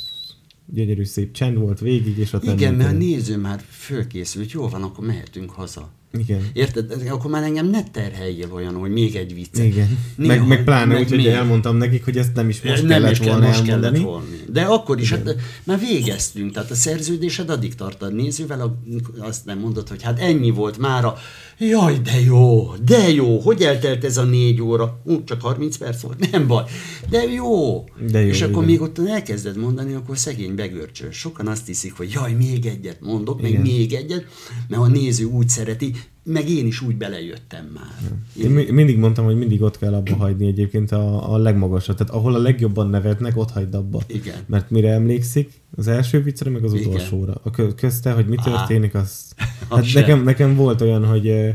gyönyörű 0.66 1.04
szép 1.04 1.34
csend 1.34 1.58
volt 1.58 1.80
végig, 1.80 2.18
és 2.18 2.34
ott 2.34 2.44
nem 2.44 2.56
Igen, 2.56 2.74
mert 2.74 2.90
a 2.90 2.94
működött. 2.94 3.16
néző 3.16 3.38
már 3.38 3.64
fölkészült, 3.70 4.52
jó 4.52 4.68
van, 4.70 4.84
akkor 4.84 5.06
mehetünk 5.06 5.50
haza. 5.52 5.90
Igen. 6.20 6.50
Érted? 6.54 7.04
Akkor 7.10 7.32
már 7.32 7.44
engem 7.44 7.70
ne 7.70 7.84
terheljél 7.84 8.52
olyan, 8.54 8.74
hogy 8.74 8.92
még 8.92 9.16
egy 9.16 9.34
vicc. 9.34 9.58
Igen. 9.58 9.98
Néha- 10.16 10.38
meg, 10.38 10.48
meg 10.48 10.64
pláne 10.64 10.86
meg 10.94 11.02
úgy, 11.02 11.10
hogy 11.10 11.18
még. 11.18 11.26
elmondtam 11.28 11.78
nekik, 11.78 12.04
hogy 12.04 12.18
ezt 12.18 12.34
nem 12.34 12.50
is 12.50 12.62
most 12.62 12.82
nem 12.82 12.90
kellett 12.92 13.12
is 13.12 13.20
kell, 13.20 13.28
volna 13.32 13.48
most 13.48 13.60
elmondani. 13.60 13.98
kellett 13.98 14.10
volna. 14.12 14.26
De 14.52 14.62
akkor 14.62 15.00
is, 15.00 15.10
hát 15.12 15.36
már 15.64 15.80
végeztünk, 15.80 16.52
tehát 16.52 16.72
a 16.72 16.76
szerződésed 16.76 17.50
addig 17.50 17.76
tart 17.76 18.02
a 18.02 18.08
nézővel, 18.10 18.62
a- 18.62 18.78
azt 19.20 19.46
nem 19.46 19.60
mondod, 19.60 19.88
hogy 19.90 20.02
hát 20.04 20.20
ennyi 20.20 20.50
volt 20.50 20.78
mára. 20.78 21.18
Jaj, 21.60 21.98
de 22.04 22.20
jó, 22.26 22.74
de 22.86 23.10
jó, 23.10 23.40
hogy 23.40 23.62
eltelt 23.62 24.04
ez 24.04 24.18
a 24.18 24.24
négy 24.24 24.62
óra? 24.62 25.02
Ú, 25.04 25.24
csak 25.24 25.42
30 25.42 25.78
perc 25.78 26.02
volt, 26.02 26.32
nem 26.32 26.48
baj. 26.48 26.64
De 27.10 27.24
jó. 27.24 27.84
De 28.12 28.22
jó, 28.22 28.28
És 28.28 28.42
akkor 28.42 28.54
igen. 28.64 28.66
még 28.66 28.82
ott 28.82 29.00
elkezded 29.08 29.58
mondani, 29.58 29.94
akkor 29.94 30.18
szegény 30.18 30.56
begörcsöl. 30.56 31.12
Sokan 31.12 31.48
azt 31.48 31.68
hiszik, 31.68 31.94
hogy 31.98 32.12
jaj, 32.12 32.34
még 32.34 32.66
egyet 32.66 33.02
mondok, 33.02 33.42
meg 33.42 33.50
Igen. 33.52 33.62
még 33.62 33.94
egyet, 33.94 34.26
mert 34.68 34.82
a 34.82 34.88
néző 34.88 35.24
úgy 35.26 35.50
szereti, 35.50 35.92
meg 36.26 36.50
én 36.50 36.66
is 36.66 36.82
úgy 36.82 36.98
belejöttem 36.98 37.66
már. 37.74 38.12
Én 38.44 38.50
mi- 38.50 38.72
mindig 38.72 38.98
mondtam, 38.98 39.26
hogy 39.26 39.38
mindig 39.38 39.62
ott 39.62 39.78
kell 39.78 39.94
abba 39.94 40.16
hagyni 40.16 40.48
egyébként 40.48 40.92
a, 40.92 41.34
a 41.34 41.38
legmagasat. 41.38 41.98
Tehát 41.98 42.14
ahol 42.14 42.36
a 42.36 42.38
legjobban 42.38 42.90
nevetnek, 42.90 43.38
ott 43.38 43.52
hagyd 43.52 43.74
abba. 43.74 44.02
Igen. 44.08 44.36
Mert 44.46 44.70
mire 44.70 44.92
emlékszik, 44.92 45.52
az 45.76 45.88
első 45.88 46.22
viccre, 46.24 46.50
meg 46.50 46.64
az 46.64 46.74
Igen. 46.74 46.88
utolsóra. 46.88 47.34
A 47.44 47.50
kö- 47.50 47.76
közte, 47.76 48.12
hogy 48.12 48.28
mi 48.28 48.36
történik, 48.44 48.94
az... 48.94 49.34
Hát 49.70 49.94
nekem, 49.94 50.24
nekem 50.24 50.56
volt 50.56 50.82
olyan, 50.82 51.06
hogy 51.06 51.28
ö, 51.28 51.50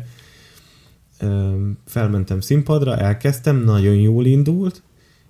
ö, 1.21 1.53
felmentem 1.87 2.41
színpadra, 2.41 2.97
elkezdtem, 2.97 3.57
nagyon 3.65 3.95
jól 3.95 4.27
indult, 4.27 4.83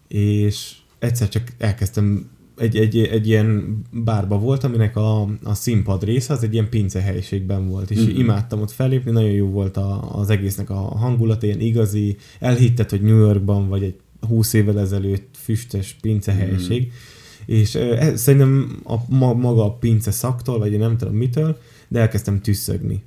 és 0.08 0.72
egyszer 0.98 1.28
csak 1.28 1.42
elkezdtem 1.58 2.30
egy, 2.60 2.76
egy, 2.76 2.98
egy 2.98 3.26
ilyen 3.28 3.78
bárba 3.92 4.38
volt, 4.38 4.64
aminek 4.64 4.96
a, 4.96 5.20
a 5.42 5.54
színpad 5.54 6.04
része 6.04 6.32
az 6.32 6.42
egy 6.42 6.52
ilyen 6.52 6.68
pince 6.68 7.00
helyiségben 7.00 7.68
volt, 7.68 7.90
és 7.90 7.98
Mhm. 7.98 8.08
mm-hmm. 8.08 8.18
imádtam 8.20 8.60
ott 8.60 8.70
fellépni, 8.70 9.10
nagyon 9.10 9.30
jó 9.30 9.46
volt 9.46 9.76
a, 9.76 10.18
az 10.18 10.30
egésznek 10.30 10.70
a 10.70 10.74
hangulat, 10.74 11.42
ilyen 11.42 11.60
igazi, 11.60 12.16
elhitted, 12.40 12.90
hogy 12.90 13.02
New 13.02 13.18
Yorkban 13.18 13.68
vagy 13.68 13.82
egy 13.82 13.94
20 14.28 14.52
évvel 14.52 14.80
ezelőtt 14.80 15.34
füstös 15.42 15.96
pince 16.00 16.32
helység, 16.32 16.82
mm. 16.82 17.54
és 17.54 17.74
ö, 17.74 17.92
ez, 17.96 18.20
szerintem 18.20 18.80
a, 18.84 18.94
ma, 19.08 19.32
maga 19.32 19.64
a 19.64 19.72
pince 19.72 20.10
szaktól, 20.10 20.58
vagy 20.58 20.72
én 20.72 20.78
nem 20.78 20.96
tudom 20.96 21.14
mitől, 21.14 21.58
de 21.88 22.00
elkezdtem 22.00 22.40
tüsszögni. 22.40 23.02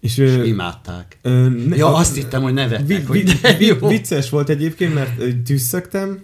És, 0.00 0.18
És 0.18 0.30
ö, 0.30 0.42
imádták. 0.44 1.18
ö, 1.22 1.48
ne, 1.48 1.76
Ja, 1.76 1.86
a- 1.86 1.96
azt 1.98 2.14
hittem, 2.14 2.42
hogy 2.42 2.52
nevetnek, 2.52 3.08
vi, 3.08 3.22
vi, 3.22 3.32
vi, 3.58 3.72
vicces 3.96 4.30
volt 4.30 4.48
egyébként, 4.48 4.94
mert 4.94 5.42
tüsszögtem, 5.44 6.20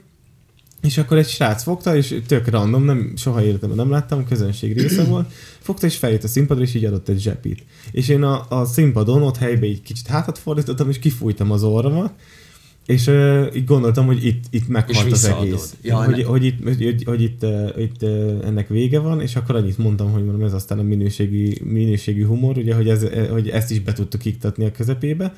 és 0.83 0.99
akkor 0.99 1.17
egy 1.17 1.29
srác 1.29 1.63
fogta, 1.63 1.97
és 1.97 2.21
tök 2.27 2.49
random, 2.49 2.85
nem, 2.85 3.13
soha 3.17 3.43
életemben 3.43 3.77
nem 3.77 3.91
láttam, 3.91 4.27
közönség 4.27 4.81
része 4.81 5.05
volt, 5.05 5.33
fogta 5.59 5.87
és 5.87 5.97
feljött 5.97 6.25
a 6.25 6.29
színpadra, 6.29 6.63
és 6.63 6.75
így 6.75 6.85
adott 6.85 7.09
egy 7.09 7.21
zsepit. 7.21 7.65
És 7.91 8.09
én 8.09 8.23
a, 8.23 8.47
a 8.49 8.65
színpadon 8.65 9.23
ott 9.23 9.37
helybe 9.37 9.67
így 9.67 9.83
kicsit 9.83 10.07
hátat 10.07 10.39
fordítottam, 10.39 10.89
és 10.89 10.99
kifújtam 10.99 11.51
az 11.51 11.63
orromat, 11.63 12.13
és 12.87 13.07
uh, 13.07 13.47
így 13.55 13.65
gondoltam, 13.65 14.07
hogy 14.07 14.25
itt, 14.25 14.45
itt 14.51 14.69
meghalt 14.69 15.13
az 15.13 15.25
egész. 15.25 15.75
Ja, 15.83 16.05
hogy, 16.05 16.23
hogy, 16.23 16.45
itt, 16.45 16.63
hogy, 16.65 17.03
hogy 17.05 17.23
itt, 17.23 17.43
uh, 17.43 17.71
itt 17.77 18.03
uh, 18.03 18.39
ennek 18.45 18.69
vége 18.69 18.99
van, 18.99 19.21
és 19.21 19.37
akkor 19.37 19.57
annyit 19.57 19.79
mondtam, 19.79 20.11
hogy 20.11 20.25
mondom, 20.25 20.43
ez 20.43 20.53
aztán 20.53 20.79
a 20.79 20.83
minőségi, 20.83 21.61
minőségi 21.65 22.23
humor, 22.23 22.59
ugye, 22.59 22.75
hogy, 22.75 22.89
ez, 22.89 23.07
hogy 23.31 23.49
ezt 23.49 23.71
is 23.71 23.81
be 23.81 23.93
tudtuk 23.93 24.25
iktatni 24.25 24.65
a 24.65 24.73
közepébe, 24.73 25.35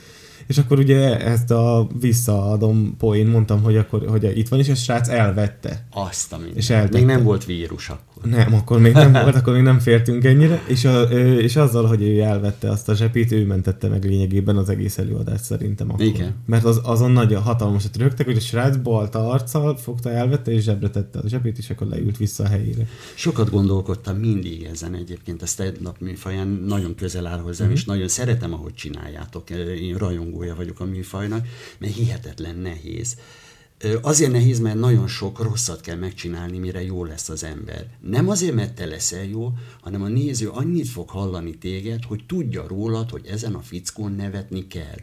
és 0.51 0.59
akkor 0.59 0.79
ugye 0.79 1.19
ezt 1.19 1.51
a 1.51 1.87
visszaadom 2.01 2.95
poén 2.99 3.27
mondtam, 3.27 3.63
hogy 3.63 3.77
akkor 3.77 4.07
hogy 4.09 4.37
itt 4.39 4.49
van, 4.49 4.59
és 4.59 4.69
a 4.69 4.75
srác 4.75 5.09
elvette. 5.09 5.87
Azt 5.91 6.33
a 6.33 6.37
mindent. 6.37 6.57
És 6.57 6.71
eltette. 6.71 6.97
Még 6.97 7.07
nem 7.07 7.23
volt 7.23 7.45
vírus 7.45 7.89
akkor. 7.89 8.10
Nem, 8.25 8.55
akkor 8.55 8.81
még 8.81 8.93
nem 8.93 9.13
volt, 9.23 9.35
akkor 9.35 9.53
még 9.53 9.63
nem 9.63 9.79
fértünk 9.79 10.25
ennyire, 10.25 10.63
és, 10.67 10.85
a, 10.85 11.03
és 11.39 11.57
azzal, 11.57 11.87
hogy 11.87 12.03
ő 12.03 12.21
elvette 12.21 12.71
azt 12.71 12.89
a 12.89 12.95
zsepét, 12.95 13.33
ő 13.33 13.47
mentette 13.47 13.89
meg 13.89 14.05
lényegében 14.05 14.57
az 14.57 14.69
egész 14.69 14.99
előadást 14.99 15.45
szerintem 15.45 15.91
akkor. 15.91 16.05
Igen. 16.05 16.35
Mert 16.47 16.65
az, 16.65 16.81
azon 16.83 17.11
nagyon 17.11 17.43
hatalmasat 17.43 17.97
rögtek, 17.97 18.27
hogy 18.27 18.37
a 18.37 18.41
srác 18.41 18.77
balta 18.77 19.29
arccal 19.29 19.77
fogta, 19.77 20.11
elvette, 20.11 20.51
és 20.51 20.63
zsebre 20.63 20.91
tette 20.91 21.19
a 21.19 21.29
zsepét, 21.29 21.59
és 21.59 21.71
akkor 21.71 21.87
leült 21.87 22.17
vissza 22.17 22.45
a 22.45 22.49
helyére. 22.49 22.87
Sokat 23.15 23.51
gondolkodtam 23.51 24.17
mindig 24.17 24.63
ezen 24.63 24.95
egyébként, 24.95 25.43
a 25.43 25.47
stand-up 25.47 26.01
műfaján 26.01 26.49
nagyon 26.49 26.95
közel 26.95 27.27
áll 27.27 27.39
hozzám, 27.39 27.67
mm-hmm. 27.67 27.77
és 27.77 27.85
nagyon 27.85 28.09
szeretem, 28.09 28.53
ahogy 28.53 28.75
csináljátok. 28.75 29.51
Én 29.81 29.97
rajongója 29.97 30.55
vagyok 30.55 30.81
a 30.81 30.85
műfajnak, 30.85 31.47
mert 31.79 31.95
hihetetlen 31.95 32.57
nehéz. 32.57 33.17
Azért 34.03 34.33
nehéz, 34.33 34.61
mert 34.61 34.79
nagyon 34.79 35.09
sok 35.09 35.43
rosszat 35.43 35.81
kell 35.81 35.97
megcsinálni, 35.97 36.59
mire 36.59 36.83
jó 36.83 37.05
lesz 37.05 37.29
az 37.29 37.45
ember. 37.45 37.87
Nem 38.01 38.29
azért, 38.29 38.55
mert 38.55 38.75
te 38.75 38.87
leszel 38.87 39.25
jó, 39.25 39.53
hanem 39.81 40.03
a 40.03 40.09
néző 40.09 40.49
annyit 40.49 40.89
fog 40.89 41.09
hallani 41.09 41.59
téged, 41.59 42.05
hogy 42.05 42.25
tudja 42.27 42.67
rólad, 42.69 43.11
hogy 43.11 43.27
ezen 43.27 43.55
a 43.55 43.61
fickón 43.61 44.13
nevetni 44.13 44.67
kell. 44.67 44.99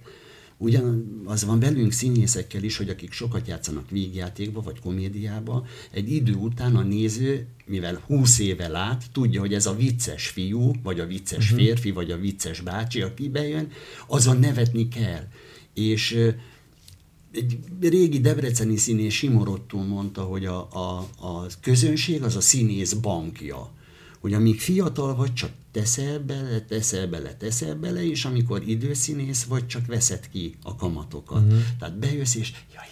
Ugyan 0.57 1.21
az 1.25 1.45
van 1.45 1.59
velünk 1.59 1.91
színészekkel 1.91 2.63
is, 2.63 2.77
hogy 2.77 2.89
akik 2.89 3.11
sokat 3.11 3.47
játszanak 3.47 3.89
vígjátékba 3.89 4.61
vagy 4.61 4.79
komédiába, 4.79 5.65
egy 5.91 6.11
idő 6.11 6.33
után 6.33 6.75
a 6.75 6.81
néző, 6.81 7.47
mivel 7.65 8.01
20 8.05 8.39
éve 8.39 8.67
lát, 8.67 9.03
tudja, 9.11 9.39
hogy 9.39 9.53
ez 9.53 9.65
a 9.65 9.75
vicces 9.75 10.27
fiú, 10.27 10.71
vagy 10.83 10.99
a 10.99 11.05
vicces 11.05 11.51
uh-huh. 11.51 11.65
férfi, 11.65 11.91
vagy 11.91 12.11
a 12.11 12.17
vicces 12.17 12.61
bácsi, 12.61 13.01
aki 13.01 13.29
bejön, 13.29 13.71
azon 14.07 14.37
nevetni 14.37 14.87
kell. 14.87 15.27
És 15.73 16.33
egy 17.37 17.59
régi 17.79 18.19
debreceni 18.19 18.77
színész 18.77 19.13
Simorottól 19.13 19.83
mondta, 19.83 20.23
hogy 20.23 20.45
a, 20.45 20.67
a, 20.71 21.07
a 21.27 21.45
közönség 21.61 22.23
az 22.23 22.35
a 22.35 22.41
színész 22.41 22.93
bankja. 22.93 23.71
Hogy 24.19 24.33
amíg 24.33 24.59
fiatal 24.59 25.15
vagy, 25.15 25.33
csak 25.33 25.51
teszel 25.71 26.19
bele, 26.19 26.61
teszel 26.61 27.07
bele, 27.07 27.35
teszel 27.35 27.75
bele, 27.75 28.05
és 28.05 28.25
amikor 28.25 28.67
időszínész 28.67 29.43
vagy, 29.43 29.67
csak 29.67 29.85
veszed 29.85 30.29
ki 30.29 30.55
a 30.63 30.75
kamatokat. 30.75 31.43
Uh-huh. 31.43 31.59
Tehát 31.79 31.99
bejössz, 31.99 32.35
és 32.35 32.51
jaj, 32.73 32.87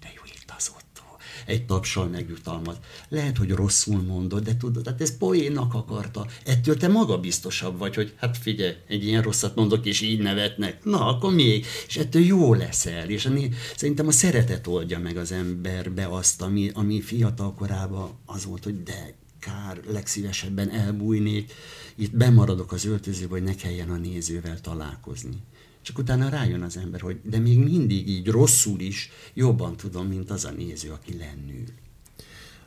de 0.00 0.12
jó, 0.16 0.22
itt 0.26 0.52
az 0.56 0.70
ottó. 0.76 1.02
Egy 1.48 1.66
tapsal 1.66 2.06
megjutalmaz. 2.06 2.76
Lehet, 3.08 3.36
hogy 3.36 3.50
rosszul 3.50 4.02
mondod, 4.02 4.42
de 4.42 4.56
tudod, 4.56 4.82
tehát 4.82 5.00
ez 5.00 5.16
poénnak 5.16 5.74
akarta. 5.74 6.26
Ettől 6.44 6.76
te 6.76 6.88
magabiztosabb 6.88 7.78
vagy, 7.78 7.94
hogy 7.94 8.14
hát 8.16 8.36
figyelj, 8.36 8.74
egy 8.88 9.04
ilyen 9.04 9.22
rosszat 9.22 9.54
mondok, 9.54 9.86
és 9.86 10.00
így 10.00 10.20
nevetnek. 10.20 10.84
Na, 10.84 11.06
akkor 11.06 11.34
még. 11.34 11.66
És 11.86 11.96
ettől 11.96 12.22
jó 12.22 12.54
leszel. 12.54 13.08
És 13.08 13.26
ami, 13.26 13.50
szerintem 13.76 14.06
a 14.06 14.10
szeretet 14.10 14.66
oldja 14.66 14.98
meg 14.98 15.16
az 15.16 15.32
emberbe 15.32 16.06
azt, 16.06 16.42
ami, 16.42 16.70
ami 16.74 17.00
fiatal 17.00 17.54
korában 17.54 18.10
az 18.26 18.44
volt, 18.44 18.64
hogy 18.64 18.82
de 18.82 19.14
kár, 19.38 19.80
legszívesebben 19.86 20.70
elbújnék, 20.70 21.52
itt 21.94 22.16
bemaradok 22.16 22.72
az 22.72 22.84
öltözőbe, 22.84 23.30
hogy 23.30 23.42
ne 23.42 23.54
kelljen 23.54 23.90
a 23.90 23.96
nézővel 23.96 24.60
találkozni. 24.60 25.36
Csak 25.82 25.98
utána 25.98 26.28
rájön 26.28 26.62
az 26.62 26.76
ember, 26.76 27.00
hogy 27.00 27.20
de 27.22 27.38
még 27.38 27.58
mindig 27.58 28.08
így 28.08 28.28
rosszul 28.28 28.80
is 28.80 29.10
jobban 29.34 29.76
tudom, 29.76 30.06
mint 30.06 30.30
az 30.30 30.44
a 30.44 30.50
néző, 30.50 30.90
aki 30.90 31.16
lennül. 31.18 31.64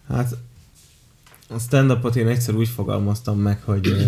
Hát 0.07 0.37
a 1.47 1.59
stand 1.59 2.15
én 2.15 2.27
egyszer 2.27 2.55
úgy 2.55 2.67
fogalmaztam 2.67 3.39
meg, 3.39 3.61
hogy, 3.63 4.07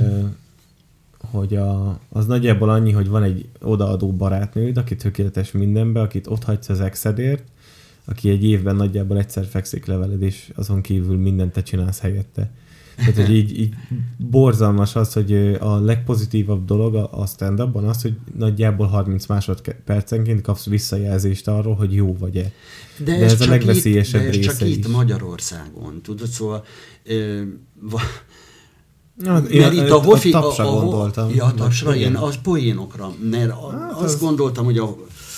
hogy 1.18 1.56
a, 1.56 2.00
az 2.10 2.26
nagyjából 2.26 2.70
annyi, 2.70 2.92
hogy 2.92 3.08
van 3.08 3.24
egy 3.24 3.50
odaadó 3.62 4.12
barátnőd, 4.12 4.78
aki 4.78 4.96
tökéletes 4.96 5.52
mindenbe, 5.52 6.02
akit 6.02 6.28
ott 6.28 6.44
hagysz 6.44 6.70
az 6.70 6.82
exedért, 6.82 7.44
aki 8.06 8.30
egy 8.30 8.44
évben 8.44 8.76
nagyjából 8.76 9.18
egyszer 9.18 9.46
fekszik 9.46 9.86
le 9.86 9.96
veled, 9.96 10.22
és 10.22 10.52
azon 10.56 10.82
kívül 10.82 11.18
mindent 11.18 11.52
te 11.52 11.64
csinálsz 11.64 12.00
helyette. 12.00 12.52
Tehát, 12.96 13.16
hogy 13.16 13.36
így, 13.36 13.60
így 13.60 13.74
borzalmas 14.18 14.96
az, 14.96 15.14
hogy 15.14 15.34
a 15.60 15.80
legpozitívabb 15.80 16.66
dolog 16.66 16.96
a 16.96 17.26
stand 17.26 17.60
az, 17.60 18.02
hogy 18.02 18.14
nagyjából 18.38 18.88
30 18.88 19.26
másodpercenként 19.26 20.42
kapsz 20.42 20.66
visszajelzést 20.66 21.48
arról, 21.48 21.76
hogy 21.76 21.94
jó 21.94 22.18
vagy-e. 22.18 22.52
De, 22.98 23.04
de 23.04 23.24
ez, 23.24 23.32
ez 23.32 23.42
a 23.42 23.50
legveszélyesebb 23.50 24.22
itt, 24.22 24.28
de 24.28 24.34
ez 24.34 24.36
része 24.36 24.58
csak 24.58 24.68
is. 24.68 24.76
itt 24.76 24.88
Magyarországon, 24.88 26.02
tudod, 26.02 26.28
szóval 26.28 26.64
ö, 27.04 27.42
va, 27.82 28.02
Na, 29.16 29.34
mert 29.34 29.50
én 29.50 29.72
itt 29.72 29.90
a, 29.90 29.96
a 29.96 30.02
Hofi... 30.02 30.32
A, 30.32 30.40
tapsra 30.40 30.68
a, 30.68 30.78
a, 30.78 30.80
gondoltam. 30.80 31.30
Ja, 31.36 31.46
a 31.46 31.54
tapsra, 31.54 31.96
én 31.96 32.16
az 32.16 32.36
poénokra, 32.44 33.14
mert 33.30 33.52
hát 33.52 33.92
azt 33.92 34.14
az... 34.14 34.20
gondoltam, 34.20 34.66
hogy 34.66 34.78
a 34.78 34.96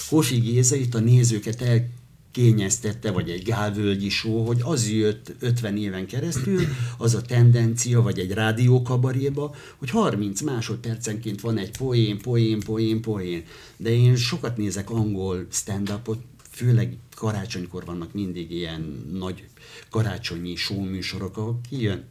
Hofi 0.10 0.39
Géza 0.39 0.76
itt 0.76 0.95
a 0.95 0.99
nézőket 0.99 1.62
el 1.62 1.88
kényeztette, 2.36 3.12
vagy 3.12 3.30
egy 3.30 3.44
gálvölgyi 3.44 4.10
só, 4.10 4.46
hogy 4.46 4.60
az 4.64 4.90
jött 4.90 5.32
50 5.40 5.78
éven 5.78 6.06
keresztül, 6.06 6.62
az 6.98 7.14
a 7.16 7.22
tendencia, 7.22 8.02
vagy 8.02 8.20
egy 8.20 8.32
rádiókabaréba, 8.32 9.56
hogy 9.78 9.90
30 9.90 10.42
másodpercenként 10.42 11.42
van 11.42 11.58
egy 11.58 11.78
poén, 11.78 12.18
poén, 12.18 12.60
poén, 12.60 13.02
poén. 13.02 13.44
De 13.78 13.90
én 13.90 14.16
sokat 14.16 14.58
nézek 14.58 14.90
angol 14.90 15.48
stand-upot, 15.52 16.22
főleg 16.52 16.98
karácsonykor 17.16 17.86
vannak 17.86 18.14
mindig 18.14 18.52
ilyen 18.52 19.06
nagy 19.14 19.48
karácsonyi 19.90 20.56
show 20.56 20.84
műsorok, 20.84 21.38
ahol 21.38 21.60
kijön 21.70 22.04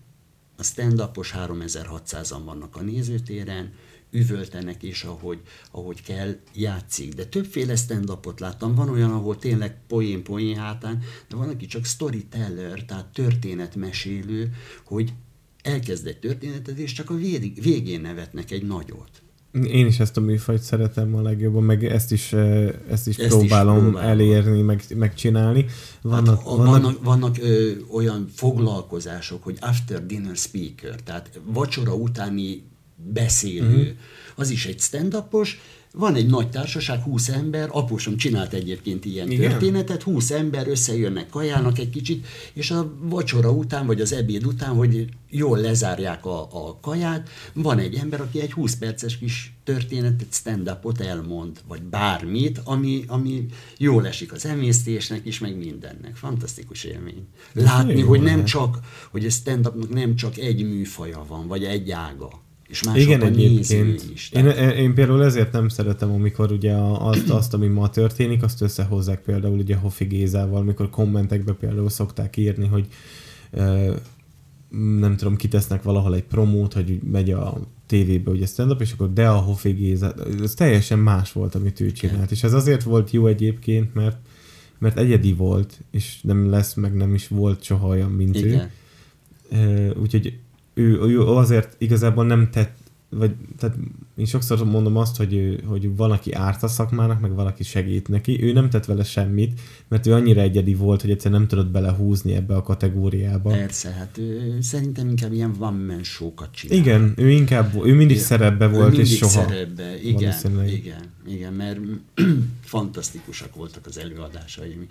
a 0.56 0.62
stand-upos 0.62 1.34
3600-an 1.36 2.40
vannak 2.44 2.76
a 2.76 2.82
nézőtéren, 2.82 3.72
üvöltenek, 4.14 4.82
és 4.82 5.02
ahogy, 5.02 5.40
ahogy 5.70 6.02
kell, 6.02 6.36
játszik. 6.54 7.14
De 7.14 7.24
többféle 7.24 7.76
stand 7.76 8.18
láttam. 8.38 8.74
Van 8.74 8.88
olyan, 8.88 9.10
ahol 9.10 9.38
tényleg 9.38 9.76
poén-poén 9.88 10.56
hátán, 10.56 11.02
de 11.28 11.36
van, 11.36 11.48
aki 11.48 11.66
csak 11.66 11.84
storyteller, 11.84 12.84
tehát 12.84 13.06
történetmesélő, 13.06 14.52
hogy 14.84 15.12
elkezd 15.62 16.06
egy 16.06 16.18
történetet, 16.18 16.78
és 16.78 16.92
csak 16.92 17.10
a 17.10 17.14
végén 17.62 18.00
nevetnek 18.00 18.50
egy 18.50 18.66
nagyot. 18.66 19.22
Én 19.62 19.86
is 19.86 20.00
ezt 20.00 20.16
a 20.16 20.20
műfajt 20.20 20.62
szeretem 20.62 21.14
a 21.14 21.22
legjobban, 21.22 21.62
meg 21.62 21.84
ezt 21.84 22.12
is, 22.12 22.32
ezt 22.90 23.08
is 23.08 23.16
ezt 23.16 23.28
próbálom, 23.28 23.76
is 23.76 23.82
próbálom 23.82 23.96
elérni, 23.96 24.60
meg, 24.60 24.84
megcsinálni. 24.94 25.66
Vannak, 26.02 26.36
hát, 26.36 26.44
vannak, 26.44 26.66
vannak, 26.66 27.04
vannak 27.04 27.38
ö, 27.38 27.72
olyan 27.92 28.28
foglalkozások, 28.34 29.42
hogy 29.42 29.56
after 29.60 30.06
dinner 30.06 30.36
speaker, 30.36 31.00
tehát 31.00 31.40
vacsora 31.44 31.94
utáni 31.94 32.62
beszélő, 33.12 33.76
uh-huh. 33.76 33.96
az 34.34 34.50
is 34.50 34.66
egy 34.66 34.80
stand 34.80 35.14
van 35.96 36.14
egy 36.14 36.26
nagy 36.26 36.50
társaság, 36.50 37.02
20 37.02 37.28
ember, 37.28 37.68
apósom 37.72 38.16
csinált 38.16 38.52
egyébként 38.52 39.04
ilyen 39.04 39.30
Igen. 39.30 39.50
történetet, 39.50 40.02
20 40.02 40.30
ember 40.30 40.68
összejönnek, 40.68 41.28
kajálnak 41.28 41.78
egy 41.78 41.90
kicsit, 41.90 42.26
és 42.52 42.70
a 42.70 42.94
vacsora 43.00 43.50
után, 43.50 43.86
vagy 43.86 44.00
az 44.00 44.12
ebéd 44.12 44.46
után, 44.46 44.74
hogy 44.74 45.04
jól 45.30 45.58
lezárják 45.58 46.26
a, 46.26 46.40
a 46.40 46.78
kaját, 46.80 47.28
van 47.52 47.78
egy 47.78 47.94
ember, 47.94 48.20
aki 48.20 48.40
egy 48.40 48.52
20 48.52 48.74
perces 48.74 49.18
kis 49.18 49.52
történetet, 49.64 50.26
stand-upot 50.30 51.00
elmond, 51.00 51.60
vagy 51.68 51.82
bármit, 51.82 52.60
ami, 52.64 53.04
ami 53.06 53.46
jól 53.78 54.06
esik 54.06 54.32
az 54.32 54.46
emésztésnek 54.46 55.26
is, 55.26 55.38
meg 55.38 55.56
mindennek. 55.56 56.16
Fantasztikus 56.16 56.84
élmény. 56.84 57.26
Látni, 57.52 58.00
hogy 58.00 58.20
nem 58.20 58.44
csak, 58.44 58.78
hogy 59.10 59.24
a 59.26 59.30
stand-upnak 59.30 59.88
nem 59.88 60.16
csak 60.16 60.38
egy 60.38 60.64
műfaja 60.64 61.24
van, 61.28 61.46
vagy 61.46 61.64
egy 61.64 61.90
ága 61.90 62.43
és 62.68 62.82
Igen, 62.94 63.22
egyébként. 63.22 64.04
Is, 64.14 64.28
tehát... 64.28 64.56
én, 64.56 64.68
én 64.68 64.94
például 64.94 65.24
ezért 65.24 65.52
nem 65.52 65.68
szeretem, 65.68 66.10
amikor 66.12 66.52
ugye 66.52 66.74
azt, 66.98 67.30
azt, 67.30 67.54
ami 67.54 67.66
ma 67.66 67.90
történik, 67.90 68.42
azt 68.42 68.60
összehozzák 68.60 69.20
például 69.20 69.58
ugye 69.58 69.76
Hofi 69.76 70.04
Gézával, 70.04 70.60
amikor 70.60 70.90
kommentekbe 70.90 71.52
például 71.52 71.90
szokták 71.90 72.36
írni, 72.36 72.66
hogy 72.66 72.86
nem 74.98 75.16
tudom, 75.16 75.36
kitesznek 75.36 75.82
valahol 75.82 76.14
egy 76.14 76.24
promót, 76.24 76.72
hogy 76.72 76.98
megy 77.02 77.30
a 77.30 77.60
tévébe 77.86 78.30
ugye 78.30 78.46
stand-up, 78.46 78.80
és 78.80 78.92
akkor 78.92 79.12
de 79.12 79.28
a 79.28 79.36
Hofi 79.36 79.70
Géza, 79.70 80.14
ez 80.42 80.54
teljesen 80.54 80.98
más 80.98 81.32
volt, 81.32 81.54
amit 81.54 81.80
ő 81.80 81.92
csinált. 81.92 82.30
És 82.30 82.42
ez 82.42 82.52
azért 82.52 82.82
volt 82.82 83.10
jó 83.10 83.26
egyébként, 83.26 83.94
mert 83.94 84.16
mert 84.78 84.98
egyedi 84.98 85.32
volt, 85.32 85.80
és 85.90 86.18
nem 86.22 86.50
lesz, 86.50 86.74
meg 86.74 86.94
nem 86.94 87.14
is 87.14 87.28
volt 87.28 87.62
soha 87.62 87.86
olyan, 87.86 88.10
mint 88.10 88.36
Igen. 88.36 88.70
ő. 89.50 89.94
Úgyhogy 90.00 90.38
ő, 90.74 91.00
ő 91.00 91.20
azért 91.20 91.76
igazából 91.78 92.26
nem 92.26 92.50
tett, 92.50 92.76
vagy 93.08 93.34
tehát 93.58 93.76
én 94.16 94.24
sokszor 94.24 94.64
mondom 94.64 94.96
azt, 94.96 95.16
hogy, 95.16 95.60
hogy 95.66 95.96
valaki 95.96 96.32
árt 96.32 96.62
a 96.62 96.68
szakmának, 96.68 97.20
meg 97.20 97.34
valaki 97.34 97.62
segít 97.62 98.08
neki. 98.08 98.42
Ő 98.42 98.52
nem 98.52 98.70
tett 98.70 98.84
vele 98.84 99.04
semmit, 99.04 99.60
mert 99.88 100.06
ő 100.06 100.12
annyira 100.12 100.40
egyedi 100.40 100.74
volt, 100.74 101.00
hogy 101.00 101.10
egyszer 101.10 101.30
nem 101.30 101.46
tudott 101.46 101.70
belehúzni 101.70 102.34
ebbe 102.34 102.56
a 102.56 102.62
kategóriába. 102.62 103.50
Persze, 103.50 103.90
hát 103.90 104.18
ő, 104.18 104.58
szerintem 104.60 105.08
inkább 105.08 105.32
ilyen 105.32 105.52
van 105.52 105.74
man 105.74 106.02
show-kat 106.02 106.54
csinál. 106.54 106.78
Igen, 106.78 107.12
ő 107.16 107.30
inkább, 107.30 107.74
ő 107.84 107.94
mindig 107.94 108.16
ő, 108.16 108.20
szerepbe 108.20 108.66
volt, 108.68 108.90
mindig 108.90 109.12
és 109.12 109.16
soha. 109.16 109.30
szerepbe, 109.30 110.02
igen, 110.02 110.34
igen, 110.66 111.12
igen, 111.26 111.52
mert 111.52 111.78
fantasztikusak 112.64 113.54
voltak 113.54 113.86
az 113.86 113.98
előadásaim. 113.98 114.86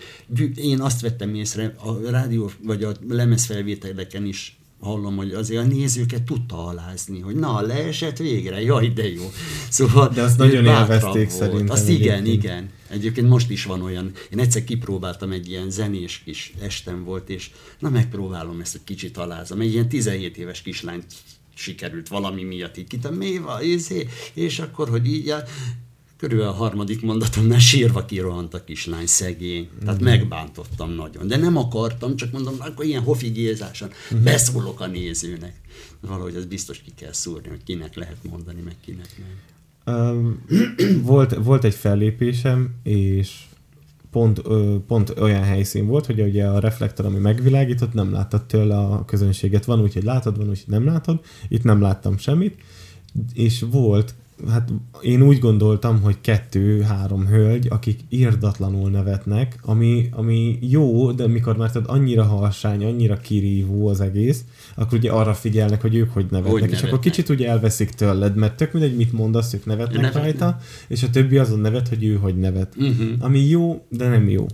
Én 0.55 0.81
azt 0.81 1.01
vettem 1.01 1.35
észre, 1.35 1.73
a 1.77 2.09
rádió, 2.09 2.51
vagy 2.63 2.83
a 2.83 2.91
lemezfelvételeken 3.09 4.25
is 4.25 4.57
hallom, 4.83 5.15
hogy 5.15 5.31
azért 5.31 5.63
a 5.63 5.67
nézőket 5.67 6.23
tudta 6.23 6.65
alázni, 6.65 7.19
hogy 7.19 7.35
na, 7.35 7.61
leesett 7.61 8.17
végre, 8.17 8.61
jaj, 8.61 8.87
de 8.87 9.11
jó. 9.11 9.31
Szóval 9.69 10.09
de 10.09 10.21
azt 10.21 10.37
nagyon 10.37 10.65
élvezték 10.65 11.29
szerintem. 11.29 11.69
Azt 11.69 11.89
igen, 11.89 12.19
egyébként. 12.19 12.43
igen. 12.43 12.69
Egyébként 12.89 13.29
most 13.29 13.49
is 13.49 13.65
van 13.65 13.81
olyan, 13.81 14.11
én 14.31 14.39
egyszer 14.39 14.63
kipróbáltam 14.63 15.31
egy 15.31 15.49
ilyen 15.49 15.69
zenés 15.69 16.21
kis 16.25 16.53
estem 16.61 17.03
volt, 17.03 17.29
és 17.29 17.51
na 17.79 17.89
megpróbálom 17.89 18.59
ezt 18.59 18.75
egy 18.75 18.83
kicsit 18.83 19.17
alázom. 19.17 19.59
Egy 19.59 19.73
ilyen 19.73 19.89
17 19.89 20.37
éves 20.37 20.61
kislányt 20.61 21.05
sikerült 21.55 22.07
valami 22.07 22.43
miatt 22.43 22.77
így 22.77 22.87
kitem, 22.87 23.13
mi 23.13 23.37
van, 23.37 23.61
és 24.33 24.59
akkor, 24.59 24.89
hogy 24.89 25.07
így, 25.07 25.33
Körülbelül 26.23 26.53
a 26.53 26.55
harmadik 26.55 27.01
mondatomnál 27.01 27.59
sírva 27.59 28.05
kirohant 28.05 28.53
a 28.53 28.63
kislány 28.63 29.05
szegény. 29.05 29.69
Tehát 29.85 30.01
mm. 30.01 30.03
megbántottam 30.03 30.91
nagyon. 30.91 31.27
De 31.27 31.37
nem 31.37 31.57
akartam, 31.57 32.15
csak 32.15 32.31
mondom, 32.31 32.53
akkor 32.59 32.85
ilyen 32.85 33.01
hofigézásan 33.01 33.89
mm. 34.15 34.23
beszólok 34.23 34.79
a 34.79 34.87
nézőnek. 34.87 35.53
Valahogy 36.01 36.35
ez 36.35 36.45
biztos 36.45 36.81
ki 36.81 36.91
kell 36.95 37.13
szúrni, 37.13 37.49
hogy 37.49 37.63
kinek 37.63 37.95
lehet 37.95 38.17
mondani, 38.29 38.61
meg 38.61 38.75
kinek 38.85 39.09
nem. 39.85 39.95
Um, 39.95 40.45
volt, 41.01 41.35
volt 41.35 41.63
egy 41.63 41.75
fellépésem, 41.75 42.75
és 42.83 43.43
pont, 44.11 44.41
ö, 44.43 44.75
pont 44.87 45.19
olyan 45.19 45.43
helyszín 45.43 45.87
volt, 45.87 46.05
hogy 46.05 46.21
ugye 46.21 46.45
a 46.45 46.59
reflektor, 46.59 47.05
ami 47.05 47.19
megvilágított, 47.19 47.93
nem 47.93 48.11
láttad 48.11 48.45
tőle 48.45 48.77
a 48.77 49.05
közönséget. 49.05 49.65
Van 49.65 49.81
úgy, 49.81 49.93
hogy 49.93 50.03
látod, 50.03 50.37
van 50.37 50.49
úgy, 50.49 50.63
hogy 50.63 50.73
nem 50.73 50.85
látod. 50.85 51.19
Itt 51.47 51.63
nem 51.63 51.81
láttam 51.81 52.17
semmit. 52.17 52.61
És 53.33 53.65
volt 53.71 54.15
hát 54.49 54.69
én 55.01 55.21
úgy 55.21 55.39
gondoltam, 55.39 56.01
hogy 56.01 56.15
kettő-három 56.21 57.27
hölgy, 57.27 57.67
akik 57.69 57.99
irdatlanul 58.09 58.89
nevetnek, 58.89 59.59
ami, 59.61 60.09
ami 60.11 60.57
jó, 60.61 61.11
de 61.11 61.27
mikor 61.27 61.57
már 61.57 61.71
tudod, 61.71 61.89
annyira 61.89 62.23
halsány, 62.23 62.83
annyira 62.85 63.17
kirívó 63.17 63.87
az 63.87 64.01
egész, 64.01 64.43
akkor 64.75 64.97
ugye 64.97 65.11
arra 65.11 65.33
figyelnek, 65.33 65.81
hogy 65.81 65.95
ők 65.95 66.09
hogy 66.11 66.25
nevetnek, 66.29 66.51
Hogy 66.51 66.61
és 66.61 66.67
nevetnek. 66.67 66.91
akkor 66.91 67.03
kicsit 67.03 67.29
ugye 67.29 67.49
elveszik 67.49 67.89
tőled, 67.89 68.35
mert 68.35 68.55
tök 68.57 68.71
mindegy, 68.73 68.95
mit 68.95 69.11
mondasz, 69.13 69.53
ők 69.53 69.65
nevetnek 69.65 70.01
Nevetnek. 70.01 70.23
rajta, 70.23 70.57
és 70.87 71.03
a 71.03 71.09
többi 71.09 71.37
azon 71.37 71.59
nevet, 71.59 71.87
hogy 71.87 72.03
ő 72.05 72.15
hogy 72.15 72.37
nevet. 72.37 72.75
Uh-huh. 72.77 73.07
Ami 73.19 73.39
jó, 73.39 73.85
de 73.89 74.07
nem 74.07 74.29
jó. 74.29 74.45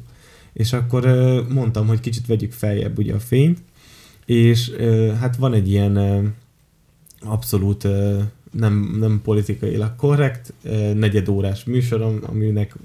És 0.54 0.74
akkor 0.74 1.06
mondtam, 1.50 1.88
hogy 1.88 2.00
kicsit 2.00 2.26
vegyük 2.26 2.52
feljebb 2.52 2.98
ugye 2.98 3.14
a 3.14 3.20
fényt, 3.20 3.60
és 4.26 4.72
hát 5.20 5.36
van 5.36 5.54
egy 5.54 5.70
ilyen 5.70 5.98
abszolút 7.22 7.88
nem, 8.52 8.96
nem 9.00 9.22
politikailag 9.24 9.96
korrekt. 9.96 10.54
Negyedórás 10.94 11.64
műsorom, 11.64 12.20
aminek 12.22 12.76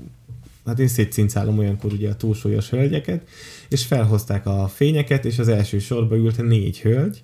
hát 0.66 0.78
én 0.78 0.88
szétcincálom 0.88 1.58
olyankor 1.58 1.92
ugye 1.92 2.10
a 2.10 2.16
túlsúlyos 2.16 2.70
hölgyeket, 2.70 3.28
és 3.68 3.84
felhozták 3.84 4.46
a 4.46 4.68
fényeket, 4.68 5.24
és 5.24 5.38
az 5.38 5.48
első 5.48 5.78
sorba 5.78 6.16
ült 6.16 6.42
négy 6.42 6.80
hölgy, 6.80 7.22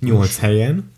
nyolc 0.00 0.38
helyen, 0.38 0.90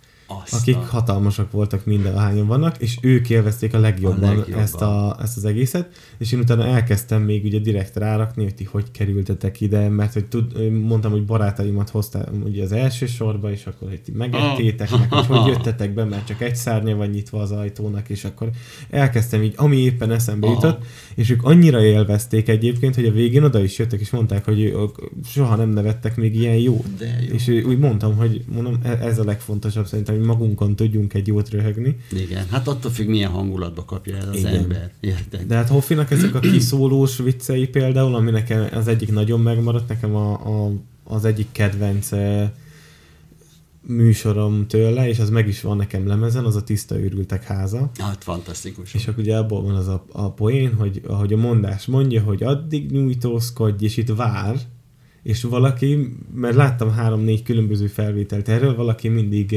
Azt 0.43 0.55
akik 0.55 0.77
hatalmasak 0.77 1.51
voltak 1.51 1.85
mindenhányan 1.85 2.47
vannak, 2.47 2.77
és 2.79 2.99
ők 3.01 3.31
élvezték 3.31 3.75
a 3.75 3.79
legjobban, 3.79 4.29
A 4.29 4.35
legjobban. 4.35 4.63
Ezt, 4.63 4.81
a, 4.81 5.17
ezt 5.23 5.37
az 5.37 5.45
egészet, 5.45 5.89
és 6.19 6.33
én 6.33 6.39
utána 6.39 6.67
elkezdtem 6.67 7.23
még 7.23 7.45
ugye 7.45 7.59
direkt 7.59 7.97
rárakni, 7.97 8.43
hogy 8.43 8.55
ti 8.55 8.65
hogy 8.65 8.91
kerültetek 8.91 9.61
ide, 9.61 9.89
mert 9.89 10.13
hogy 10.13 10.25
tud, 10.25 10.71
mondtam, 10.73 11.11
hogy 11.11 11.25
barátaimat 11.25 11.91
hoztam 11.91 12.43
ugye 12.45 12.63
az 12.63 12.73
első 12.73 13.07
sorba, 13.07 13.51
és 13.51 13.67
akkor 13.67 13.89
hogy 13.89 14.03
ti 14.03 14.13
megettétek, 14.13 14.91
meg 14.91 15.13
hogy 15.13 15.27
hogy 15.27 15.47
jöttetek 15.53 15.95
be, 15.95 16.05
mert 16.05 16.27
csak 16.27 16.41
egy 16.41 16.57
szárnya 16.57 16.97
van 16.97 17.09
nyitva 17.09 17.41
az 17.41 17.51
ajtónak, 17.51 18.09
és 18.09 18.25
akkor 18.25 18.51
elkezdtem 18.91 19.43
így, 19.43 19.55
ami 19.57 19.77
éppen 19.77 20.11
eszembe 20.11 20.47
Aha. 20.47 20.55
jutott, 20.55 20.85
és 21.15 21.31
ők 21.31 21.45
annyira 21.45 21.83
élvezték 21.83 22.49
egyébként, 22.49 22.95
hogy 22.95 23.07
a 23.07 23.13
végén 23.13 23.43
oda 23.43 23.63
is 23.63 23.79
jöttek, 23.79 24.01
és 24.01 24.11
mondták, 24.11 24.45
hogy 24.45 24.61
ők 24.61 24.97
soha 25.25 25.57
nem 25.57 25.69
nevettek 25.69 26.17
még 26.17 26.35
ilyen 26.37 26.57
jót. 26.57 26.97
De 26.99 27.19
jó. 27.29 27.35
És 27.35 27.49
úgy 27.49 27.79
mondtam, 27.79 28.17
hogy 28.17 28.45
mondom, 28.55 28.79
e- 28.83 28.99
ez 29.03 29.19
a 29.19 29.25
legfontosabb 29.25 29.87
szerintem, 29.87 30.17
hogy 30.17 30.24
magunkon 30.25 30.77
tudjunk 30.77 31.15
egy 31.15 31.27
jót 31.27 31.49
röhögni. 31.49 31.97
Igen, 32.13 32.47
hát 32.51 32.69
attól 32.69 32.91
függ, 32.91 33.09
milyen 33.09 33.31
hangulatba 33.31 33.85
kapja 33.85 34.17
el 34.17 34.29
az 34.29 34.37
Igen. 34.37 34.55
ember. 34.55 34.93
Érted? 35.01 35.47
De 35.47 35.55
hát 35.55 35.69
Hoffinak 35.69 36.11
ezek 36.11 36.35
a 36.35 36.41
kiszólós 36.53 37.17
viccei 37.17 37.69
például, 37.69 38.15
ami 38.15 38.31
nekem 38.31 38.69
az 38.73 38.89
egyik 38.89 39.13
nagyon 39.13 39.41
megmaradt, 39.41 39.89
nekem 39.89 40.15
a, 40.15 40.33
a, 40.33 40.73
az 41.05 41.25
egyik 41.25 41.47
kedvenc 41.53 42.13
eh, 42.13 42.51
műsorom 43.87 44.67
tőle, 44.67 45.09
és 45.09 45.19
az 45.19 45.31
meg 45.31 45.49
is 45.49 45.61
van 45.61 45.77
nekem 45.77 46.07
lemezen, 46.07 46.45
az 46.45 46.57
a 46.57 46.63
Tiszta 46.63 46.99
őrültek 46.99 47.45
háza. 47.45 47.91
Hát 47.99 48.25
fantasztikus. 48.25 48.95
És 48.95 49.09
akkor 49.09 49.23
ugye 49.23 49.37
abból 49.37 49.63
van 49.63 49.75
az 49.75 49.89
a, 49.89 50.05
a 50.13 50.33
poén, 50.33 50.75
hogy 50.75 51.03
ahogy 51.07 51.33
a 51.33 51.37
mondás 51.37 51.87
mondja, 51.87 52.23
hogy 52.23 52.43
addig 52.43 52.91
nyújtózkodj, 52.91 53.85
és 53.85 53.97
itt 53.97 54.09
vár, 54.09 54.57
és 55.25 55.43
valaki, 55.43 56.17
mert 56.35 56.55
láttam 56.55 56.91
három-négy 56.91 57.43
különböző 57.43 57.87
felvételt 57.87 58.49
erről, 58.49 58.75
valaki 58.75 59.09
mindig 59.09 59.57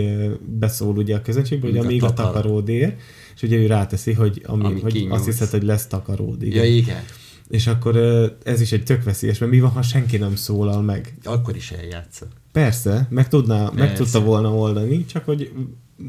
beszól 0.60 0.98
ugye 0.98 1.16
a 1.16 1.22
közönségbe, 1.22 1.68
hogy 1.68 1.78
amíg 1.78 2.04
a 2.04 2.14
takar. 2.14 2.26
takaród 2.34 2.70
ér, 2.70 2.96
és 3.36 3.42
ugye 3.42 3.58
ő 3.58 3.66
ráteszi, 3.66 4.14
hogy, 4.14 4.42
ami, 4.46 4.66
Ami 4.66 4.80
hogy 4.80 4.92
kinyújtsz. 4.94 5.16
azt 5.16 5.26
hiszed, 5.26 5.50
hogy 5.50 5.64
lesz 5.64 5.88
takaród. 5.88 6.42
Ja, 6.42 6.48
Igen. 6.48 6.66
igen. 6.66 7.04
És 7.50 7.68
akkor 7.68 7.96
ez 8.44 8.62
is 8.62 8.72
egy 8.72 8.84
tök 8.84 9.04
veszélyes, 9.04 9.38
mert 9.38 9.52
mi 9.52 9.60
van, 9.60 9.70
ha 9.70 9.82
senki 9.82 10.18
nem 10.18 10.36
szólal 10.36 10.82
meg? 10.82 11.18
Akkor 11.24 11.56
is 11.56 11.72
eljátszott. 11.72 12.32
Persze, 12.52 13.08
meg, 13.10 13.28
tudná, 13.28 13.64
meg 13.64 13.74
Persze. 13.88 14.04
tudta 14.04 14.22
volna 14.22 14.54
oldani, 14.56 15.06
csak 15.06 15.26
hogy 15.26 15.52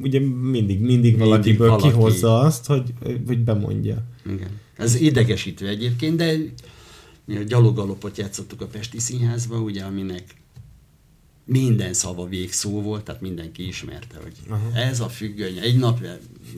ugye 0.02 0.20
mindig, 0.50 0.80
mindig 0.80 1.18
valakiből 1.18 1.68
valaki. 1.68 1.88
kihozza 1.88 2.40
azt, 2.40 2.66
hogy, 2.66 2.92
hogy 3.26 3.38
bemondja. 3.38 3.96
Igen. 4.26 4.48
Ez 4.76 5.00
idegesítő 5.00 5.68
egyébként, 5.68 6.16
de 6.16 6.34
mi 7.28 7.36
a 7.36 7.42
gyalogalopot 7.42 8.18
játszottuk 8.18 8.60
a 8.60 8.66
Pesti 8.66 8.98
Színházba, 8.98 9.56
ugye, 9.56 9.84
aminek 9.84 10.34
minden 11.44 11.94
szava 11.94 12.26
végszó 12.26 12.82
volt, 12.82 13.04
tehát 13.04 13.20
mindenki 13.20 13.66
ismerte, 13.66 14.18
hogy 14.22 14.32
Aha. 14.48 14.78
ez 14.78 15.00
a 15.00 15.08
függöny, 15.08 15.58
egy 15.58 15.78
nap, 15.78 16.00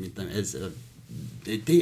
mit 0.00 0.16
nem, 0.16 0.28
ez, 0.34 0.56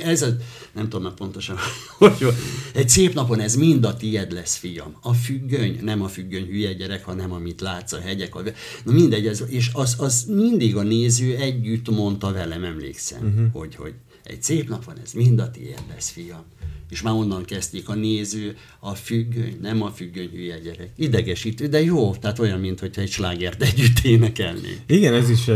ez 0.03 0.23
a, 0.23 0.37
nem 0.73 0.85
tudom 0.85 1.03
már 1.03 1.15
pontosan, 1.15 1.57
hogy 1.99 2.27
egy 2.75 2.89
szép 2.89 3.15
napon 3.15 3.41
ez 3.41 3.57
mind 3.57 3.85
a 3.85 3.97
tied 3.97 4.33
lesz, 4.33 4.57
fiam. 4.57 4.97
A 5.01 5.13
függöny, 5.13 5.79
nem 5.83 6.03
a 6.03 6.09
függöny 6.09 6.47
hülye 6.47 6.73
gyerek, 6.73 7.05
hanem 7.05 7.33
amit 7.33 7.61
látsz 7.61 7.93
a 7.93 8.01
hegyek. 8.01 8.35
A, 8.35 8.43
na 8.85 8.93
mindegy, 8.93 9.27
ez, 9.27 9.43
és 9.47 9.71
az, 9.73 9.95
az 9.99 10.25
mindig 10.25 10.77
a 10.77 10.83
néző 10.83 11.37
együtt 11.37 11.91
mondta 11.91 12.33
velem, 12.33 12.65
emlékszem, 12.65 13.27
uh-huh. 13.27 13.53
hogy, 13.53 13.75
hogy 13.75 13.95
egy 14.23 14.43
szép 14.43 14.69
napon 14.69 14.99
ez 15.05 15.13
mind 15.13 15.39
a 15.39 15.51
tied 15.51 15.83
lesz, 15.95 16.11
fiam. 16.11 16.45
És 16.91 17.03
már 17.03 17.15
onnan 17.15 17.45
kezdték 17.45 17.89
a 17.89 17.95
néző, 17.95 18.57
a 18.81 18.95
függöny, 18.95 19.59
nem 19.63 19.83
a 19.83 19.89
függöny 19.91 20.29
hülye 20.33 20.59
gyerek. 20.59 20.91
Idegesítő, 20.97 21.67
de 21.67 21.83
jó, 21.83 22.15
tehát 22.15 22.39
olyan, 22.39 22.61
mintha 22.61 22.87
egy 22.95 23.11
slágert 23.11 23.63
együtt 23.63 23.99
énekelnénk. 24.05 24.81
Igen, 24.87 25.15
ez 25.15 25.31
is, 25.31 25.49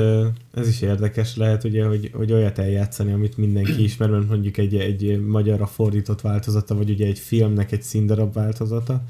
ez 0.54 0.68
is 0.68 0.80
érdekes 0.80 1.36
lehet, 1.36 1.64
ugye, 1.64 1.84
hogy, 1.84 2.10
hogy 2.12 2.32
olyat 2.32 2.58
eljátszani, 2.58 3.12
amit 3.12 3.36
mindenki 3.36 3.82
ismer, 3.88 4.10
mert 4.10 4.28
mondjuk 4.28 4.56
egy, 4.56 4.74
egy 4.74 5.20
magyarra 5.26 5.66
fordított 5.66 6.20
változata, 6.20 6.74
vagy 6.74 6.90
ugye 6.90 7.06
egy 7.06 7.18
filmnek 7.18 7.72
egy 7.72 7.82
színdarab 7.82 8.32
változata. 8.34 9.04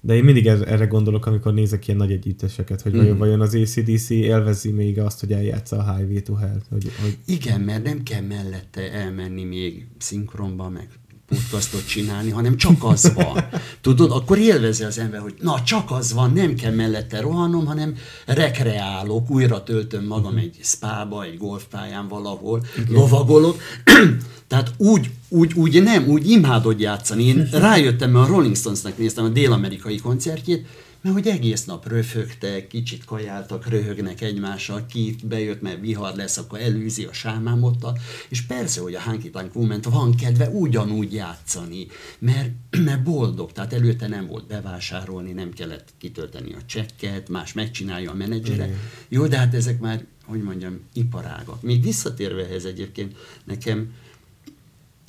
De 0.00 0.14
én 0.14 0.24
mindig 0.24 0.46
er- 0.46 0.66
erre 0.68 0.84
gondolok, 0.86 1.26
amikor 1.26 1.54
nézek 1.54 1.86
ilyen 1.86 1.98
nagy 1.98 2.12
együtteseket, 2.12 2.80
hogy 2.80 2.92
vajon, 2.92 3.10
Mhm. 3.10 3.18
vajon 3.18 3.40
az 3.40 3.54
ACDC 3.54 4.10
élvezi 4.10 4.70
még 4.70 4.98
azt, 4.98 5.20
hogy 5.20 5.32
eljátsza 5.32 5.76
a 5.78 5.96
Highway 5.96 6.22
to 6.22 6.34
Hell. 6.34 6.60
Hogy, 6.70 6.90
hogy 7.00 7.16
Igen, 7.26 7.60
mert 7.60 7.84
nem 7.84 8.02
kell 8.02 8.20
mellette 8.22 8.92
elmenni 8.92 9.44
még 9.44 9.86
szinkronba, 9.98 10.68
meg 10.68 10.88
podcastot 11.28 11.86
csinálni, 11.86 12.30
hanem 12.30 12.56
csak 12.56 12.84
az 12.84 13.12
van. 13.14 13.44
Tudod, 13.80 14.10
akkor 14.10 14.38
élvezi 14.38 14.84
az 14.84 14.98
ember, 14.98 15.20
hogy 15.20 15.34
na, 15.40 15.62
csak 15.62 15.90
az 15.90 16.12
van, 16.12 16.32
nem 16.32 16.54
kell 16.54 16.72
mellette 16.72 17.20
rohannom, 17.20 17.66
hanem 17.66 17.94
rekreálok, 18.26 19.30
újra 19.30 19.62
töltöm 19.62 20.04
magam 20.04 20.36
egy 20.36 20.56
spába, 20.62 21.24
egy 21.24 21.38
golfpályán 21.38 22.08
valahol, 22.08 22.64
lovagolok. 22.88 23.60
Tehát 24.48 24.72
úgy, 24.76 25.10
úgy, 25.28 25.52
úgy 25.54 25.82
nem, 25.82 26.08
úgy 26.08 26.30
imádod 26.30 26.80
játszani. 26.80 27.24
Én 27.24 27.48
rájöttem, 27.52 28.10
mert 28.10 28.28
a 28.28 28.32
Rolling 28.32 28.56
Stonesnak 28.56 28.98
néztem 28.98 29.24
a 29.24 29.28
dél-amerikai 29.28 29.98
koncertjét, 29.98 30.66
mert 31.04 31.16
hogy 31.16 31.26
egész 31.26 31.64
nap 31.64 31.88
röfögtek, 31.88 32.66
kicsit 32.66 33.04
kajáltak, 33.04 33.68
röhögnek 33.68 34.20
egymással, 34.20 34.86
ki 34.86 35.16
bejött, 35.24 35.60
mert 35.60 35.80
vihar 35.80 36.14
lesz, 36.14 36.36
akkor 36.36 36.60
elűzi 36.60 37.04
a 37.04 37.12
sámámottal, 37.12 37.98
és 38.28 38.42
persze, 38.42 38.80
hogy 38.80 38.94
a 38.94 39.00
Hanky 39.00 39.30
Tank 39.30 39.54
woman 39.54 39.80
van 39.82 40.14
kedve 40.14 40.48
ugyanúgy 40.48 41.12
játszani, 41.12 41.86
mert, 42.18 42.50
mert 42.84 43.02
boldog, 43.02 43.52
tehát 43.52 43.72
előtte 43.72 44.08
nem 44.08 44.26
volt 44.26 44.46
bevásárolni, 44.46 45.32
nem 45.32 45.52
kellett 45.52 45.88
kitölteni 45.98 46.52
a 46.52 46.64
csekket, 46.66 47.28
más 47.28 47.52
megcsinálja 47.52 48.10
a 48.10 48.14
menedzsere. 48.14 48.70
Jó, 49.08 49.26
de 49.26 49.38
hát 49.38 49.54
ezek 49.54 49.80
már, 49.80 50.04
hogy 50.24 50.42
mondjam, 50.42 50.80
iparágak. 50.92 51.62
Még 51.62 51.82
visszatérve 51.82 52.46
ehhez 52.46 52.64
egyébként, 52.64 53.16
nekem 53.44 53.92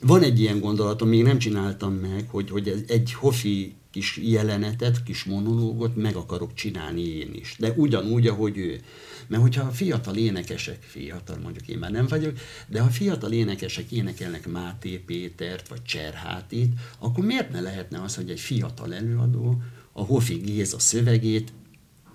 van 0.01 0.21
egy 0.21 0.39
ilyen 0.39 0.59
gondolatom, 0.59 1.09
még 1.09 1.23
nem 1.23 1.37
csináltam 1.37 1.93
meg, 1.93 2.25
hogy, 2.29 2.49
hogy 2.49 2.83
egy 2.87 3.13
hofi 3.13 3.75
kis 3.95 4.17
jelenetet, 4.17 5.03
kis 5.03 5.23
monológot 5.23 5.95
meg 5.95 6.15
akarok 6.15 6.53
csinálni 6.53 7.01
én 7.01 7.33
is. 7.33 7.55
De 7.59 7.71
ugyanúgy, 7.71 8.27
ahogy 8.27 8.57
ő. 8.57 8.81
Mert 9.27 9.41
hogyha 9.41 9.67
a 9.67 9.71
fiatal 9.71 10.15
énekesek, 10.15 10.81
fiatal 10.81 11.37
mondjuk 11.43 11.67
én 11.67 11.77
már 11.77 11.91
nem 11.91 12.07
vagyok, 12.07 12.37
de 12.67 12.81
ha 12.81 12.89
fiatal 12.89 13.31
énekesek 13.31 13.91
énekelnek 13.91 14.47
Máté 14.47 14.97
Pétert, 14.97 15.67
vagy 15.67 15.83
Cserhátit, 15.83 16.73
akkor 16.99 17.25
miért 17.25 17.51
ne 17.51 17.61
lehetne 17.61 18.01
az, 18.01 18.15
hogy 18.15 18.29
egy 18.29 18.39
fiatal 18.39 18.93
előadó 18.93 19.61
a 19.91 20.03
Hofi 20.03 20.33
Géza 20.33 20.79
szövegét 20.79 21.53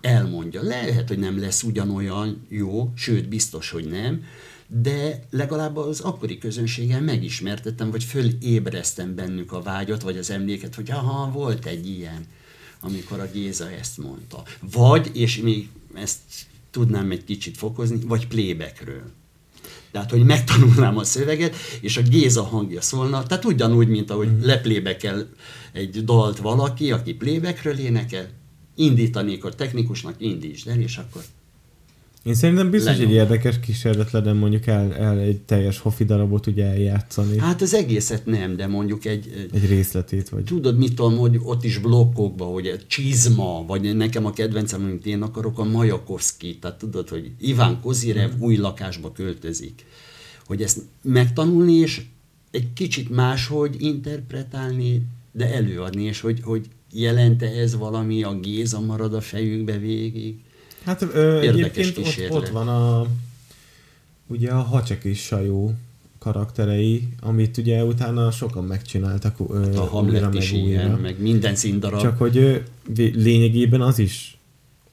elmondja. 0.01 0.63
Lehet, 0.63 1.09
hogy 1.09 1.19
nem 1.19 1.41
lesz 1.41 1.63
ugyanolyan 1.63 2.47
jó, 2.49 2.93
sőt, 2.95 3.29
biztos, 3.29 3.71
hogy 3.71 3.85
nem, 3.85 4.25
de 4.73 5.25
legalább 5.31 5.77
az 5.77 6.01
akkori 6.01 6.39
közönséggel 6.39 7.01
megismertettem, 7.01 7.91
vagy 7.91 8.05
fölébreztem 8.05 9.15
bennük 9.15 9.53
a 9.53 9.63
vágyat, 9.63 10.03
vagy 10.03 10.17
az 10.17 10.31
emléket, 10.31 10.75
hogy 10.75 10.91
aha, 10.91 11.31
volt 11.33 11.67
egy 11.67 11.89
ilyen, 11.89 12.27
amikor 12.81 13.21
a 13.21 13.31
Géza 13.33 13.71
ezt 13.71 13.99
mondta. 13.99 14.43
Vagy, 14.61 15.11
és 15.13 15.37
még 15.37 15.69
ezt 15.95 16.19
tudnám 16.71 17.11
egy 17.11 17.25
kicsit 17.25 17.57
fokozni, 17.57 17.99
vagy 18.05 18.27
playbackről. 18.27 19.03
Tehát, 19.91 20.11
hogy 20.11 20.25
megtanulnám 20.25 20.97
a 20.97 21.05
szöveget, 21.05 21.55
és 21.81 21.97
a 21.97 22.03
Géza 22.03 22.43
hangja 22.43 22.81
szólna, 22.81 23.23
tehát 23.23 23.45
ugyanúgy, 23.45 23.89
mint 23.89 24.11
ahogy 24.11 24.29
leplébekel 24.43 25.29
egy 25.73 26.05
dalt 26.05 26.39
valaki, 26.39 26.93
aki 26.93 27.15
playbackről 27.15 27.79
énekel, 27.79 28.29
indítanék 28.75 29.45
a 29.45 29.53
technikusnak, 29.53 30.15
indítsd 30.19 30.69
el, 30.69 30.81
és 30.81 30.97
akkor 30.97 31.23
Én 32.25 32.35
szerintem 32.35 32.71
biztos 32.71 32.97
Lenyom. 32.97 33.09
egy 33.09 33.15
érdekes 33.15 33.61
kísérlet 33.61 34.11
lenne 34.11 34.33
mondjuk 34.33 34.67
el, 34.67 34.95
el 34.95 35.19
egy 35.19 35.41
teljes 35.41 35.79
hofi 35.79 36.05
darabot 36.05 36.47
ugye 36.47 36.65
eljátszani. 36.65 37.39
Hát 37.39 37.63
az 37.63 37.75
egészet 37.75 38.27
nem, 38.27 38.57
de 38.57 38.67
mondjuk 38.67 39.05
egy, 39.05 39.49
Egy 39.53 39.67
részletét, 39.67 40.29
vagy... 40.29 40.45
tudod, 40.45 40.79
mit 40.79 40.95
tudom, 40.95 41.17
hogy 41.17 41.41
ott 41.43 41.65
is 41.65 41.79
blokkokba, 41.79 42.45
hogy 42.45 42.67
a 42.67 42.77
csizma, 42.87 43.65
vagy 43.67 43.97
nekem 43.97 44.27
a 44.27 44.33
kedvencem, 44.33 44.83
amit 44.83 45.07
én 45.07 45.23
akarok, 45.23 45.59
a 45.59 45.65
Majakovszki, 45.65 46.59
tehát 46.59 46.79
tudod, 46.79 47.09
hogy 47.09 47.31
Iván 47.39 47.81
Kozirev 47.81 48.31
új 48.39 48.57
lakásba 48.57 49.13
költözik. 49.13 49.85
hogy 50.47 50.63
ezt 50.63 50.81
megtanulni, 51.03 51.73
és 51.73 52.03
egy 52.51 52.73
kicsit 52.73 53.11
máshogy 53.11 53.77
interpretálni, 53.79 55.03
de 55.33 55.55
előadni, 55.55 56.03
és 56.03 56.21
hogy, 56.21 56.41
hogy 56.43 56.67
jelente 56.93 57.47
ez 57.47 57.77
valami, 57.77 58.23
a 58.23 58.35
Géza 58.41 58.81
marad 58.81 59.15
a 59.15 59.21
fejükbe 59.21 59.79
végig. 59.79 60.35
Hát 60.85 61.03
ö, 61.03 61.41
egyébként 61.41 61.99
ott, 61.99 62.31
ott 62.31 62.49
van 62.49 62.69
a 62.69 63.07
ugye 64.27 64.51
a 64.51 64.61
Hacsekis 64.61 65.21
sajó 65.21 65.75
karakterei, 66.19 67.09
amit 67.21 67.57
ugye 67.57 67.85
utána 67.85 68.31
sokan 68.31 68.65
megcsináltak 68.65 69.37
hát 69.55 69.77
a 69.77 69.85
Hamlet 69.85 70.35
is 70.35 70.53
meg 70.53 70.61
ilyen, 70.61 70.91
meg 70.91 71.21
minden 71.21 71.55
színdarab. 71.55 72.01
Csak 72.01 72.19
hogy 72.19 72.37
ö, 72.37 72.57
lényegében 72.97 73.81
az 73.81 73.99
is 73.99 74.39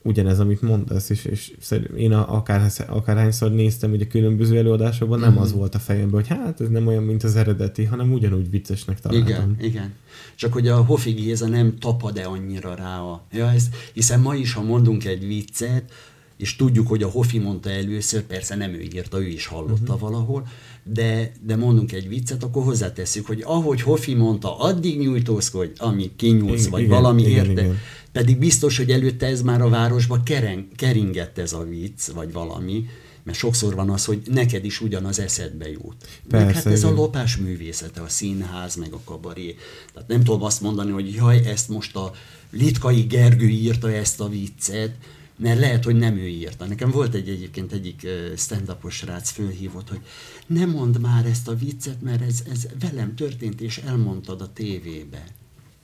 ugyanez, 0.07 0.39
amit 0.39 0.61
mondasz, 0.61 1.09
és, 1.09 1.25
és 1.25 1.53
én 1.97 2.11
akár, 2.11 2.71
akárhányszor 2.87 3.51
néztem 3.51 3.91
ugye 3.91 4.07
különböző 4.07 4.57
előadásokban, 4.57 5.19
nem 5.19 5.33
mm. 5.33 5.37
az 5.37 5.53
volt 5.53 5.75
a 5.75 5.79
fejemben, 5.79 6.13
hogy 6.13 6.27
hát 6.27 6.61
ez 6.61 6.67
nem 6.69 6.87
olyan, 6.87 7.03
mint 7.03 7.23
az 7.23 7.35
eredeti, 7.35 7.83
hanem 7.83 8.11
ugyanúgy 8.11 8.49
viccesnek 8.49 8.99
találtam. 8.99 9.27
Igen, 9.27 9.57
igen. 9.59 9.93
Csak 10.35 10.53
hogy 10.53 10.67
a 10.67 10.77
Hofi 10.77 11.11
Géza 11.11 11.47
nem 11.47 11.77
tapad-e 11.79 12.25
annyira 12.25 12.75
rá 12.75 12.99
a... 12.99 13.23
Ja, 13.31 13.51
ez, 13.51 13.69
hiszen 13.93 14.19
ma 14.19 14.35
is, 14.35 14.53
ha 14.53 14.61
mondunk 14.63 15.05
egy 15.05 15.27
viccet, 15.27 15.91
és 16.37 16.55
tudjuk, 16.55 16.87
hogy 16.87 17.03
a 17.03 17.07
Hofi 17.07 17.37
mondta 17.37 17.69
először, 17.69 18.21
persze 18.21 18.55
nem 18.55 18.73
ő 18.73 18.81
írta, 18.81 19.21
ő 19.21 19.27
is 19.27 19.45
hallotta 19.45 19.93
uh-huh. 19.93 19.99
valahol, 19.99 20.47
de, 20.83 21.31
de 21.45 21.55
mondunk 21.55 21.91
egy 21.91 22.07
viccet, 22.07 22.43
akkor 22.43 22.63
hozzátesszük, 22.63 23.25
hogy 23.25 23.41
ahogy 23.45 23.81
Hofi 23.81 24.13
mondta, 24.13 24.59
addig 24.59 24.99
nyújtózkodj, 24.99 25.71
amíg 25.77 26.15
kinyúlsz, 26.15 26.59
igen, 26.59 26.71
vagy 26.71 26.81
igen, 26.81 27.01
valami 27.01 27.21
igen, 27.21 27.45
érte. 27.45 27.61
Igen. 27.61 27.77
Pedig 28.17 28.37
biztos, 28.37 28.77
hogy 28.77 28.91
előtte 28.91 29.25
ez 29.25 29.41
már 29.41 29.61
a 29.61 29.69
városba 29.69 30.23
kereng, 30.23 30.65
keringett 30.75 31.37
ez 31.37 31.53
a 31.53 31.63
vicc, 31.63 32.07
vagy 32.07 32.31
valami, 32.31 32.85
mert 33.23 33.37
sokszor 33.37 33.75
van 33.75 33.89
az, 33.89 34.05
hogy 34.05 34.21
neked 34.25 34.65
is 34.65 34.81
ugyanaz 34.81 35.19
eszedbe 35.19 35.69
jut. 35.69 35.95
Persze, 36.29 36.45
meg 36.45 36.55
hát 36.55 36.65
ez 36.65 36.79
igen. 36.79 36.91
a 36.91 36.95
lopás 36.95 37.37
művészete, 37.37 38.01
a 38.01 38.09
színház, 38.09 38.75
meg 38.75 38.93
a 38.93 39.01
kabaré. 39.03 39.55
Tehát 39.93 40.07
nem 40.07 40.23
tudom 40.23 40.43
azt 40.43 40.61
mondani, 40.61 40.91
hogy 40.91 41.13
jaj, 41.13 41.45
ezt 41.45 41.69
most 41.69 41.95
a 41.95 42.11
Litkai 42.49 43.01
Gergő 43.01 43.47
írta 43.47 43.91
ezt 43.91 44.21
a 44.21 44.29
viccet, 44.29 44.95
mert 45.35 45.59
lehet, 45.59 45.83
hogy 45.83 45.95
nem 45.95 46.17
ő 46.17 46.27
írta. 46.27 46.65
Nekem 46.65 46.91
volt 46.91 47.13
egy 47.13 47.29
egyébként 47.29 47.71
egyik 47.71 48.07
stand-upos 48.37 48.95
srác 48.95 49.29
fölhívott, 49.29 49.89
hogy 49.89 50.01
ne 50.47 50.65
mondd 50.65 50.99
már 50.99 51.25
ezt 51.25 51.47
a 51.47 51.55
viccet, 51.55 52.01
mert 52.01 52.21
ez, 52.21 52.43
ez 52.51 52.67
velem 52.79 53.15
történt, 53.15 53.61
és 53.61 53.77
elmondtad 53.77 54.41
a 54.41 54.53
tévébe. 54.53 55.23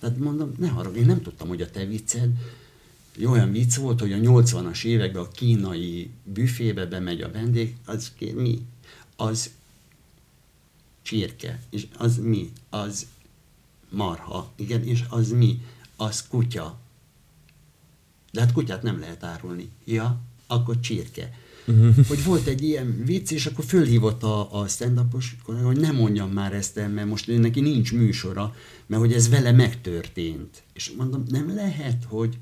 Tehát 0.03 0.17
mondom, 0.17 0.51
ne 0.57 0.67
haragudj, 0.67 0.99
én 0.99 1.05
nem 1.05 1.21
tudtam, 1.21 1.47
hogy 1.47 1.61
a 1.61 1.69
te 1.69 1.85
vicced 1.85 2.29
olyan 3.25 3.51
vicc 3.51 3.75
volt, 3.75 3.99
hogy 3.99 4.11
a 4.11 4.17
80-as 4.17 4.83
években 4.83 5.23
a 5.23 5.27
kínai 5.27 6.09
büfébe 6.23 6.85
bemegy 6.85 7.21
a 7.21 7.31
vendég, 7.31 7.75
az 7.85 8.11
mi? 8.35 8.61
Az 9.15 9.51
csirke, 11.01 11.61
és 11.69 11.87
az 11.97 12.17
mi? 12.17 12.51
Az 12.69 13.07
marha, 13.89 14.51
igen, 14.55 14.83
és 14.83 15.03
az 15.09 15.31
mi? 15.31 15.65
Az 15.95 16.27
kutya. 16.27 16.79
De 18.31 18.39
hát 18.39 18.51
kutyát 18.51 18.83
nem 18.83 18.99
lehet 18.99 19.23
árulni. 19.23 19.69
Ja, 19.85 20.19
akkor 20.47 20.79
csirke. 20.79 21.37
Uh-huh. 21.65 22.07
Hogy 22.07 22.23
volt 22.23 22.47
egy 22.47 22.63
ilyen 22.63 23.01
vicc, 23.05 23.31
és 23.31 23.45
akkor 23.45 23.65
fölhívott 23.65 24.23
a, 24.23 24.61
a 24.61 24.67
stand-upos, 24.67 25.35
hogy 25.63 25.79
nem 25.79 25.95
mondjam 25.95 26.29
már 26.29 26.53
ezt 26.53 26.77
el, 26.77 26.89
mert 26.89 27.07
most 27.07 27.39
neki 27.39 27.59
nincs 27.59 27.93
műsora, 27.93 28.55
mert 28.87 29.01
hogy 29.01 29.13
ez 29.13 29.29
vele 29.29 29.51
megtörtént. 29.51 30.63
És 30.73 30.91
mondom, 30.97 31.23
nem 31.27 31.55
lehet, 31.55 32.03
hogy 32.07 32.37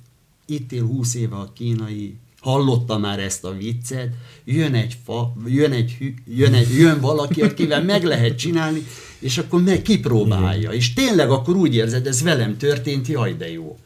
itt 0.45 0.71
él 0.71 0.85
húsz 0.85 1.15
éve 1.15 1.35
a 1.35 1.51
kínai, 1.53 2.15
hallotta 2.41 2.97
már 2.97 3.19
ezt 3.19 3.43
a 3.43 3.51
viccet, 3.57 4.13
jön 4.45 4.73
egy 4.73 4.97
fa, 5.05 5.33
jön, 5.45 5.71
egy, 5.71 6.13
jön, 6.27 6.53
egy, 6.53 6.75
jön 6.75 6.99
valaki, 6.99 7.41
akivel 7.41 7.83
meg 7.83 8.03
lehet 8.03 8.37
csinálni, 8.37 8.85
és 9.19 9.37
akkor 9.37 9.61
meg 9.61 9.81
kipróbálja. 9.81 10.71
És 10.71 10.93
tényleg 10.93 11.29
akkor 11.29 11.55
úgy 11.55 11.75
érzed, 11.75 12.07
ez 12.07 12.21
velem 12.21 12.57
történt, 12.57 13.07
jaj 13.07 13.35
de 13.37 13.51
jó. 13.51 13.77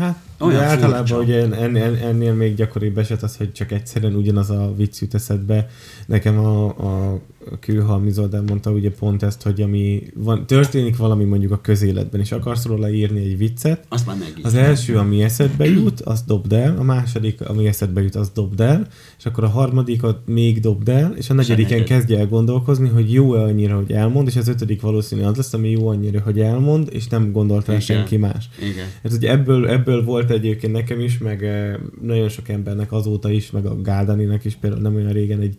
Hát, 0.00 0.18
olyan 0.38 0.60
de 0.60 0.64
általában 0.64 1.20
ugye 1.20 1.52
ennél, 1.52 1.98
ennél 2.02 2.34
még 2.34 2.54
gyakoribb 2.54 2.98
eset 2.98 3.22
az, 3.22 3.36
hogy 3.36 3.52
csak 3.52 3.72
egyszerűen 3.72 4.14
ugyanaz 4.14 4.50
a 4.50 4.74
vicc 4.76 5.00
jut 5.00 5.14
eszedbe. 5.14 5.66
Nekem 6.06 6.38
a, 6.38 6.66
a 6.66 7.20
Külhalmi 7.60 8.10
Zoltán 8.10 8.44
mondta 8.48 8.70
ugye 8.70 8.90
pont 8.90 9.22
ezt, 9.22 9.42
hogy 9.42 9.60
ami 9.60 10.02
van, 10.14 10.46
történik 10.46 10.96
valami 10.96 11.24
mondjuk 11.24 11.52
a 11.52 11.60
közéletben, 11.60 12.20
és 12.20 12.32
akarsz 12.32 12.64
róla 12.64 12.90
írni 12.90 13.20
egy 13.20 13.38
viccet, 13.38 13.84
azt 13.88 14.06
már 14.06 14.16
az 14.42 14.54
első, 14.54 14.96
ami 14.96 15.22
eszedbe 15.22 15.64
jut, 15.64 16.00
azt 16.00 16.26
dobd 16.26 16.52
el, 16.52 16.78
a 16.78 16.82
második, 16.82 17.40
ami 17.40 17.66
eszedbe 17.66 18.02
jut, 18.02 18.14
azt 18.14 18.32
dobd 18.32 18.60
el, 18.60 18.86
és 19.18 19.26
akkor 19.26 19.44
a 19.44 19.48
harmadikat 19.48 20.18
még 20.26 20.60
dobd 20.60 20.88
el, 20.88 21.14
és 21.16 21.30
a 21.30 21.34
negyediken 21.34 21.84
kezdje 21.84 22.18
el 22.18 22.26
gondolkozni, 22.26 22.88
hogy 22.88 23.12
jó-e 23.12 23.42
annyira, 23.42 23.76
hogy 23.76 23.92
elmond, 23.92 24.26
és 24.26 24.36
az 24.36 24.48
ötödik 24.48 24.80
valószínű 24.80 25.22
az 25.22 25.36
lesz, 25.36 25.52
ami 25.52 25.70
jó 25.70 25.88
annyira, 25.88 26.20
hogy 26.20 26.40
elmond, 26.40 26.88
és 26.92 27.06
nem 27.06 27.32
gondolt 27.32 27.66
rá 27.66 27.78
senki 27.78 28.16
más. 28.16 28.48
Igen. 28.58 28.86
Hát 29.02 29.12
ugye 29.12 29.30
ebből, 29.30 29.68
ebből 29.68 30.04
volt 30.04 30.30
egyébként 30.30 30.72
nekem 30.72 31.00
is, 31.00 31.18
meg 31.18 31.44
eh, 31.44 31.74
nagyon 32.02 32.28
sok 32.28 32.48
embernek 32.48 32.92
azóta 32.92 33.30
is, 33.30 33.50
meg 33.50 33.66
a 33.66 33.80
Gáldaninak 33.80 34.44
is 34.44 34.54
például 34.54 34.82
nem 34.82 34.94
olyan 34.94 35.12
régen 35.12 35.40
egy 35.40 35.56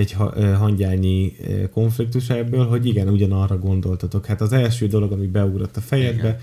egy 0.00 0.16
hangyányi 0.58 1.36
konfliktus 1.72 2.30
ebből, 2.30 2.66
hogy 2.66 2.86
igen, 2.86 3.08
ugyanarra 3.08 3.58
gondoltatok. 3.58 4.26
Hát 4.26 4.40
az 4.40 4.52
első 4.52 4.86
dolog, 4.86 5.12
ami 5.12 5.26
beugrott 5.26 5.76
a 5.76 5.80
fejedbe, 5.80 6.28
igen. 6.28 6.38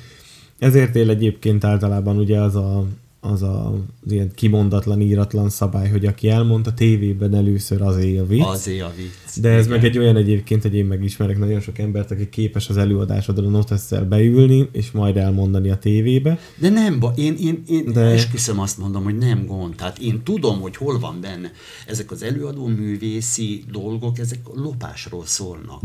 ezért 0.60 0.96
él 0.96 1.10
egyébként 1.10 1.64
általában 1.64 2.18
ugye 2.18 2.40
az 2.40 2.56
a 2.56 2.86
az 3.20 3.42
a 3.42 3.74
az 4.08 4.14
ilyen 4.14 4.32
kimondatlan, 4.36 5.02
íratlan 5.02 5.50
szabály, 5.50 5.90
hogy 5.90 6.06
aki 6.06 6.30
elmondta 6.30 6.74
tévében 6.74 7.36
először 7.36 7.82
az 7.82 7.96
a 7.96 8.26
vicc. 8.26 8.46
Az 8.46 8.68
a 8.68 8.92
vicc. 8.96 9.42
De 9.42 9.50
ez 9.50 9.66
Igen. 9.66 9.78
meg 9.78 9.86
egy 9.86 9.98
olyan 9.98 10.16
egyébként, 10.16 10.62
hogy 10.62 10.76
én 10.76 10.86
megismerek 10.86 11.38
nagyon 11.38 11.60
sok 11.60 11.78
embert, 11.78 12.12
aki 12.12 12.30
képes 12.30 12.70
az 12.70 12.78
előadásodra 12.78 13.50
notesszel 13.50 14.06
beülni, 14.06 14.70
és 14.72 14.92
majd 14.92 15.18
elmondani 15.18 15.70
a 15.70 15.78
tévébe. 15.78 16.40
De 16.58 16.70
nem, 16.70 17.00
én, 17.16 17.36
én, 17.40 17.64
én 17.68 17.92
De... 17.94 18.02
esküszöm 18.02 18.60
azt 18.60 18.78
mondom, 18.78 19.04
hogy 19.04 19.18
nem 19.18 19.46
gond. 19.46 19.76
Tehát 19.76 20.00
én 20.00 20.24
tudom, 20.24 20.62
hogy 20.62 20.76
hol 20.76 21.00
van 21.00 21.22
benne. 21.22 21.52
Ezek 21.88 22.12
az 22.12 22.24
előadó 22.24 22.68
művészi 22.68 23.64
dolgok, 23.72 24.20
ezek 24.20 24.40
lopásról 24.54 25.26
szólnak. 25.26 25.82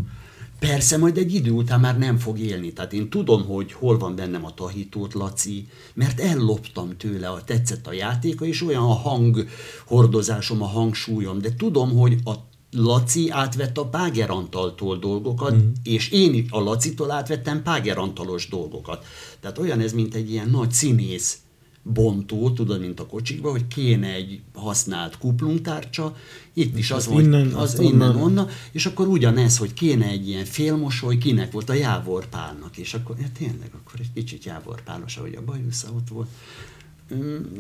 Persze 0.69 0.97
majd 0.97 1.17
egy 1.17 1.35
idő 1.35 1.51
után 1.51 1.81
már 1.81 1.99
nem 1.99 2.19
fog 2.19 2.39
élni. 2.39 2.73
Tehát 2.73 2.93
én 2.93 3.11
tudom, 3.11 3.45
hogy 3.45 3.73
hol 3.73 3.99
van 3.99 4.15
bennem 4.15 4.45
a 4.45 4.55
tahitót, 4.55 5.15
Laci, 5.15 5.67
mert 5.95 6.21
elloptam 6.21 6.97
tőle, 6.97 7.29
a 7.29 7.45
tetszett 7.45 7.87
a 7.87 7.93
játéka, 7.93 8.45
és 8.45 8.63
olyan 8.63 8.83
a 8.83 8.95
hanghordozásom, 8.95 10.63
a 10.63 10.67
hangsúlyom, 10.67 11.41
de 11.41 11.55
tudom, 11.55 11.97
hogy 11.97 12.19
a 12.25 12.33
Laci 12.71 13.31
átvett 13.31 13.79
a 13.79 13.87
Págerantaltól 13.87 14.99
dolgokat, 14.99 15.55
mm. 15.55 15.71
és 15.83 16.11
én 16.11 16.47
a 16.51 16.61
Lacitól 16.61 17.11
átvettem 17.11 17.63
Págerantalos 17.63 18.49
dolgokat. 18.49 19.05
Tehát 19.41 19.59
olyan 19.59 19.81
ez, 19.81 19.93
mint 19.93 20.15
egy 20.15 20.31
ilyen 20.31 20.49
nagy 20.49 20.73
színész 20.73 21.42
bontó, 21.83 22.51
tudod, 22.51 22.81
mint 22.81 23.01
a 23.01 23.07
kocsikban, 23.07 23.53
hogy 23.53 23.67
kéne 23.67 24.09
egy 24.09 24.41
használt 24.55 25.19
kuplungtárcsa, 25.19 26.17
itt 26.53 26.79
is 26.79 26.91
az, 26.91 27.07
hogy 27.07 27.25
innen, 27.25 27.47
az 27.47 27.79
innen, 27.79 28.09
onnan. 28.09 28.23
onnan, 28.23 28.49
és 28.73 28.87
akkor 28.87 29.09
ugyanez, 29.09 29.59
hogy 29.59 29.75
kéne 29.75 30.07
egy 30.07 30.29
ilyen 30.29 30.45
félmosoly, 30.45 31.19
kinek 31.19 31.53
volt 31.53 31.69
a 31.69 31.73
Jávor 31.75 32.29
Pálnak, 32.29 32.77
és 32.77 32.95
akkor 32.95 33.17
ja, 33.19 33.27
tényleg, 33.39 33.71
akkor 33.75 34.01
egy 34.01 34.13
kicsit 34.15 34.45
Jávor 34.45 34.83
Pálos, 34.83 35.17
ahogy 35.17 35.35
a 35.35 35.45
bajusza 35.45 35.89
ott 35.97 36.09
volt, 36.09 36.29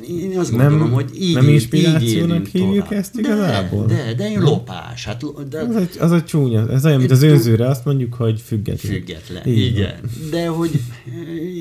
én 0.08 0.38
azt 0.38 0.50
gondolom, 0.50 0.78
nem, 0.78 0.92
hogy 0.92 1.10
így 1.20 1.34
Nem 1.34 1.48
inspirációnak 1.48 2.46
hívjuk 2.46 2.84
tovább. 2.84 2.92
ezt 2.92 3.18
igazából? 3.18 3.86
De, 3.86 3.94
de, 3.94 4.14
de 4.14 4.24
egy 4.24 4.36
lopás. 4.36 5.04
Hát, 5.04 5.48
de, 5.48 5.60
az, 5.60 5.76
egy, 5.76 5.96
az 5.98 6.12
egy 6.12 6.24
csúnya. 6.24 6.70
Ez 6.70 6.84
olyan, 6.84 6.98
mint 6.98 7.10
az 7.10 7.22
önzőre, 7.22 7.66
azt 7.66 7.84
mondjuk, 7.84 8.14
hogy 8.14 8.40
független. 8.40 8.92
Független, 8.92 9.46
így 9.46 9.58
igen. 9.58 9.94
Van. 10.00 10.30
De 10.30 10.46
hogy 10.46 10.80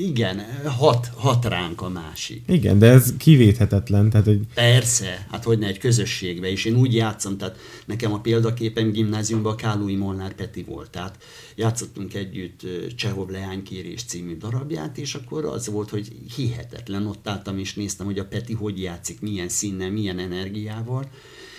igen, 0.04 0.40
hat, 0.64 1.10
hat 1.16 1.44
ránk 1.44 1.82
a 1.82 1.88
másik. 1.88 2.42
Igen, 2.48 2.78
de 2.78 2.90
ez 2.90 3.14
kivéthetetlen. 3.16 4.10
Tehát, 4.10 4.26
hogy... 4.26 4.40
Persze, 4.54 5.26
hát 5.30 5.44
hogy 5.44 5.58
ne 5.58 5.66
egy 5.66 5.78
közösségbe, 5.78 6.50
és 6.50 6.64
én 6.64 6.76
úgy 6.76 6.94
játszom, 6.94 7.36
tehát 7.36 7.56
nekem 7.86 8.12
a 8.12 8.20
példaképem 8.20 8.90
gimnáziumban 8.90 9.56
Kálói 9.56 9.96
Molnár 9.96 10.34
Peti 10.34 10.64
volt, 10.68 10.90
tehát 10.90 11.16
játszottunk 11.56 12.14
együtt 12.14 12.66
Csehov 12.96 13.30
Leánykérés 13.30 14.04
című 14.04 14.36
darabját, 14.36 14.98
és 14.98 15.14
akkor 15.14 15.44
az 15.44 15.66
volt, 15.66 15.90
hogy 15.90 16.08
hihetetlen, 16.36 17.06
ott 17.06 17.28
álltam 17.28 17.58
és 17.58 17.74
néztem, 17.74 18.06
hogy 18.06 18.18
a 18.18 18.26
Peti 18.26 18.52
hogy 18.52 18.82
játszik, 18.82 19.20
milyen 19.20 19.48
színnel, 19.48 19.90
milyen 19.90 20.18
energiával, 20.18 21.10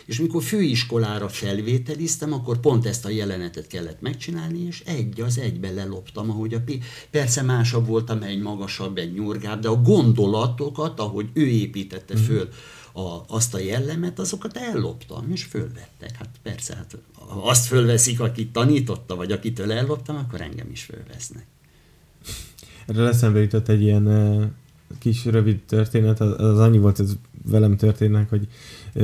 és 0.05 0.19
mikor 0.19 0.43
főiskolára 0.43 1.29
felvételiztem, 1.29 2.33
akkor 2.33 2.59
pont 2.59 2.85
ezt 2.85 3.05
a 3.05 3.09
jelenetet 3.09 3.67
kellett 3.67 4.01
megcsinálni, 4.01 4.59
és 4.59 4.81
egy 4.85 5.21
az 5.21 5.37
egybe 5.37 5.71
leloptam, 5.71 6.29
ahogy 6.29 6.53
a 6.53 6.61
P. 6.65 6.71
Persze 7.11 7.41
másabb 7.41 7.87
voltam, 7.87 8.21
egy 8.21 8.41
magasabb, 8.41 8.97
egy 8.97 9.13
nyurgább, 9.13 9.61
de 9.61 9.67
a 9.67 9.81
gondolatokat, 9.81 10.99
ahogy 10.99 11.29
ő 11.33 11.47
építette 11.47 12.13
mhm. 12.13 12.23
föl 12.23 12.49
a, 12.93 13.23
azt 13.27 13.53
a 13.53 13.59
jellemet, 13.59 14.19
azokat 14.19 14.57
elloptam, 14.57 15.31
és 15.31 15.43
fölvettek. 15.43 16.15
Hát 16.17 16.29
persze, 16.43 16.75
hát 16.75 16.97
ha 17.13 17.49
azt 17.49 17.65
fölveszik, 17.65 18.19
akit 18.19 18.51
tanította, 18.51 19.15
vagy 19.15 19.31
akitől 19.31 19.71
elloptam, 19.71 20.15
akkor 20.15 20.41
engem 20.41 20.67
is 20.71 20.83
fölvesznek. 20.83 21.45
Erre 22.87 23.07
eszembe 23.07 23.39
jutott 23.39 23.67
egy 23.67 23.81
ilyen 23.81 24.55
kis 24.99 25.25
rövid 25.25 25.59
történet, 25.59 26.19
az, 26.19 26.41
az 26.41 26.59
annyi 26.59 26.77
volt, 26.77 26.99
ez 26.99 27.11
velem 27.45 27.77
történnek, 27.77 28.29
hogy 28.29 28.47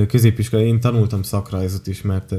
középiskola, 0.07 0.63
én 0.63 0.79
tanultam 0.79 1.23
szakrajzot 1.23 1.87
is, 1.87 2.01
mert 2.01 2.35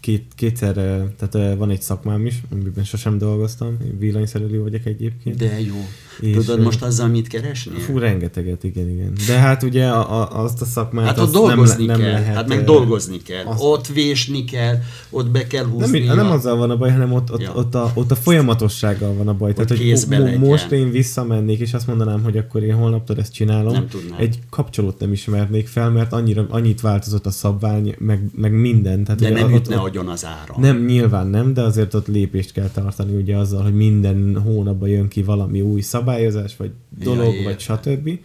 két, 0.00 0.32
kétszer, 0.34 0.74
tehát 1.16 1.56
van 1.56 1.70
egy 1.70 1.82
szakmám 1.82 2.26
is, 2.26 2.42
amiben 2.50 2.84
sosem 2.84 3.18
dolgoztam, 3.18 3.76
villanyszerelő 3.98 4.62
vagyok 4.62 4.86
egyébként. 4.86 5.36
De 5.36 5.60
jó. 5.60 5.84
És, 6.20 6.34
Tudod 6.36 6.60
most 6.60 6.82
azzal 6.82 7.08
mit 7.08 7.28
keresni? 7.28 7.78
Fú, 7.78 7.98
rengeteget, 7.98 8.64
igen, 8.64 8.88
igen. 8.90 9.12
De 9.26 9.38
hát 9.38 9.62
ugye 9.62 9.86
a, 9.86 10.20
a, 10.20 10.42
azt 10.42 10.60
a 10.62 10.64
szakmát 10.64 11.06
Hát 11.06 11.18
ott 11.18 11.32
dolgozni 11.32 11.84
nem, 11.84 11.98
kell, 12.00 12.10
nem 12.10 12.20
lehet... 12.20 12.34
hát 12.34 12.48
meg 12.48 12.64
dolgozni 12.64 13.22
kell. 13.22 13.44
azt- 13.44 13.62
Ott 13.62 13.86
vésni 13.86 14.44
kell, 14.44 14.74
ott 15.10 15.30
be 15.30 15.46
kell 15.46 15.64
húzni. 15.64 15.98
Nem, 15.98 16.16
nem 16.16 16.30
azzal 16.30 16.56
van 16.56 16.70
a 16.70 16.76
baj, 16.76 16.90
hanem 16.90 17.12
ott, 17.12 17.32
ott, 17.32 17.40
Ja. 17.40 17.52
ott, 17.54 17.74
a, 17.74 17.90
ott 17.94 18.10
a 18.10 18.14
folyamatossággal 18.14 19.14
van 19.14 19.28
a 19.28 19.34
baj. 19.34 19.52
Tehát, 19.52 19.68
hogy 19.68 20.06
mo- 20.08 20.38
most 20.48 20.70
én 20.70 20.90
visszamennék, 20.90 21.58
és 21.58 21.74
azt 21.74 21.86
mondanám, 21.86 22.22
hogy 22.22 22.36
akkor 22.36 22.62
én 22.62 22.74
holnaptól 22.74 23.16
ezt 23.16 23.32
csinálom. 23.32 23.72
Nem 23.72 23.88
tudnám. 23.88 24.18
Egy 24.18 24.38
kapcsolót 24.50 24.98
nem 24.98 25.12
ismernék 25.12 25.68
fel, 25.68 25.90
mert 25.90 26.12
annyira, 26.12 26.46
annyit 26.50 26.80
változott 26.80 27.26
a 27.26 27.30
szabvány, 27.30 27.94
meg, 27.98 28.22
meg 28.36 28.52
minden. 28.52 29.04
Tehát, 29.04 29.20
De 29.20 29.30
ugye 29.30 29.40
nem 29.40 29.52
ott, 29.52 29.58
ütne 29.60 29.76
ott, 29.78 29.86
agyon 29.88 30.08
az 30.08 30.24
ára. 30.26 30.54
nem, 30.60 30.84
nyilván 30.84 31.26
nem, 31.26 31.54
de 31.54 31.62
azért 31.62 31.94
ott 31.94 32.06
lépést 32.06 32.52
kell 32.52 32.68
tartani 32.68 33.14
ugye 33.16 33.36
azzal, 33.36 33.62
hogy 33.62 33.74
minden 33.74 34.40
hónapban 34.44 34.88
jön 34.88 35.08
ki 35.08 35.22
valami 35.22 35.60
új 35.60 35.80
szabályozás, 36.10 36.56
vagy 36.56 36.70
dolog, 36.98 37.34
értem. 37.34 37.44
vagy 37.44 37.60
stb. 37.60 38.18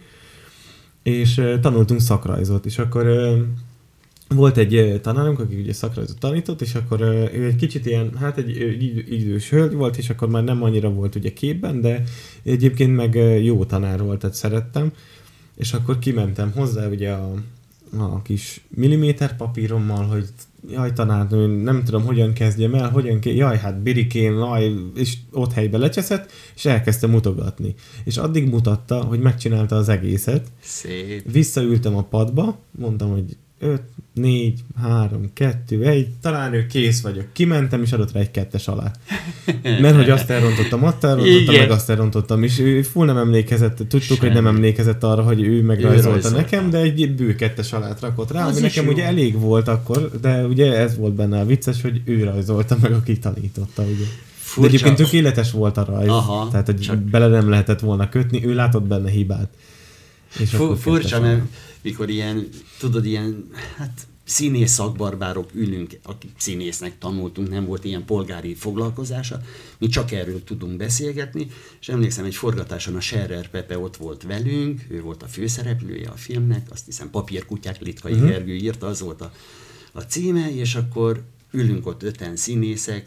És 1.02 1.42
tanultunk 1.60 2.00
szakrajzot, 2.00 2.66
és 2.66 2.78
akkor 2.78 3.06
volt 4.28 4.56
egy 4.56 5.00
tanárunk, 5.02 5.38
aki 5.38 5.54
ugye 5.60 5.72
szakrajzot 5.72 6.18
tanított, 6.18 6.60
és 6.60 6.74
akkor 6.74 7.00
ő 7.34 7.46
egy 7.46 7.56
kicsit 7.56 7.86
ilyen, 7.86 8.16
hát 8.16 8.38
egy 8.38 8.56
idős 9.10 9.50
hölgy 9.50 9.72
volt, 9.72 9.96
és 9.96 10.10
akkor 10.10 10.28
már 10.28 10.44
nem 10.44 10.62
annyira 10.62 10.90
volt 10.90 11.14
ugye 11.14 11.32
képben, 11.32 11.80
de 11.80 12.02
egyébként 12.42 12.96
meg 12.96 13.14
jó 13.44 13.64
tanár 13.64 14.02
volt, 14.02 14.18
tehát 14.18 14.36
szerettem. 14.36 14.92
És 15.56 15.72
akkor 15.72 15.98
kimentem 15.98 16.52
hozzá 16.52 16.88
ugye 16.88 17.12
a, 17.12 17.34
a 17.98 18.22
kis 18.22 18.60
milliméter 18.68 19.36
papírommal, 19.36 20.04
hogy 20.04 20.24
jaj 20.70 20.92
tanárnő, 20.92 21.62
nem 21.62 21.84
tudom, 21.84 22.04
hogyan 22.04 22.32
kezdjem 22.32 22.74
el, 22.74 22.90
hogyan 22.90 23.20
ke- 23.20 23.34
jaj, 23.34 23.58
hát 23.58 23.82
birikén, 23.82 24.32
jaj, 24.32 24.72
és 24.94 25.16
ott 25.32 25.52
helybe 25.52 25.78
lecseszett, 25.78 26.32
és 26.54 26.64
elkezdte 26.64 27.06
mutogatni. 27.06 27.74
És 28.04 28.16
addig 28.16 28.48
mutatta, 28.48 29.02
hogy 29.02 29.20
megcsinálta 29.20 29.76
az 29.76 29.88
egészet, 29.88 30.46
Szép. 30.60 31.32
visszaültem 31.32 31.96
a 31.96 32.02
padba, 32.02 32.58
mondtam, 32.78 33.10
hogy 33.10 33.36
5, 33.58 33.80
4, 34.14 34.60
3, 34.82 35.30
2, 35.32 35.84
1, 35.84 36.08
talán 36.20 36.52
ő 36.54 36.66
kész 36.66 37.00
vagyok. 37.00 37.24
Kimentem, 37.32 37.82
és 37.82 37.92
adott 37.92 38.12
rá 38.12 38.20
egy 38.20 38.30
kettes 38.30 38.68
alá. 38.68 38.90
Mert 39.80 39.96
hogy 39.96 40.10
azt 40.10 40.30
elrontottam, 40.30 40.84
azt 40.84 41.04
elrontottam, 41.04 41.40
Igen. 41.42 41.54
meg 41.60 41.70
azt 41.70 41.90
elrontottam, 41.90 42.42
és 42.42 42.58
ő 42.58 42.82
full 42.82 43.06
nem 43.06 43.16
emlékezett, 43.16 43.76
tudtuk, 43.88 44.18
hogy 44.20 44.32
nem 44.32 44.44
Semmi. 44.44 44.56
emlékezett 44.56 45.02
arra, 45.02 45.22
hogy 45.22 45.42
ő 45.42 45.62
megrajzolta 45.62 46.10
rajzolta. 46.10 46.36
nekem, 46.36 46.70
de 46.70 46.78
egy 46.78 47.14
bő 47.14 47.34
kettes 47.34 47.72
alát 47.72 48.00
rakott 48.00 48.30
rá, 48.30 48.44
Az 48.46 48.52
ami 48.52 48.60
nekem 48.60 48.84
jó. 48.84 48.90
ugye 48.92 49.04
elég 49.04 49.38
volt 49.40 49.68
akkor, 49.68 50.10
de 50.20 50.44
ugye 50.44 50.76
ez 50.76 50.96
volt 50.96 51.12
benne 51.14 51.40
a 51.40 51.44
vicces, 51.46 51.82
hogy 51.82 52.00
ő 52.04 52.24
rajzolta 52.24 52.76
meg, 52.82 52.92
aki 52.92 53.18
tanította, 53.18 53.82
ugye. 53.82 54.04
Furcsa. 54.38 54.60
De 54.60 54.66
egyébként 54.66 54.96
tökéletes 54.96 55.50
volt 55.50 55.76
a 55.76 55.84
rajz, 55.84 56.08
Aha, 56.08 56.48
tehát 56.50 56.66
hogy 56.66 56.80
csak- 56.80 56.98
bele 57.02 57.26
nem 57.28 57.48
lehetett 57.48 57.80
volna 57.80 58.08
kötni, 58.08 58.46
ő 58.46 58.54
látott 58.54 58.82
benne 58.84 59.10
hibát. 59.10 59.48
És 60.38 60.50
Fu- 60.50 60.78
furcsa, 60.78 61.20
mert. 61.20 61.40
Mikor 61.86 62.10
ilyen, 62.10 62.48
tudod, 62.78 63.04
ilyen, 63.04 63.48
hát 63.76 64.06
színész 64.24 64.72
szakbarbárok 64.72 65.50
ülünk, 65.54 65.98
akik 66.02 66.30
színésznek 66.36 66.98
tanultunk, 66.98 67.48
nem 67.48 67.64
volt 67.64 67.84
ilyen 67.84 68.04
polgári 68.04 68.54
foglalkozása, 68.54 69.40
mi 69.78 69.86
csak 69.86 70.12
erről 70.12 70.44
tudunk 70.44 70.76
beszélgetni, 70.76 71.46
és 71.80 71.88
emlékszem, 71.88 72.24
egy 72.24 72.34
forgatáson 72.34 72.94
a 72.94 73.00
Scherrer 73.00 73.50
Pepe 73.50 73.78
ott 73.78 73.96
volt 73.96 74.22
velünk, 74.22 74.86
ő 74.88 75.00
volt 75.00 75.22
a 75.22 75.26
főszereplője 75.26 76.08
a 76.08 76.16
filmnek, 76.16 76.66
azt 76.70 76.84
hiszem 76.84 77.10
Papírkutyák 77.10 77.80
Litkai 77.80 78.12
uh-huh. 78.12 78.28
Gergő 78.28 78.54
írta, 78.54 78.86
az 78.86 79.00
volt 79.00 79.20
a, 79.20 79.32
a 79.92 80.00
címe, 80.00 80.54
és 80.54 80.74
akkor 80.74 81.22
ülünk 81.50 81.86
ott 81.86 82.02
öten 82.02 82.36
színészek, 82.36 83.06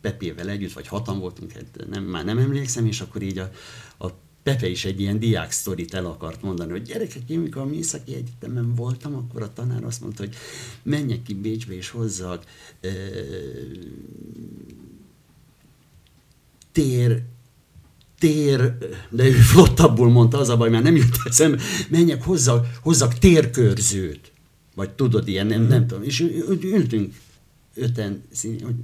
Pepével 0.00 0.48
együtt, 0.48 0.72
vagy 0.72 0.88
hatan 0.88 1.18
voltunk, 1.18 1.52
hát 1.52 1.86
nem, 1.90 2.02
már 2.02 2.24
nem 2.24 2.38
emlékszem, 2.38 2.86
és 2.86 3.00
akkor 3.00 3.22
így 3.22 3.38
a 3.38 3.50
Pepe 4.46 4.68
is 4.68 4.84
egy 4.84 5.00
ilyen 5.00 5.18
diák 5.18 5.50
sztorit 5.50 5.94
el 5.94 6.06
akart 6.06 6.42
mondani, 6.42 6.70
hogy 6.70 6.82
gyerekek, 6.82 7.22
én 7.28 7.38
mikor 7.38 7.62
a 7.62 7.64
Műszaki 7.64 8.14
Egyetemen 8.14 8.74
voltam, 8.74 9.14
akkor 9.14 9.42
a 9.42 9.52
tanár 9.52 9.84
azt 9.84 10.00
mondta, 10.00 10.22
hogy 10.22 10.34
menjek 10.82 11.22
ki 11.22 11.34
Bécsbe 11.34 11.74
és 11.74 11.88
hozzak 11.88 12.44
ö, 12.80 12.88
tér, 16.72 17.22
tér, 18.18 18.78
de 19.10 19.24
ő 19.24 19.30
flottabbul 19.30 20.10
mondta, 20.10 20.38
az 20.38 20.48
a 20.48 20.56
baj, 20.56 20.70
mert 20.70 20.84
nem 20.84 20.96
jut 20.96 21.16
eszembe, 21.24 21.62
menjek 21.88 22.22
hozzá, 22.22 22.60
hozzak 22.82 23.18
térkörzőt. 23.18 24.32
Vagy 24.74 24.90
tudod, 24.90 25.28
ilyen, 25.28 25.46
nem, 25.46 25.66
nem 25.66 25.86
tudom. 25.86 26.02
És 26.02 26.20
ültünk 26.62 27.14
öten, 27.74 28.22
hogy 28.42 28.74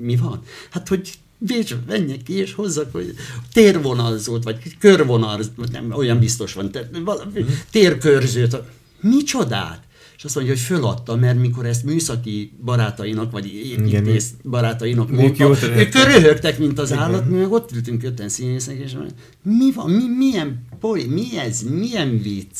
mi 0.00 0.16
van? 0.16 0.42
Hát, 0.70 0.88
hogy 0.88 1.18
Bécsbe 1.38 1.78
menjek 1.86 2.22
ki, 2.22 2.32
és 2.32 2.52
hozzak, 2.54 2.92
hogy 2.92 3.14
térvonalzót, 3.52 4.44
vagy 4.44 4.76
körvonal, 4.78 5.40
nem, 5.72 5.92
olyan 5.92 6.18
biztos 6.18 6.52
van, 6.52 6.70
tehát 6.70 6.98
valami, 7.04 7.44
térkörzőt. 7.70 8.56
Micsodát? 9.00 9.84
És 10.16 10.24
azt 10.24 10.34
mondja, 10.34 10.52
hogy 10.52 10.62
föladta, 10.62 11.16
mert 11.16 11.38
mikor 11.38 11.66
ezt 11.66 11.84
műszaki 11.84 12.52
barátainak, 12.64 13.30
vagy 13.30 13.46
építész 13.54 14.30
barátainak 14.42 15.10
mondta, 15.10 15.44
ők 15.78 15.92
röhögtek. 15.94 16.58
mint 16.58 16.78
az 16.78 16.92
állat, 16.92 17.28
mi 17.30 17.36
meg 17.36 17.52
ott 17.52 17.72
ültünk 17.72 18.02
öten 18.02 18.28
színészek, 18.28 18.78
és 18.84 18.92
mondja, 18.92 19.14
mi 19.42 19.72
van, 19.72 19.90
mi, 19.90 20.08
milyen 20.16 20.64
poly, 20.80 21.04
mi 21.04 21.38
ez, 21.38 21.62
milyen 21.62 22.22
vicc? 22.22 22.56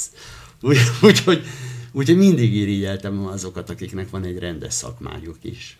Úgy- 0.60 0.76
Úgyhogy 1.02 1.42
úgy, 1.92 2.16
mindig 2.16 2.54
irigyeltem 2.54 3.26
azokat, 3.26 3.70
akiknek 3.70 4.10
van 4.10 4.24
egy 4.24 4.38
rendes 4.38 4.72
szakmájuk 4.74 5.38
is. 5.42 5.78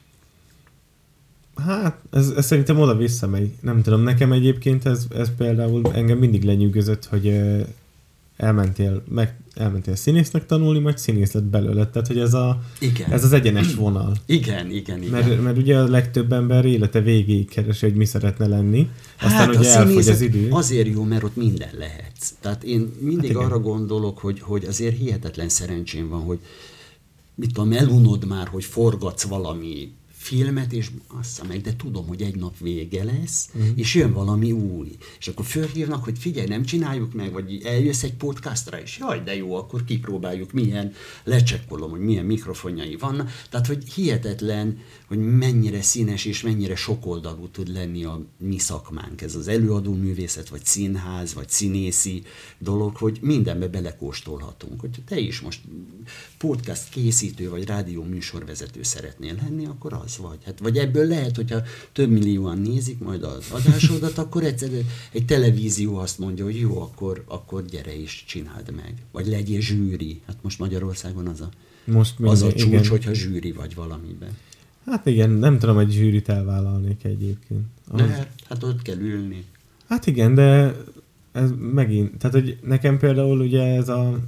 Hát, 1.64 2.00
ez, 2.10 2.32
ez 2.36 2.46
szerintem 2.46 2.80
oda 2.80 2.96
visszamegy. 2.96 3.50
Nem 3.60 3.82
tudom, 3.82 4.02
nekem 4.02 4.32
egyébként 4.32 4.86
ez, 4.86 5.06
ez 5.16 5.30
például 5.36 5.92
engem 5.92 6.18
mindig 6.18 6.42
lenyűgözött, 6.44 7.04
hogy 7.04 7.26
ö, 7.26 7.60
elmentél, 8.36 9.02
meg, 9.08 9.34
elmentél 9.54 9.94
színésznek 9.94 10.46
tanulni, 10.46 10.78
majd 10.78 10.98
színész 10.98 11.32
lett 11.32 11.44
belőle. 11.44 11.86
Tehát, 11.86 12.06
hogy 12.08 12.18
ez, 12.18 12.34
a, 12.34 12.60
Igen. 12.78 13.12
ez 13.12 13.24
az 13.24 13.32
egyenes 13.32 13.74
vonal. 13.74 14.16
Igen, 14.26 14.70
igen, 14.70 15.02
igen. 15.02 15.10
Mert, 15.10 15.42
mert 15.42 15.56
ugye 15.56 15.78
a 15.78 15.88
legtöbb 15.88 16.32
ember 16.32 16.64
élete 16.64 17.00
végéig 17.00 17.48
keresi, 17.48 17.86
hogy 17.86 17.94
mi 17.94 18.04
szeretne 18.04 18.46
lenni. 18.46 18.88
Aztán 19.16 19.30
hát 19.30 19.56
ugye 19.56 19.72
a 19.72 19.78
elfogy 19.78 20.08
az 20.08 20.20
idő. 20.20 20.48
azért 20.50 20.88
jó, 20.88 21.02
mert 21.02 21.22
ott 21.22 21.36
minden 21.36 21.70
lehetsz. 21.78 22.32
Tehát 22.40 22.64
én 22.64 22.90
mindig 23.00 23.20
Hát 23.20 23.30
igen. 23.30 23.42
arra 23.42 23.58
gondolok, 23.58 24.18
hogy, 24.18 24.40
hogy 24.40 24.64
azért 24.64 24.96
hihetetlen 24.98 25.48
szerencsém 25.48 26.08
van, 26.08 26.20
hogy 26.20 26.38
mit 27.34 27.52
tudom, 27.52 27.72
elunod 27.72 28.26
már, 28.26 28.46
hogy 28.46 28.64
forgatsz 28.64 29.22
valami 29.24 29.92
filmet, 30.26 30.72
és 30.72 30.90
assza 31.06 31.44
meg, 31.44 31.60
de 31.60 31.76
tudom, 31.76 32.06
hogy 32.06 32.22
egy 32.22 32.36
nap 32.36 32.58
vége 32.58 33.04
lesz, 33.04 33.48
uh-huh. 33.54 33.78
és 33.78 33.94
jön 33.94 34.12
valami 34.12 34.52
új. 34.52 34.96
És 35.18 35.28
akkor 35.28 35.44
fölhívnak, 35.44 36.04
hogy 36.04 36.18
figyelj, 36.18 36.48
nem 36.48 36.64
csináljuk 36.64 37.14
meg, 37.14 37.32
vagy 37.32 37.62
eljössz 37.64 38.02
egy 38.02 38.14
podcastra, 38.14 38.80
és 38.80 38.98
jaj, 38.98 39.20
de 39.20 39.36
jó, 39.36 39.54
akkor 39.54 39.84
kipróbáljuk, 39.84 40.52
milyen, 40.52 40.92
lecsekkolom, 41.24 41.90
hogy 41.90 42.00
milyen 42.00 42.24
mikrofonjai 42.24 42.96
vannak. 42.96 43.30
Tehát, 43.50 43.66
hogy 43.66 43.92
hihetetlen, 43.92 44.78
hogy 45.06 45.18
mennyire 45.18 45.82
színes 45.82 46.24
és 46.24 46.42
mennyire 46.42 46.76
sokoldalú 46.76 47.48
tud 47.48 47.68
lenni 47.68 48.04
a 48.04 48.24
mi 48.38 48.58
szakmánk. 48.58 49.22
Ez 49.22 49.34
az 49.34 49.48
előadó 49.48 49.94
művészet, 49.94 50.48
vagy 50.48 50.64
színház, 50.64 51.34
vagy 51.34 51.48
színészi 51.48 52.22
dolog, 52.58 52.96
hogy 52.96 53.18
mindenbe 53.20 53.68
belekóstolhatunk. 53.68 54.80
Hogy 54.80 55.02
te 55.06 55.18
is 55.18 55.40
most 55.40 55.60
podcast 56.38 56.88
készítő, 56.88 57.50
vagy 57.50 57.66
rádió 57.66 58.02
műsorvezető 58.02 58.82
szeretnél 58.82 59.34
lenni, 59.42 59.66
akkor 59.66 59.92
az 59.92 60.16
vagy. 60.16 60.38
Hát, 60.44 60.58
vagy 60.58 60.76
ebből 60.76 61.06
lehet, 61.06 61.36
hogyha 61.36 61.62
több 61.92 62.10
millióan 62.10 62.58
nézik 62.58 62.98
majd 62.98 63.22
az 63.22 63.46
adásodat, 63.50 64.18
akkor 64.18 64.44
egyszerűen 64.44 64.84
egy 65.12 65.24
televízió 65.24 65.96
azt 65.96 66.18
mondja, 66.18 66.44
hogy 66.44 66.60
jó, 66.60 66.80
akkor, 66.80 67.24
akkor 67.26 67.64
gyere 67.64 68.00
és 68.00 68.24
csináld 68.26 68.74
meg. 68.74 68.94
Vagy 69.12 69.26
legyél 69.26 69.60
zsűri. 69.60 70.20
Hát 70.26 70.36
most 70.42 70.58
Magyarországon 70.58 71.26
az 71.26 71.40
a, 71.40 71.48
Most 71.84 72.14
az 72.20 72.42
a 72.42 72.52
csúcs, 72.52 72.62
igen. 72.62 72.86
hogyha 72.86 73.12
zsűri 73.12 73.52
vagy 73.52 73.74
valamiben. 73.74 74.36
Hát 74.86 75.06
igen, 75.06 75.30
nem 75.30 75.58
tudom, 75.58 75.78
egy 75.78 75.90
zsűrit 75.90 76.28
elvállalnék 76.28 77.04
egyébként. 77.04 77.64
Az, 77.88 78.00
De 78.00 78.30
hát 78.48 78.62
ott 78.62 78.82
kell 78.82 78.98
ülni. 78.98 79.44
Hát 79.88 80.06
igen, 80.06 80.34
de 80.34 80.76
ez 81.32 81.50
megint, 81.72 82.18
tehát 82.18 82.36
hogy 82.36 82.58
nekem 82.62 82.98
például 82.98 83.40
ugye 83.40 83.62
ez 83.62 83.88
a 83.88 84.18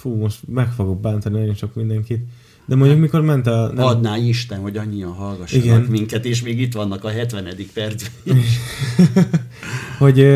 fú, 0.00 0.14
most 0.14 0.38
meg 0.46 0.72
fogok 0.72 1.00
bántani 1.00 1.38
nagyon 1.38 1.54
sok 1.54 1.74
mindenkit, 1.74 2.20
de 2.66 2.76
mondjuk 2.76 3.00
mikor 3.00 3.20
ment 3.20 3.46
a... 3.46 3.72
Nem. 3.74 3.84
Adná 3.84 4.16
Isten, 4.16 4.60
hogy 4.60 4.76
annyian 4.76 5.12
hallgassanak 5.12 5.64
Igen. 5.64 5.80
Minket, 5.80 6.24
és 6.24 6.42
még 6.42 6.60
itt 6.60 6.72
vannak 6.74 7.04
a 7.04 7.08
70. 7.08 7.54
percben. 7.74 8.36
hogy, 9.98 10.26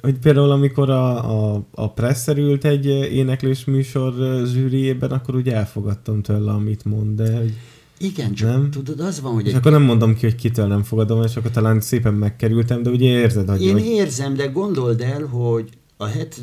hogy 0.00 0.18
például 0.18 0.50
amikor 0.50 0.90
a, 0.90 1.54
a, 1.54 1.64
a 1.70 1.92
Presser 1.92 2.38
ült 2.38 2.64
egy 2.64 2.86
éneklős 2.86 3.64
műsor 3.64 4.14
zsűriében, 4.46 5.10
akkor 5.10 5.34
ugye 5.34 5.54
elfogadtam 5.54 6.22
tőle, 6.22 6.50
amit 6.50 6.84
mond, 6.84 7.16
de 7.16 7.36
hogy, 7.36 7.54
Igen, 7.98 8.34
csak 8.34 8.48
Nem. 8.48 8.60
nem. 8.60 8.70
tudod, 8.70 9.00
az 9.00 9.20
van, 9.20 9.32
hogy 9.32 9.46
és 9.46 9.52
egy 9.52 9.58
akkor 9.58 9.72
nem 9.72 9.82
mondom 9.82 10.14
ki, 10.14 10.26
hogy 10.26 10.34
kitől 10.34 10.66
nem 10.66 10.82
fogadom, 10.82 11.22
és 11.22 11.36
akkor 11.36 11.50
talán 11.50 11.80
szépen 11.80 12.14
megkerültem, 12.14 12.82
de 12.82 12.90
ugye 12.90 13.08
érzed, 13.08 13.48
hogy, 13.48 13.62
Én 13.62 13.72
hogy 13.72 13.84
érzem, 13.84 14.34
de 14.34 14.46
gondold 14.46 15.00
el, 15.00 15.22
hogy 15.24 15.68
a 15.96 16.06
het, 16.06 16.42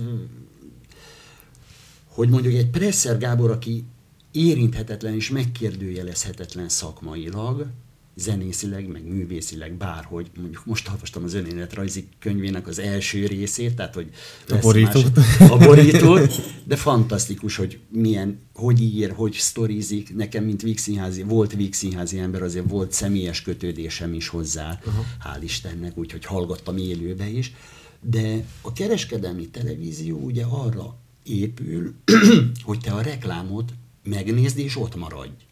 hogy 2.19 2.29
mondjuk 2.29 2.53
egy 2.53 2.69
Presser 2.69 3.17
Gábor, 3.17 3.51
aki 3.51 3.83
érinthetetlen 4.31 5.13
és 5.13 5.29
megkérdőjelezhetetlen 5.29 6.69
szakmailag, 6.69 7.65
zenészileg, 8.15 8.87
meg 8.87 9.07
művészileg, 9.07 9.73
bárhogy, 9.73 10.31
mondjuk 10.39 10.65
most 10.65 10.89
olvastam 10.89 11.23
az 11.23 11.33
önéletrajzi 11.33 12.07
könyvének 12.19 12.67
az 12.67 12.79
első 12.79 13.25
részét, 13.25 13.75
tehát 13.75 13.93
hogy 13.93 14.09
a 14.47 14.57
borítót. 14.61 15.15
Más, 15.15 15.49
a 15.49 15.57
borítót, 15.57 16.41
de 16.63 16.75
fantasztikus, 16.75 17.55
hogy 17.55 17.79
milyen, 17.89 18.39
hogy 18.53 18.81
ír, 18.81 19.11
hogy 19.11 19.33
sztorizik. 19.33 20.15
Nekem, 20.15 20.43
mint 20.43 20.61
Vígszínházi, 20.61 21.23
volt 21.23 21.53
Vígszínházi 21.53 22.19
ember, 22.19 22.41
azért 22.41 22.69
volt 22.69 22.91
személyes 22.91 23.41
kötődésem 23.41 24.13
is 24.13 24.27
hozzá, 24.27 24.79
uh-huh. 24.85 25.05
hál' 25.23 25.43
Istennek, 25.43 25.97
úgyhogy 25.97 26.25
hallgattam 26.25 26.77
élőbe 26.77 27.27
is. 27.29 27.53
De 28.01 28.45
a 28.61 28.73
kereskedelmi 28.73 29.47
televízió 29.47 30.17
ugye 30.17 30.43
arra 30.43 30.97
épül, 31.29 31.95
hogy 32.63 32.79
te 32.79 32.91
a 32.91 33.01
reklámot 33.01 33.73
megnézd 34.03 34.57
és 34.57 34.77
ott 34.77 34.95
maradj. 34.95 35.43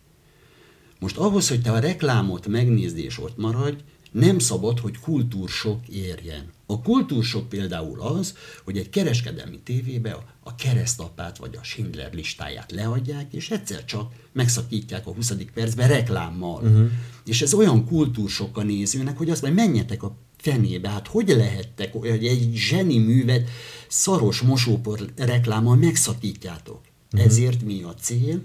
Most 1.00 1.18
ahhoz, 1.18 1.50
hogy 1.50 1.62
te 1.62 1.72
a 1.72 1.80
reklámot 1.80 2.48
megnézd 2.48 2.98
és 2.98 3.20
ott 3.20 3.38
maradj, 3.38 3.84
nem 4.12 4.40
szabad, 4.40 4.80
hogy 4.80 5.00
kultúrsok 5.00 5.88
érjen. 5.88 6.52
A 6.66 6.82
kultúrsok 6.82 7.50
például 7.50 8.02
az, 8.02 8.36
hogy 8.64 8.78
egy 8.78 8.90
kereskedelmi 8.90 9.60
tévébe 9.60 10.18
a 10.44 10.56
keresztapát 10.56 11.38
vagy 11.38 11.58
a 11.62 11.64
Schindler 11.64 12.14
listáját 12.14 12.72
leadják, 12.72 13.34
és 13.34 13.50
egyszer 13.50 13.86
csak 13.86 14.12
megszakítják 14.32 15.08
a 15.08 15.12
20. 15.12 15.34
percben 15.54 15.88
reklámmal. 15.88 16.64
Uh-huh. 16.64 16.90
És 17.26 17.42
ez 17.42 17.54
olyan 17.54 17.86
kultúrsok 17.86 18.58
a 18.58 18.64
nézőnek, 18.64 19.18
hogy 19.18 19.30
azt 19.30 19.42
mondja, 19.42 19.64
menjetek 19.64 20.04
a 20.04 20.16
fenébe, 20.38 20.90
hát 20.90 21.08
hogy 21.08 21.28
lehettek, 21.28 21.94
hogy 21.94 22.26
egy 22.26 22.52
zseni 22.56 22.98
művet 22.98 23.50
szaros 23.88 24.42
mosópor 24.42 25.00
reklámmal 25.16 25.76
megszakítjátok. 25.76 26.82
Uh-huh. 27.12 27.30
Ezért 27.30 27.64
mi 27.64 27.84
a 27.84 27.94
cél? 27.94 28.42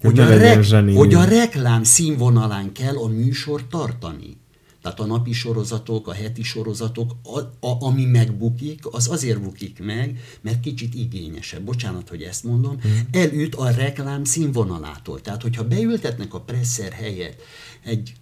Hogy, 0.00 0.18
a, 0.18 0.36
rek- 0.36 0.94
hogy 0.94 1.14
a 1.14 1.24
reklám 1.24 1.82
színvonalán 1.82 2.72
kell 2.72 2.96
a 2.96 3.08
műsor 3.08 3.66
tartani. 3.68 4.36
Tehát 4.82 5.00
a 5.00 5.06
napi 5.06 5.32
sorozatok, 5.32 6.08
a 6.08 6.12
heti 6.12 6.42
sorozatok, 6.42 7.12
a, 7.22 7.38
a, 7.66 7.76
ami 7.84 8.04
megbukik, 8.04 8.86
az 8.90 9.08
azért 9.08 9.40
bukik 9.40 9.78
meg, 9.82 10.20
mert 10.40 10.60
kicsit 10.60 10.94
igényesebb. 10.94 11.62
Bocsánat, 11.62 12.08
hogy 12.08 12.22
ezt 12.22 12.44
mondom. 12.44 12.72
Mm. 12.86 12.90
Elüt 13.10 13.54
a 13.54 13.70
reklám 13.70 14.24
színvonalától. 14.24 15.20
Tehát, 15.20 15.42
hogyha 15.42 15.66
beültetnek 15.66 16.34
a 16.34 16.40
presszer 16.40 16.92
helyett 16.92 17.40
egy, 17.84 18.12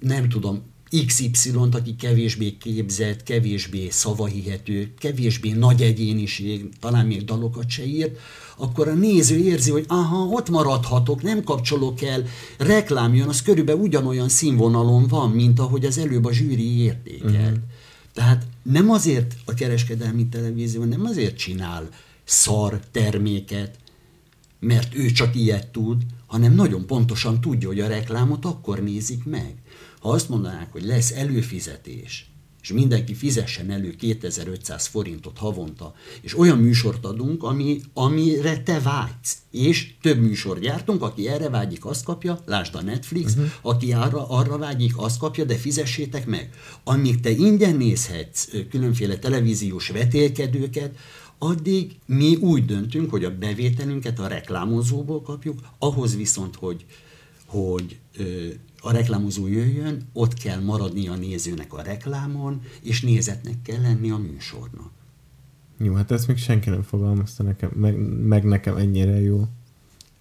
nem 0.00 0.28
tudom, 0.28 0.62
XY-t, 1.06 1.74
aki 1.74 1.96
kevésbé 1.96 2.56
képzett, 2.56 3.22
kevésbé 3.22 3.88
szavahihető, 3.90 4.94
kevésbé 4.98 5.50
nagy 5.50 5.82
egyéniség, 5.82 6.68
talán 6.80 7.06
még 7.06 7.24
dalokat 7.24 7.68
se 7.68 7.84
írt, 7.84 8.18
akkor 8.56 8.88
a 8.88 8.94
néző 8.94 9.36
érzi, 9.36 9.70
hogy 9.70 9.84
aha, 9.88 10.24
ott 10.24 10.48
maradhatok, 10.48 11.22
nem 11.22 11.42
kapcsolok 11.42 12.02
el, 12.02 12.24
reklám 12.58 13.14
jön, 13.14 13.28
az 13.28 13.42
körülbelül 13.42 13.80
ugyanolyan 13.80 14.28
színvonalon 14.28 15.06
van, 15.06 15.30
mint 15.30 15.58
ahogy 15.60 15.84
az 15.84 15.98
előbb 15.98 16.24
a 16.24 16.32
zsűri 16.32 16.78
értékelt. 16.78 17.34
Uh-huh. 17.34 17.58
Tehát 18.12 18.46
nem 18.62 18.90
azért 18.90 19.36
a 19.44 19.54
kereskedelmi 19.54 20.26
televízió, 20.28 20.84
nem 20.84 21.04
azért 21.04 21.36
csinál 21.36 21.88
szar 22.24 22.80
terméket, 22.90 23.78
mert 24.60 24.94
ő 24.94 25.10
csak 25.10 25.34
ilyet 25.34 25.66
tud, 25.66 26.02
hanem 26.26 26.54
nagyon 26.54 26.86
pontosan 26.86 27.40
tudja, 27.40 27.68
hogy 27.68 27.80
a 27.80 27.88
reklámot 27.88 28.44
akkor 28.44 28.82
nézik 28.82 29.24
meg. 29.24 29.54
Ha 30.06 30.12
azt 30.12 30.28
mondanák, 30.28 30.72
hogy 30.72 30.84
lesz 30.84 31.10
előfizetés, 31.10 32.30
és 32.62 32.72
mindenki 32.72 33.14
fizessen 33.14 33.70
elő 33.70 33.90
2500 33.90 34.86
forintot 34.86 35.38
havonta, 35.38 35.94
és 36.20 36.38
olyan 36.38 36.58
műsort 36.58 37.04
adunk, 37.04 37.42
ami, 37.42 37.80
amire 37.94 38.62
te 38.62 38.80
vágysz. 38.80 39.36
És 39.50 39.94
több 40.02 40.18
műsor 40.18 40.58
gyártunk, 40.58 41.02
aki 41.02 41.28
erre 41.28 41.48
vágyik, 41.48 41.84
azt 41.84 42.04
kapja, 42.04 42.40
lásd 42.44 42.74
a 42.74 42.82
Netflix, 42.82 43.32
uh-huh. 43.32 43.46
aki 43.62 43.92
arra, 43.92 44.28
arra 44.28 44.58
vágyik, 44.58 44.92
azt 44.96 45.18
kapja, 45.18 45.44
de 45.44 45.54
fizessétek 45.54 46.26
meg. 46.26 46.50
Amíg 46.84 47.20
te 47.20 47.30
ingyen 47.30 47.76
nézhetsz 47.76 48.48
különféle 48.70 49.18
televíziós 49.18 49.88
vetélkedőket, 49.88 50.96
addig 51.38 51.96
mi 52.06 52.34
úgy 52.36 52.64
döntünk, 52.64 53.10
hogy 53.10 53.24
a 53.24 53.36
bevételünket 53.36 54.18
a 54.18 54.26
reklámozóból 54.26 55.22
kapjuk, 55.22 55.58
ahhoz 55.78 56.16
viszont, 56.16 56.56
hogy, 56.56 56.84
hogy 57.46 57.96
a 58.86 58.92
reklámozó 58.92 59.46
jöjjön, 59.46 60.08
ott 60.12 60.34
kell 60.34 60.60
maradni 60.60 61.08
a 61.08 61.14
nézőnek 61.14 61.72
a 61.72 61.82
reklámon, 61.82 62.60
és 62.82 63.02
nézetnek 63.02 63.62
kell 63.62 63.80
lenni 63.80 64.10
a 64.10 64.16
műsornak. 64.16 64.90
Jó, 65.78 65.94
hát 65.94 66.10
ezt 66.10 66.26
még 66.26 66.36
senki 66.36 66.70
nem 66.70 66.82
fogalmazta 66.82 67.42
nekem, 67.42 67.70
meg, 67.74 67.96
meg 68.26 68.44
nekem 68.44 68.76
ennyire 68.76 69.20
jó. 69.20 69.44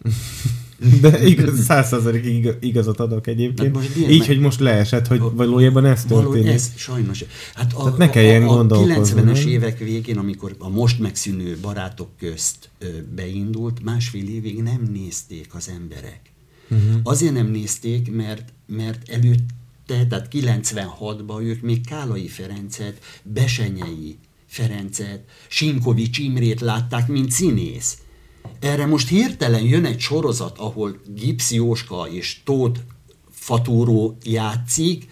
De 1.02 1.26
igaz, 1.26 1.64
százszerzalékig 1.64 2.50
igazat 2.60 3.00
adok 3.00 3.28
egyébként. 3.28 3.74
Most 3.74 3.98
Így, 3.98 4.18
meg... 4.18 4.28
hogy 4.28 4.40
most 4.40 4.60
leesett, 4.60 5.08
hogy 5.08 5.20
valójában 5.20 5.86
ez 5.86 6.06
történik. 6.06 6.48
Ez, 6.48 6.72
sajnos. 6.76 7.24
Hát 7.54 7.74
a, 7.74 7.84
Tehát 7.84 7.98
ne 7.98 8.10
kelljen 8.10 8.44
a, 8.44 8.60
a, 8.60 8.60
a 8.60 8.66
90-es 8.66 9.46
évek 9.46 9.78
végén, 9.78 10.18
amikor 10.18 10.56
a 10.60 10.70
most 10.70 11.00
megszűnő 11.00 11.58
barátok 11.62 12.10
közt 12.18 12.70
beindult, 13.16 13.84
másfél 13.84 14.30
évig 14.30 14.62
nem 14.62 14.90
nézték 14.94 15.48
az 15.54 15.70
emberek. 15.70 16.35
Uh-huh. 16.70 17.00
Azért 17.04 17.34
nem 17.34 17.48
nézték, 17.48 18.12
mert, 18.12 18.54
mert 18.68 19.10
előtte, 19.10 20.06
tehát 20.08 20.28
96-ban 20.32 21.42
ők 21.42 21.62
még 21.62 21.86
Kálai 21.86 22.28
Ferencet, 22.28 23.00
Besenyei 23.24 24.18
Ferencet, 24.46 25.24
Sinkovics 25.48 26.18
Imrét 26.18 26.62
látták, 26.62 27.08
mint 27.08 27.32
színész. 27.32 27.98
Erre 28.60 28.86
most 28.86 29.08
hirtelen 29.08 29.64
jön 29.64 29.86
egy 29.86 30.00
sorozat, 30.00 30.58
ahol 30.58 31.00
Gipszi 31.16 31.56
Jóska 31.56 32.08
és 32.12 32.42
Tóth 32.44 32.80
Fatúró 33.30 34.18
játszik, 34.24 35.10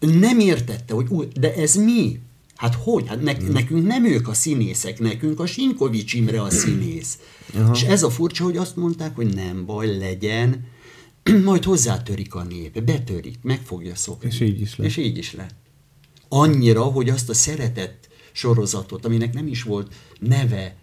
nem 0.00 0.38
értette, 0.38 0.94
hogy 0.94 1.28
de 1.28 1.54
ez 1.54 1.74
mi? 1.74 2.20
Hát 2.60 2.74
hogy? 2.74 3.08
Hát 3.08 3.22
ne, 3.22 3.34
hmm. 3.34 3.52
nekünk 3.52 3.86
nem 3.86 4.04
ők 4.04 4.28
a 4.28 4.34
színészek, 4.34 4.98
nekünk 4.98 5.40
a 5.40 5.46
Sinkovics 5.46 6.14
Imre 6.14 6.42
a 6.42 6.50
színész. 6.50 7.18
Aha. 7.54 7.74
És 7.74 7.82
ez 7.82 8.02
a 8.02 8.10
furcsa, 8.10 8.44
hogy 8.44 8.56
azt 8.56 8.76
mondták, 8.76 9.14
hogy 9.14 9.34
nem 9.34 9.64
baj, 9.66 9.98
legyen, 9.98 10.64
majd 11.44 11.64
hozzátörik 11.64 12.34
a 12.34 12.42
nép, 12.42 12.82
betörik, 12.82 13.38
meg 13.42 13.60
fogja 13.64 13.94
szokni. 13.94 14.28
És 14.28 14.40
így 14.40 14.60
is 14.60 14.76
lett. 14.76 14.86
És 14.86 14.96
így 14.96 15.18
is 15.18 15.34
lett. 15.34 15.54
Annyira, 16.28 16.82
hogy 16.82 17.08
azt 17.08 17.28
a 17.28 17.34
szeretett 17.34 18.08
sorozatot, 18.32 19.04
aminek 19.04 19.34
nem 19.34 19.46
is 19.46 19.62
volt 19.62 19.94
neve 20.18 20.76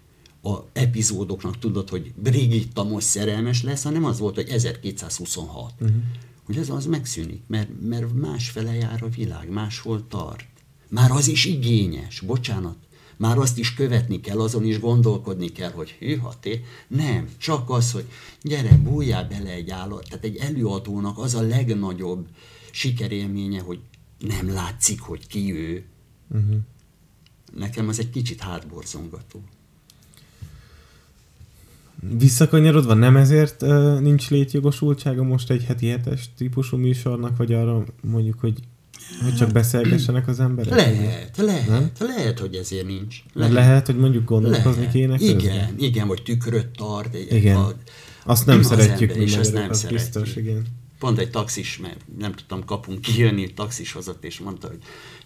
a 0.44 0.56
epizódoknak, 0.74 1.60
tudod, 1.60 1.90
hogy 1.90 2.14
Brigitta 2.16 2.84
most 2.84 3.08
szerelmes 3.08 3.64
lesz, 3.64 3.84
hanem 3.84 4.06
az 4.06 4.20
volt, 4.20 4.36
hogy 4.36 4.50
1226. 4.50 5.72
Uh-huh. 5.74 5.90
Mhm. 5.90 5.98
Hogy 6.46 6.58
ez 6.58 6.70
az 6.70 6.86
megszűnik, 6.86 7.42
mert, 7.48 7.70
mert 7.82 8.14
másfele 8.14 8.74
jár 8.74 9.04
a 9.04 9.10
világ, 9.10 9.50
máshol 9.50 10.08
tart. 10.08 10.46
Már 10.90 11.12
az 11.12 11.28
is 11.28 11.46
igényes, 11.46 12.20
bocsánat, 12.20 12.76
már 13.18 13.38
azt 13.38 13.58
is 13.58 13.74
követni 13.74 14.22
kell, 14.22 14.40
azon 14.40 14.66
is 14.66 14.80
gondolkodni 14.80 15.48
kell, 15.52 15.72
hogy 15.72 15.90
hűha, 16.00 16.34
té, 16.40 16.64
nem, 16.88 17.30
csak 17.38 17.70
az, 17.70 17.92
hogy 17.92 18.06
gyere, 18.42 18.78
bújjál 18.78 19.28
bele 19.28 19.50
egy 19.50 19.70
állat. 19.70 20.08
Tehát 20.10 20.24
egy 20.24 20.36
előadónak 20.36 21.18
az 21.18 21.36
a 21.36 21.42
legnagyobb 21.42 22.28
sikerélménye, 22.72 23.62
hogy 23.62 23.80
nem 24.20 24.54
látszik, 24.54 25.00
hogy 25.02 25.28
ki 25.28 25.54
ő. 25.54 25.84
Uh-huh. 26.30 26.58
Nekem 27.56 27.88
az 27.88 28.00
egy 28.00 28.10
kicsit 28.10 28.40
hátborzongató. 28.40 29.42
Visszakanyarodva, 32.18 32.94
nem 32.94 33.18
ezért 33.18 33.62
uh, 33.62 34.00
nincs 34.00 34.30
létjogosultsága 34.30 35.24
most 35.24 35.50
egy 35.50 35.64
heti 35.64 35.88
hetes 35.88 36.30
típusú 36.38 36.78
műsornak, 36.78 37.38
vagy 37.38 37.54
arra 37.54 37.84
mondjuk, 38.02 38.40
hogy 38.40 38.60
hogy 39.24 39.36
csak 39.36 39.52
beszélgessenek 39.52 40.28
az 40.28 40.40
emberek? 40.40 40.74
Lehet, 40.74 41.38
lehet, 41.38 41.68
nem? 41.68 41.92
lehet, 42.00 42.40
hogy 42.40 42.56
ezért 42.56 42.86
nincs. 42.86 43.24
Lehet, 43.34 43.54
lehet 43.54 43.86
hogy 43.86 43.98
mondjuk 43.98 44.26
gondolkozni 44.26 44.80
lehet. 44.80 44.92
kéne 44.92 45.16
Igen, 45.20 45.38
közben? 45.38 45.76
igen, 45.78 46.08
vagy 46.08 46.24
tükröt 46.24 46.68
tart. 46.68 47.16
Igen. 47.30 47.56
A, 47.56 47.74
azt 48.26 48.46
nem 48.46 48.62
szeretjük 48.62 49.16
mi 49.16 49.22
és 49.22 49.38
azt 49.38 49.54
nem 49.54 49.70
az 49.70 49.78
szeretjük. 49.80 50.02
biztos, 50.02 50.36
igen. 50.36 50.66
Pont 51.00 51.18
egy 51.20 51.30
taxis, 51.30 51.78
mert 51.78 52.00
nem 52.18 52.34
tudtam 52.34 52.66
kapunk 52.66 53.02
kijönni, 53.02 53.54
taxis 53.54 53.92
hozott, 53.92 54.24
és 54.24 54.40
mondta, 54.40 54.68
hogy 54.68 54.80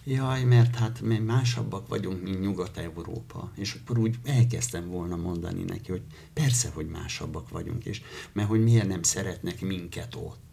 jaj, 0.04 0.44
mert 0.44 0.76
hát 0.76 1.00
mi 1.00 1.18
másabbak 1.18 1.88
vagyunk, 1.88 2.22
mint 2.22 2.40
Nyugat-Európa. 2.40 3.52
És 3.56 3.76
akkor 3.80 3.98
úgy 3.98 4.14
elkezdtem 4.24 4.88
volna 4.88 5.16
mondani 5.16 5.62
neki, 5.62 5.90
hogy 5.90 6.02
persze, 6.32 6.70
hogy 6.74 6.86
másabbak 6.86 7.48
vagyunk, 7.48 7.84
és 7.84 8.00
mert 8.32 8.48
hogy 8.48 8.62
miért 8.62 8.88
nem 8.88 9.02
szeretnek 9.02 9.60
minket 9.60 10.14
ott. 10.14 10.51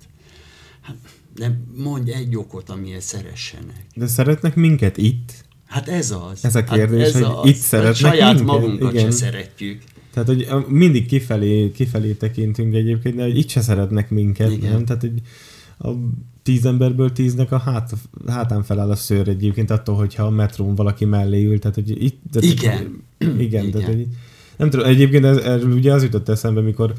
Hát, 0.82 0.95
de 1.36 1.59
mondj 1.75 2.11
egy 2.11 2.36
okot, 2.36 2.69
amiért 2.69 3.01
szeressenek. 3.01 3.86
De 3.95 4.07
szeretnek 4.07 4.55
minket 4.55 4.97
itt? 4.97 5.45
Hát 5.65 5.88
ez 5.88 6.11
az. 6.11 6.45
Ez 6.45 6.55
a 6.55 6.59
hát 6.59 6.73
kérdés, 6.73 6.99
hát 6.99 7.07
ez 7.07 7.13
hogy 7.13 7.36
az. 7.41 7.49
itt 7.49 7.55
szeretnek 7.55 8.01
hát 8.01 8.13
saját 8.13 8.34
minket? 8.34 8.59
magunkat 8.59 8.93
Igen. 8.93 9.05
se 9.05 9.11
szeretjük. 9.11 9.82
Tehát, 10.13 10.27
hogy 10.27 10.67
mindig 10.67 11.05
kifelé, 11.05 11.71
kifelé 11.71 12.11
tekintünk 12.11 12.73
egyébként, 12.73 13.15
de 13.15 13.23
hogy 13.23 13.38
itt 13.38 13.49
se 13.49 13.61
szeretnek 13.61 14.09
minket, 14.09 14.51
Igen. 14.51 14.71
nem? 14.71 14.86
Tehát, 14.86 15.01
hogy 15.01 15.21
a 15.80 15.89
tíz 16.43 16.65
emberből 16.65 17.11
tíznek 17.11 17.51
a 17.51 17.57
hát, 17.57 17.93
hátán 18.27 18.63
feláll 18.63 18.89
a 18.89 18.95
szőr 18.95 19.27
egyébként 19.27 19.69
attól, 19.69 19.95
hogyha 19.95 20.23
a 20.23 20.30
metrón 20.30 20.75
valaki 20.75 21.05
mellé 21.05 21.45
ül, 21.45 21.59
tehát, 21.59 21.75
hogy 21.75 22.03
itt... 22.03 22.21
Tehát, 22.32 22.49
igen. 22.49 23.03
igen, 23.17 23.39
igen. 23.39 23.71
Tehát, 23.71 23.88
hogy 23.88 24.07
Nem 24.57 24.69
tudom, 24.69 24.86
egyébként 24.86 25.25
ez, 25.25 25.38
erről 25.38 25.71
ugye 25.71 25.93
az 25.93 26.03
jutott 26.03 26.30
eszembe, 26.30 26.61
mikor 26.61 26.93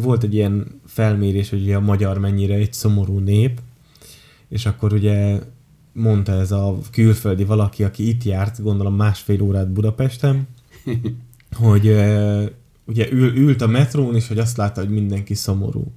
volt 0.00 0.22
egy 0.22 0.34
ilyen 0.34 0.80
felmérés, 0.86 1.50
hogy 1.50 1.72
a 1.72 1.80
magyar 1.80 2.18
mennyire 2.18 2.54
egy 2.54 2.72
szomorú 2.72 3.18
nép, 3.18 3.60
és 4.48 4.66
akkor 4.66 4.92
ugye 4.92 5.40
mondta 5.92 6.32
ez 6.32 6.52
a 6.52 6.78
külföldi 6.92 7.44
valaki, 7.44 7.84
aki 7.84 8.08
itt 8.08 8.24
járt, 8.24 8.62
gondolom 8.62 8.94
másfél 8.94 9.42
órát 9.42 9.72
Budapesten, 9.72 10.48
hogy 11.62 11.86
ugye 12.84 13.10
ül, 13.10 13.36
ült 13.36 13.62
a 13.62 13.66
metrón, 13.66 14.14
és 14.14 14.28
hogy 14.28 14.38
azt 14.38 14.56
látta, 14.56 14.80
hogy 14.80 14.90
mindenki 14.90 15.34
szomorú. 15.34 15.92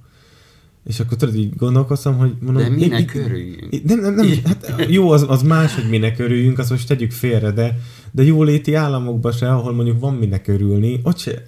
És 0.86 1.00
akkor 1.00 1.16
tudod, 1.16 1.34
így 1.34 1.56
gondolkoztam, 1.56 2.16
hogy 2.16 2.34
mondom... 2.40 2.62
De 2.62 2.68
minek 2.68 3.14
örüljünk? 3.14 3.84
Nem, 3.84 4.00
nem, 4.00 4.14
nem, 4.14 4.28
hát 4.44 4.86
jó, 4.88 5.10
az, 5.10 5.24
az 5.28 5.42
más, 5.42 5.74
hogy 5.74 5.88
minek 5.88 6.18
örüljünk, 6.18 6.58
azt 6.58 6.70
most 6.70 6.88
tegyük 6.88 7.10
félre, 7.10 7.50
de, 7.50 7.78
de 8.10 8.22
jóléti 8.22 8.74
államokban 8.74 9.32
se, 9.32 9.52
ahol 9.52 9.72
mondjuk 9.72 10.00
van 10.00 10.14
minek 10.14 10.48
örülni, 10.48 11.00
ott 11.02 11.18
se, 11.18 11.46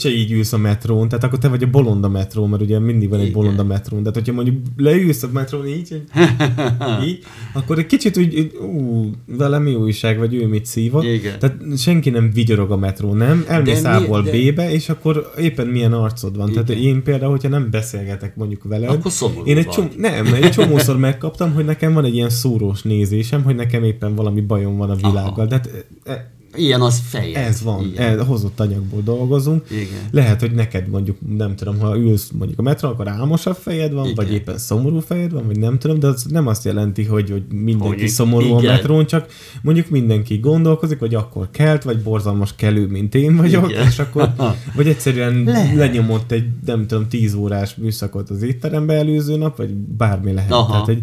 se 0.00 0.08
így 0.10 0.32
ülsz 0.32 0.52
a 0.52 0.58
metrón, 0.58 1.08
tehát 1.08 1.24
akkor 1.24 1.38
te 1.38 1.48
vagy 1.48 1.62
a 1.62 1.66
bolond 1.70 2.04
a 2.04 2.08
metrón, 2.08 2.48
mert 2.48 2.62
ugye 2.62 2.78
mindig 2.78 3.08
van 3.08 3.18
egy 3.18 3.26
Igen. 3.26 3.38
bolond 3.40 3.58
a 3.58 3.64
metrón. 3.64 3.98
Tehát, 3.98 4.14
hogyha 4.14 4.32
mondjuk 4.32 4.56
leülsz 4.76 5.22
a 5.22 5.28
metrón 5.32 5.66
így, 5.66 6.02
így, 7.06 7.18
akkor 7.52 7.78
egy 7.78 7.86
kicsit 7.86 8.16
úgy, 8.16 8.34
úgy 8.38 8.52
ú, 8.70 9.10
vele 9.26 9.58
mi 9.58 9.74
újság, 9.74 10.18
vagy 10.18 10.34
ő 10.34 10.46
mit 10.46 10.66
szívott. 10.66 11.04
Igen. 11.04 11.38
Tehát 11.38 11.56
senki 11.76 12.10
nem 12.10 12.30
vigyorog 12.32 12.70
a 12.70 12.76
metrón, 12.76 13.16
nem? 13.16 13.44
Elmész 13.48 13.84
A-ból 13.84 14.22
de- 14.22 14.30
B-be, 14.30 14.72
és 14.72 14.88
akkor 14.88 15.30
éppen 15.38 15.66
milyen 15.66 15.92
arcod 15.92 16.36
van. 16.36 16.52
Tehát 16.52 16.68
Igen. 16.70 16.82
én 16.82 17.02
például, 17.02 17.30
hogyha 17.30 17.48
nem 17.48 17.70
beszélgetek 17.70 18.36
mondjuk 18.36 18.62
veled, 18.64 18.88
Akkor 18.90 19.10
szomorú 19.12 19.46
én 19.46 19.56
egy 19.56 19.68
csom- 19.68 19.96
nem, 19.98 20.26
egy 20.34 20.50
csomószor 20.50 20.96
megkaptam, 20.98 21.52
hogy 21.52 21.64
nekem 21.64 21.92
van 21.92 22.04
egy 22.04 22.14
ilyen 22.14 22.30
szórós 22.30 22.82
nézésem, 22.82 23.42
hogy 23.42 23.54
nekem 23.54 23.84
éppen 23.84 24.14
valami 24.14 24.40
bajom 24.40 24.76
van 24.76 24.90
a 24.90 24.94
világgal. 24.94 25.22
Aha. 25.32 25.44
De 25.46 25.54
hát, 25.54 25.84
e- 26.04 26.30
Ilyen 26.56 26.80
az 26.80 27.00
feje. 27.08 27.38
ez 27.46 27.62
van, 27.62 27.84
Igen. 27.84 28.18
ez, 28.18 28.26
hozott 28.26 28.60
anyagból 28.60 29.00
dolgozunk. 29.02 29.70
Igen. 29.70 29.86
Lehet, 30.10 30.40
hogy 30.40 30.52
neked 30.52 30.88
mondjuk, 30.88 31.16
nem 31.36 31.56
tudom, 31.56 31.78
ha 31.78 31.96
ülsz 31.96 32.30
mondjuk 32.38 32.58
a 32.58 32.62
metron, 32.62 32.92
akkor 32.92 33.08
álmosabb 33.08 33.56
fejed 33.56 33.92
van, 33.92 34.04
Igen. 34.04 34.14
vagy 34.14 34.32
éppen 34.32 34.58
szomorú 34.58 34.98
fejed 35.00 35.32
van, 35.32 35.46
vagy 35.46 35.58
nem 35.58 35.78
tudom, 35.78 35.98
de 35.98 36.06
az 36.06 36.24
nem 36.24 36.46
azt 36.46 36.64
jelenti, 36.64 37.04
hogy, 37.04 37.30
hogy 37.30 37.42
mindenki 37.52 38.00
Hogy- 38.00 38.08
szomorú 38.08 38.54
a 38.54 38.58
igen. 38.58 38.72
metrón, 38.74 39.06
csak 39.06 39.26
mondjuk 39.62 39.88
mindenki 39.88 40.38
gondolkozik, 40.38 40.98
vagy 40.98 41.14
akkor 41.14 41.48
kelt, 41.50 41.82
vagy 41.82 42.02
borzalmas 42.02 42.54
kelő, 42.56 42.86
mint 42.86 43.14
én 43.14 43.36
vagyok, 43.36 43.70
Igen. 43.70 43.86
és 43.86 43.98
akkor, 43.98 44.32
vagy 44.76 44.88
egyszerűen 44.88 45.42
Lehet. 45.44 45.76
lenyomott 45.76 46.32
egy, 46.32 46.44
nem 46.66 46.86
tudom, 46.86 47.08
tíz 47.08 47.34
órás 47.34 47.74
műszakot 47.74 48.30
az 48.30 48.42
étterembe 48.42 48.94
előző 48.94 49.36
nap, 49.36 49.56
vagy 49.56 49.74
bármi 49.74 50.32
lehet. 50.32 50.50
Aha. 50.52 50.70
Tehát, 50.70 50.86
hogy 50.86 51.02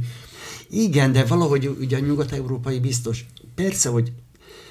Igen, 0.72 1.12
de 1.12 1.24
valahogy 1.24 1.76
ugye 1.82 1.98
a 1.98 2.00
nyugat-európai 2.00 2.80
biztos, 2.80 3.26
persze, 3.56 3.90
hogy 3.90 4.12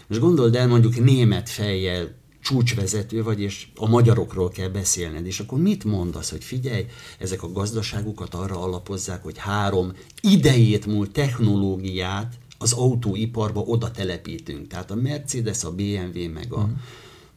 most 0.08 0.20
gondold 0.20 0.54
el 0.54 0.68
mondjuk 0.68 1.04
német 1.04 1.48
fejjel 1.48 2.16
csúcsvezető 2.42 3.22
vagy, 3.22 3.40
és 3.40 3.68
a 3.74 3.88
magyarokról 3.88 4.48
kell 4.48 4.68
beszélned, 4.68 5.26
és 5.26 5.40
akkor 5.40 5.58
mit 5.58 5.84
mondasz, 5.84 6.30
hogy 6.30 6.44
figyelj, 6.44 6.86
ezek 7.18 7.42
a 7.42 7.52
gazdaságukat 7.52 8.34
arra 8.34 8.62
alapozzák, 8.62 9.22
hogy 9.22 9.38
három 9.38 9.92
idejét 10.20 10.86
múlt 10.86 11.10
technológiát 11.10 12.38
az 12.58 12.72
autóiparba 12.72 13.60
oda 13.60 13.90
telepítünk. 13.90 14.66
Tehát 14.66 14.90
a 14.90 14.94
Mercedes, 14.94 15.64
a 15.64 15.70
BMW, 15.70 16.32
meg 16.32 16.52
a 16.52 16.68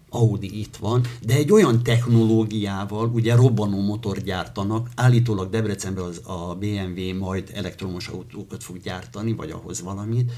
Audi 0.10 0.60
itt 0.60 0.76
van, 0.76 1.02
de 1.26 1.34
egy 1.34 1.52
olyan 1.52 1.84
technológiával, 1.84 3.12
ugye 3.14 3.36
robbanó 3.36 3.82
motor 3.82 4.18
gyártanak, 4.18 4.90
állítólag 4.96 5.50
Debrecenben 5.50 6.04
az, 6.04 6.22
a 6.24 6.56
BMW 6.56 7.18
majd 7.18 7.52
elektromos 7.54 8.08
autókat 8.08 8.64
fog 8.64 8.78
gyártani, 8.82 9.34
vagy 9.34 9.52
ahhoz 9.52 9.82
valamit, 9.82 10.32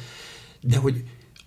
de 0.61 0.77
hogy 0.77 1.03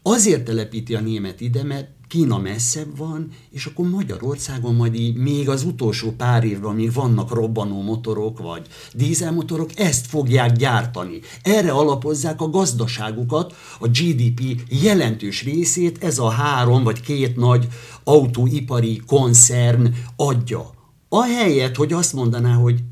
azért 0.09 0.45
telepíti 0.45 0.95
a 0.95 1.01
német 1.01 1.41
ide, 1.41 1.63
mert 1.63 1.89
Kína 2.09 2.39
messzebb 2.39 2.97
van, 2.97 3.29
és 3.51 3.67
akkor 3.67 3.89
Magyarországon 3.89 4.75
majd 4.75 4.95
így 4.95 5.17
még 5.17 5.49
az 5.49 5.65
utolsó 5.65 6.11
pár 6.11 6.45
évben, 6.45 6.71
amíg 6.71 6.93
vannak 6.93 7.35
robbanó 7.35 7.83
motorok, 7.83 8.39
vagy 8.39 8.67
dízelmotorok, 8.93 9.79
ezt 9.79 10.07
fogják 10.07 10.53
gyártani. 10.53 11.21
Erre 11.43 11.71
alapozzák 11.71 12.41
a 12.41 12.51
gazdaságukat, 12.51 13.55
a 13.79 13.89
GDP 13.89 14.61
jelentős 14.69 15.45
részét 15.45 16.05
ez 16.05 16.19
a 16.19 16.29
három 16.29 16.85
vagy 16.85 17.01
két 17.01 17.37
nagy 17.37 17.69
autóipari 18.05 19.03
koncern 19.07 19.95
adja. 20.17 20.71
Ahelyett, 21.09 21.77
hogy 21.77 21.93
azt 21.93 22.13
mondaná, 22.13 22.55
hogy 22.55 22.83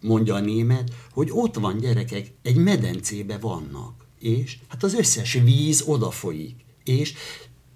mondja 0.00 0.34
a 0.34 0.40
német, 0.40 0.90
hogy 1.12 1.28
ott 1.32 1.54
van 1.54 1.78
gyerekek, 1.78 2.32
egy 2.42 2.56
medencébe 2.56 3.38
vannak, 3.38 4.03
és 4.24 4.58
hát 4.68 4.82
az 4.82 4.94
összes 4.94 5.32
víz 5.32 5.82
odafolyik, 5.86 6.56
és 6.84 7.14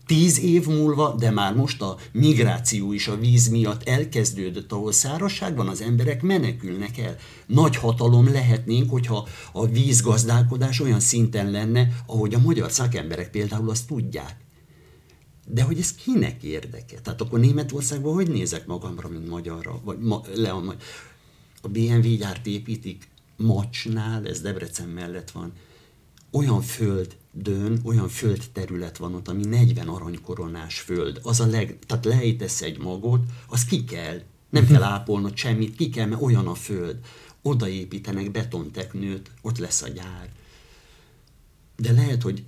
tíz 0.07 0.41
év 0.41 0.67
múlva, 0.67 1.15
de 1.19 1.31
már 1.31 1.55
most 1.55 1.83
a 1.83 1.97
migráció 2.13 2.93
is 2.93 3.09
a 3.09 3.17
víz 3.17 3.49
miatt 3.49 3.89
elkezdődött, 3.89 4.73
ahol 4.73 4.93
szárazság 4.93 5.57
van, 5.57 5.69
az 5.69 5.81
emberek 5.81 6.23
menekülnek 6.23 6.99
el. 6.99 7.17
Nagy 7.47 7.77
hatalom 7.77 8.33
lehetnénk, 8.33 8.91
hogyha 8.91 9.29
a 9.53 9.67
vízgazdálkodás 9.67 10.81
olyan 10.81 11.01
szinten 11.01 11.51
lenne, 11.51 12.03
ahogy 12.07 12.35
a 12.35 12.39
magyar 12.39 12.71
szakemberek 12.71 13.31
például 13.31 13.71
azt 13.71 13.87
tudják. 13.87 14.37
De 15.47 15.63
hogy 15.63 15.79
ez 15.79 15.95
kinek 15.95 16.43
érdeke? 16.43 17.01
Tehát 17.01 17.21
akkor 17.21 17.41
Németországban 17.41 18.15
hogy 18.15 18.31
nézek 18.31 18.67
magamra, 18.67 19.09
mint 19.09 19.29
magyarra? 19.29 19.81
Vagy 19.85 19.99
ma, 19.99 20.23
le 20.35 20.51
a, 20.51 20.75
a 21.63 21.69
BMW 21.69 22.17
gyárt 22.17 22.47
építik 22.47 23.09
Macsnál, 23.37 24.27
ez 24.27 24.41
Debrecen 24.41 24.89
mellett 24.89 25.31
van. 25.31 25.53
Olyan 26.31 26.61
földön, 26.61 27.81
olyan 27.85 28.09
földterület 28.09 28.97
van 28.97 29.15
ott, 29.15 29.29
ami 29.29 29.45
40 29.45 29.89
aranykoronás 29.89 30.81
föld. 30.81 31.21
Az 31.23 31.41
a 31.41 31.47
leg, 31.47 31.79
tehát 31.87 32.05
lejtesz 32.05 32.63
egy 32.63 32.79
magot, 32.79 33.23
az 33.47 33.65
ki 33.65 33.85
kell. 33.85 34.21
Nem 34.51 34.67
kell 34.67 34.83
ápolnod 34.83 35.37
semmit, 35.37 35.77
ki 35.77 35.89
kell, 35.89 36.07
mert 36.07 36.23
olyan 36.23 36.47
a 36.47 36.55
föld. 36.55 36.99
Oda 37.43 37.69
építenek 37.69 38.31
betonteknőt, 38.31 39.31
ott 39.43 39.59
lesz 39.59 39.83
a 39.83 39.89
gyár. 39.89 40.29
De 41.77 41.93
lehet, 41.93 42.23
hogy 42.23 42.45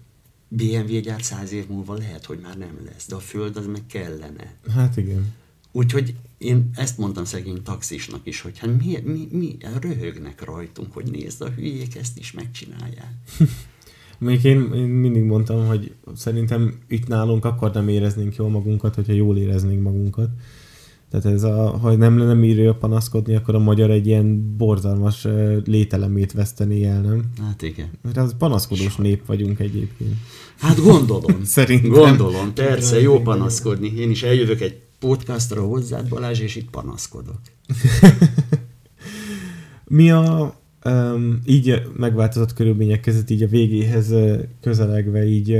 BMW 0.49 1.01
gyár 1.01 1.22
száz 1.22 1.53
év 1.53 1.68
múlva 1.68 1.95
lehet, 1.95 2.24
hogy 2.24 2.39
már 2.39 2.59
nem 2.59 2.78
lesz, 2.85 3.07
de 3.07 3.14
a 3.14 3.20
föld 3.20 3.57
az 3.57 3.66
meg 3.66 3.87
kellene. 3.87 4.55
hát 4.74 4.97
igen. 4.97 5.35
Úgyhogy 5.72 6.14
én 6.39 6.70
ezt 6.74 6.99
mondtam 6.99 7.24
szegény 7.24 7.62
taxisnak 7.62 8.26
is, 8.26 8.41
hogy 8.41 8.59
hát 8.59 8.76
mi, 8.78 8.99
mi, 9.05 9.28
mi 9.31 9.57
röhögnek 9.81 10.45
rajtunk, 10.45 10.93
hogy 10.93 11.11
nézd, 11.11 11.43
a 11.43 11.51
hülyék 11.51 11.97
ezt 11.97 12.18
is 12.18 12.33
megcsinálják. 12.33 13.12
Még 14.20 14.44
én, 14.44 14.70
én 14.74 14.86
mindig 14.86 15.22
mondtam, 15.22 15.66
hogy 15.66 15.94
szerintem 16.14 16.74
itt 16.88 17.06
nálunk 17.06 17.44
akkor 17.44 17.70
nem 17.72 17.88
éreznénk 17.88 18.36
jól 18.36 18.48
magunkat, 18.48 18.94
hogyha 18.94 19.12
jól 19.12 19.36
éreznénk 19.36 19.82
magunkat. 19.82 20.28
Tehát 21.10 21.26
ez 21.26 21.42
a, 21.42 21.78
ha 21.78 21.96
nem 21.96 22.18
lenne 22.18 22.34
miről 22.34 22.74
panaszkodni, 22.74 23.34
akkor 23.34 23.54
a 23.54 23.58
magyar 23.58 23.90
egy 23.90 24.06
ilyen 24.06 24.56
borzalmas 24.56 25.26
lételemét 25.64 26.32
vesztené 26.32 26.84
el, 26.84 27.00
nem? 27.00 27.24
Hát 27.42 27.62
igen. 27.62 27.90
Mert 28.02 28.16
az 28.16 28.34
panaszkodós 28.38 28.96
nép 28.96 29.26
vagyunk 29.26 29.58
egyébként. 29.58 30.14
Hát 30.58 30.82
gondolom. 30.82 31.44
Szerintem. 31.56 31.90
Gondolom, 31.90 32.54
persze, 32.54 33.00
jó 33.00 33.20
panaszkodni. 33.20 33.92
Én 33.96 34.10
is 34.10 34.22
eljövök 34.22 34.60
egy 34.60 34.80
podcastra 34.98 35.62
hozzád, 35.62 36.08
Balázs, 36.08 36.40
és 36.40 36.56
itt 36.56 36.70
panaszkodok. 36.70 37.40
Mi 39.84 40.10
a 40.10 40.59
um, 40.85 41.41
így 41.45 41.83
megváltozott 41.97 42.53
körülmények 42.53 43.01
között 43.01 43.31
így 43.31 43.43
a 43.43 43.49
végéhez 43.49 44.14
közelegve 44.61 45.26
így 45.26 45.59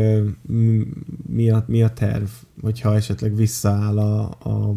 mi 1.27 1.51
a, 1.51 1.65
mi 1.67 1.83
a 1.83 1.93
terv, 1.93 2.29
hogyha 2.63 2.95
esetleg 2.95 3.37
visszaáll 3.37 3.99
a, 3.99 4.21
a, 4.29 4.75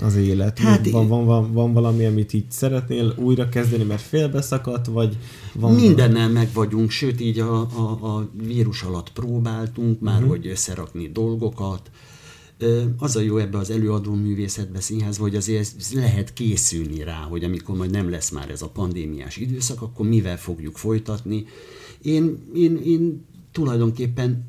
az 0.00 0.16
élet? 0.16 0.58
Hát 0.58 0.90
van, 0.90 1.08
van, 1.08 1.24
van, 1.24 1.52
van 1.52 1.72
valami, 1.72 2.04
amit 2.04 2.32
így 2.32 2.50
szeretnél 2.50 3.14
újra 3.16 3.48
kezdeni, 3.48 3.84
mert 3.84 4.00
félbeszakadt, 4.00 4.86
vagy 4.86 5.18
van 5.54 5.74
Mindennel 5.74 6.28
meg 6.28 6.48
vagyunk, 6.54 6.90
sőt 6.90 7.20
így 7.20 7.38
a, 7.38 7.60
a, 7.60 7.98
a 8.02 8.28
vírus 8.46 8.82
alatt 8.82 9.12
próbáltunk 9.12 10.00
már, 10.00 10.14
uh-huh. 10.14 10.30
hogy 10.30 10.46
összerakni 10.46 11.08
dolgokat. 11.08 11.90
Az 12.98 13.16
a 13.16 13.20
jó 13.20 13.36
ebbe 13.36 13.58
az 13.58 13.70
előadó 13.70 14.14
művészetbe, 14.14 14.80
színházba, 14.80 15.22
hogy 15.22 15.36
azért 15.36 15.92
lehet 15.92 16.32
készülni 16.32 17.02
rá, 17.02 17.20
hogy 17.20 17.44
amikor 17.44 17.76
majd 17.76 17.90
nem 17.90 18.10
lesz 18.10 18.30
már 18.30 18.50
ez 18.50 18.62
a 18.62 18.68
pandémiás 18.68 19.36
időszak, 19.36 19.82
akkor 19.82 20.06
mivel 20.08 20.38
fogjuk 20.38 20.76
folytatni. 20.76 21.46
Én, 22.02 22.38
én, 22.54 22.76
én 22.76 23.24
tulajdonképpen 23.52 24.44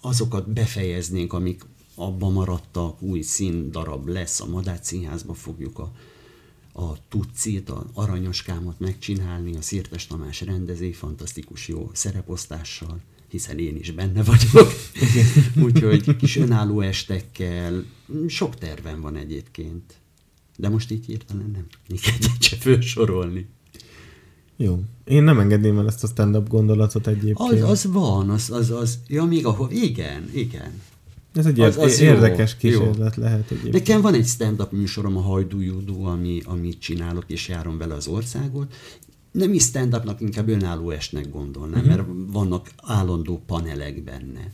azokat 0.00 0.52
befejeznénk, 0.52 1.32
amik 1.32 1.64
abban 1.94 2.32
maradtak, 2.32 3.02
új 3.02 3.20
színdarab 3.20 4.08
lesz, 4.08 4.40
a 4.40 4.46
Madács 4.46 4.84
Színházba 4.84 5.34
fogjuk 5.34 5.78
a, 5.78 5.92
a 6.72 7.08
Tuccit, 7.08 7.70
a 7.70 7.86
Aranyoskámot 7.92 8.78
megcsinálni, 8.78 9.56
a 9.56 9.62
Szirtes 9.62 10.06
Tamás 10.06 10.40
rendezé, 10.40 10.92
fantasztikus 10.92 11.68
jó 11.68 11.90
szereposztással, 11.92 13.00
hiszen 13.30 13.58
én 13.58 13.76
is 13.76 13.90
benne 13.90 14.22
vagyok. 14.22 14.72
Úgyhogy 15.64 16.16
kis 16.16 16.36
önálló 16.36 16.80
estekkel, 16.80 17.84
sok 18.28 18.54
tervem 18.54 19.00
van 19.00 19.16
egyébként. 19.16 19.94
De 20.56 20.68
most 20.68 20.90
így 20.90 21.04
hirtelen 21.06 21.50
nem 21.52 21.66
tudnék 21.70 22.06
egyet 22.06 22.42
se 22.42 22.56
felsorolni. 22.56 23.46
Jó. 24.56 24.82
Én 25.04 25.22
nem 25.22 25.38
engedném 25.38 25.78
el 25.78 25.86
ezt 25.86 26.04
a 26.04 26.06
stand-up 26.06 26.48
gondolatot 26.48 27.06
egyébként. 27.06 27.62
Az, 27.62 27.70
az 27.70 27.92
van, 27.92 28.30
az, 28.30 28.50
az, 28.50 28.70
az, 28.70 28.98
ja, 29.08 29.24
még 29.24 29.46
ahol, 29.46 29.70
igen, 29.70 30.30
igen. 30.34 30.72
Ez 31.34 31.46
egy 31.46 31.60
Az- 31.60 31.76
az, 31.76 32.00
jó, 32.00 32.06
érdekes 32.06 32.56
jó. 32.60 32.70
kísérlet 32.70 33.16
lehet 33.16 33.50
egyébként. 33.50 33.72
Nekem 33.74 34.00
van 34.00 34.14
egy 34.14 34.26
stand-up 34.26 34.72
műsorom, 34.72 35.16
a 35.16 35.20
Hajdú 35.20 35.60
Judó, 35.60 36.04
ami, 36.04 36.40
amit 36.44 36.80
csinálok, 36.80 37.24
és 37.26 37.48
járom 37.48 37.78
vele 37.78 37.94
az 37.94 38.06
országot. 38.06 38.74
Nem 39.30 39.52
is 39.52 39.62
stand-upnak, 39.62 40.20
inkább 40.20 40.48
önálló 40.48 40.90
estnek 40.90 41.30
gondolnám, 41.30 41.80
uh-huh. 41.80 41.96
mert 41.96 42.08
vannak 42.32 42.70
állandó 42.82 43.42
panelek 43.46 44.02
benne. 44.02 44.52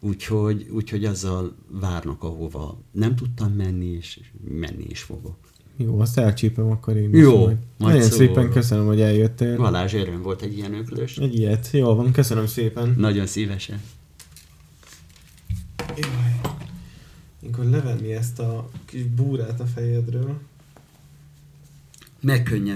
Úgyhogy, 0.00 0.68
úgyhogy 0.70 1.04
azzal 1.04 1.54
várnak, 1.68 2.22
ahova 2.22 2.78
nem 2.90 3.16
tudtam 3.16 3.52
menni, 3.52 3.86
és 3.86 4.20
menni 4.48 4.84
is 4.88 5.00
fogok. 5.00 5.36
Jó, 5.76 6.00
azt 6.00 6.18
elcsípem 6.18 6.70
akkor 6.70 6.96
én 6.96 7.14
Jó, 7.14 7.38
majd. 7.38 7.56
majd 7.76 7.94
Nagyon 7.94 8.10
szépen 8.10 8.50
köszönöm, 8.50 8.86
hogy 8.86 9.00
eljöttél. 9.00 9.56
Balázs, 9.56 9.94
öröm 9.94 10.22
volt 10.22 10.42
egy 10.42 10.56
ilyen 10.56 10.74
öklös. 10.74 11.16
Egy 11.16 11.34
ilyet. 11.34 11.68
Jó 11.72 11.94
van, 11.94 12.12
köszönöm 12.12 12.46
szépen. 12.46 12.94
Nagyon 12.98 13.26
szívesen. 13.26 13.80
Jaj. 15.96 16.40
Akkor 17.46 17.64
levenni 17.64 18.12
ezt 18.12 18.38
a 18.38 18.70
kis 18.84 19.02
búrát 19.02 19.60
a 19.60 19.64
fejedről. 19.64 20.38
Megkönnyed 22.20 22.70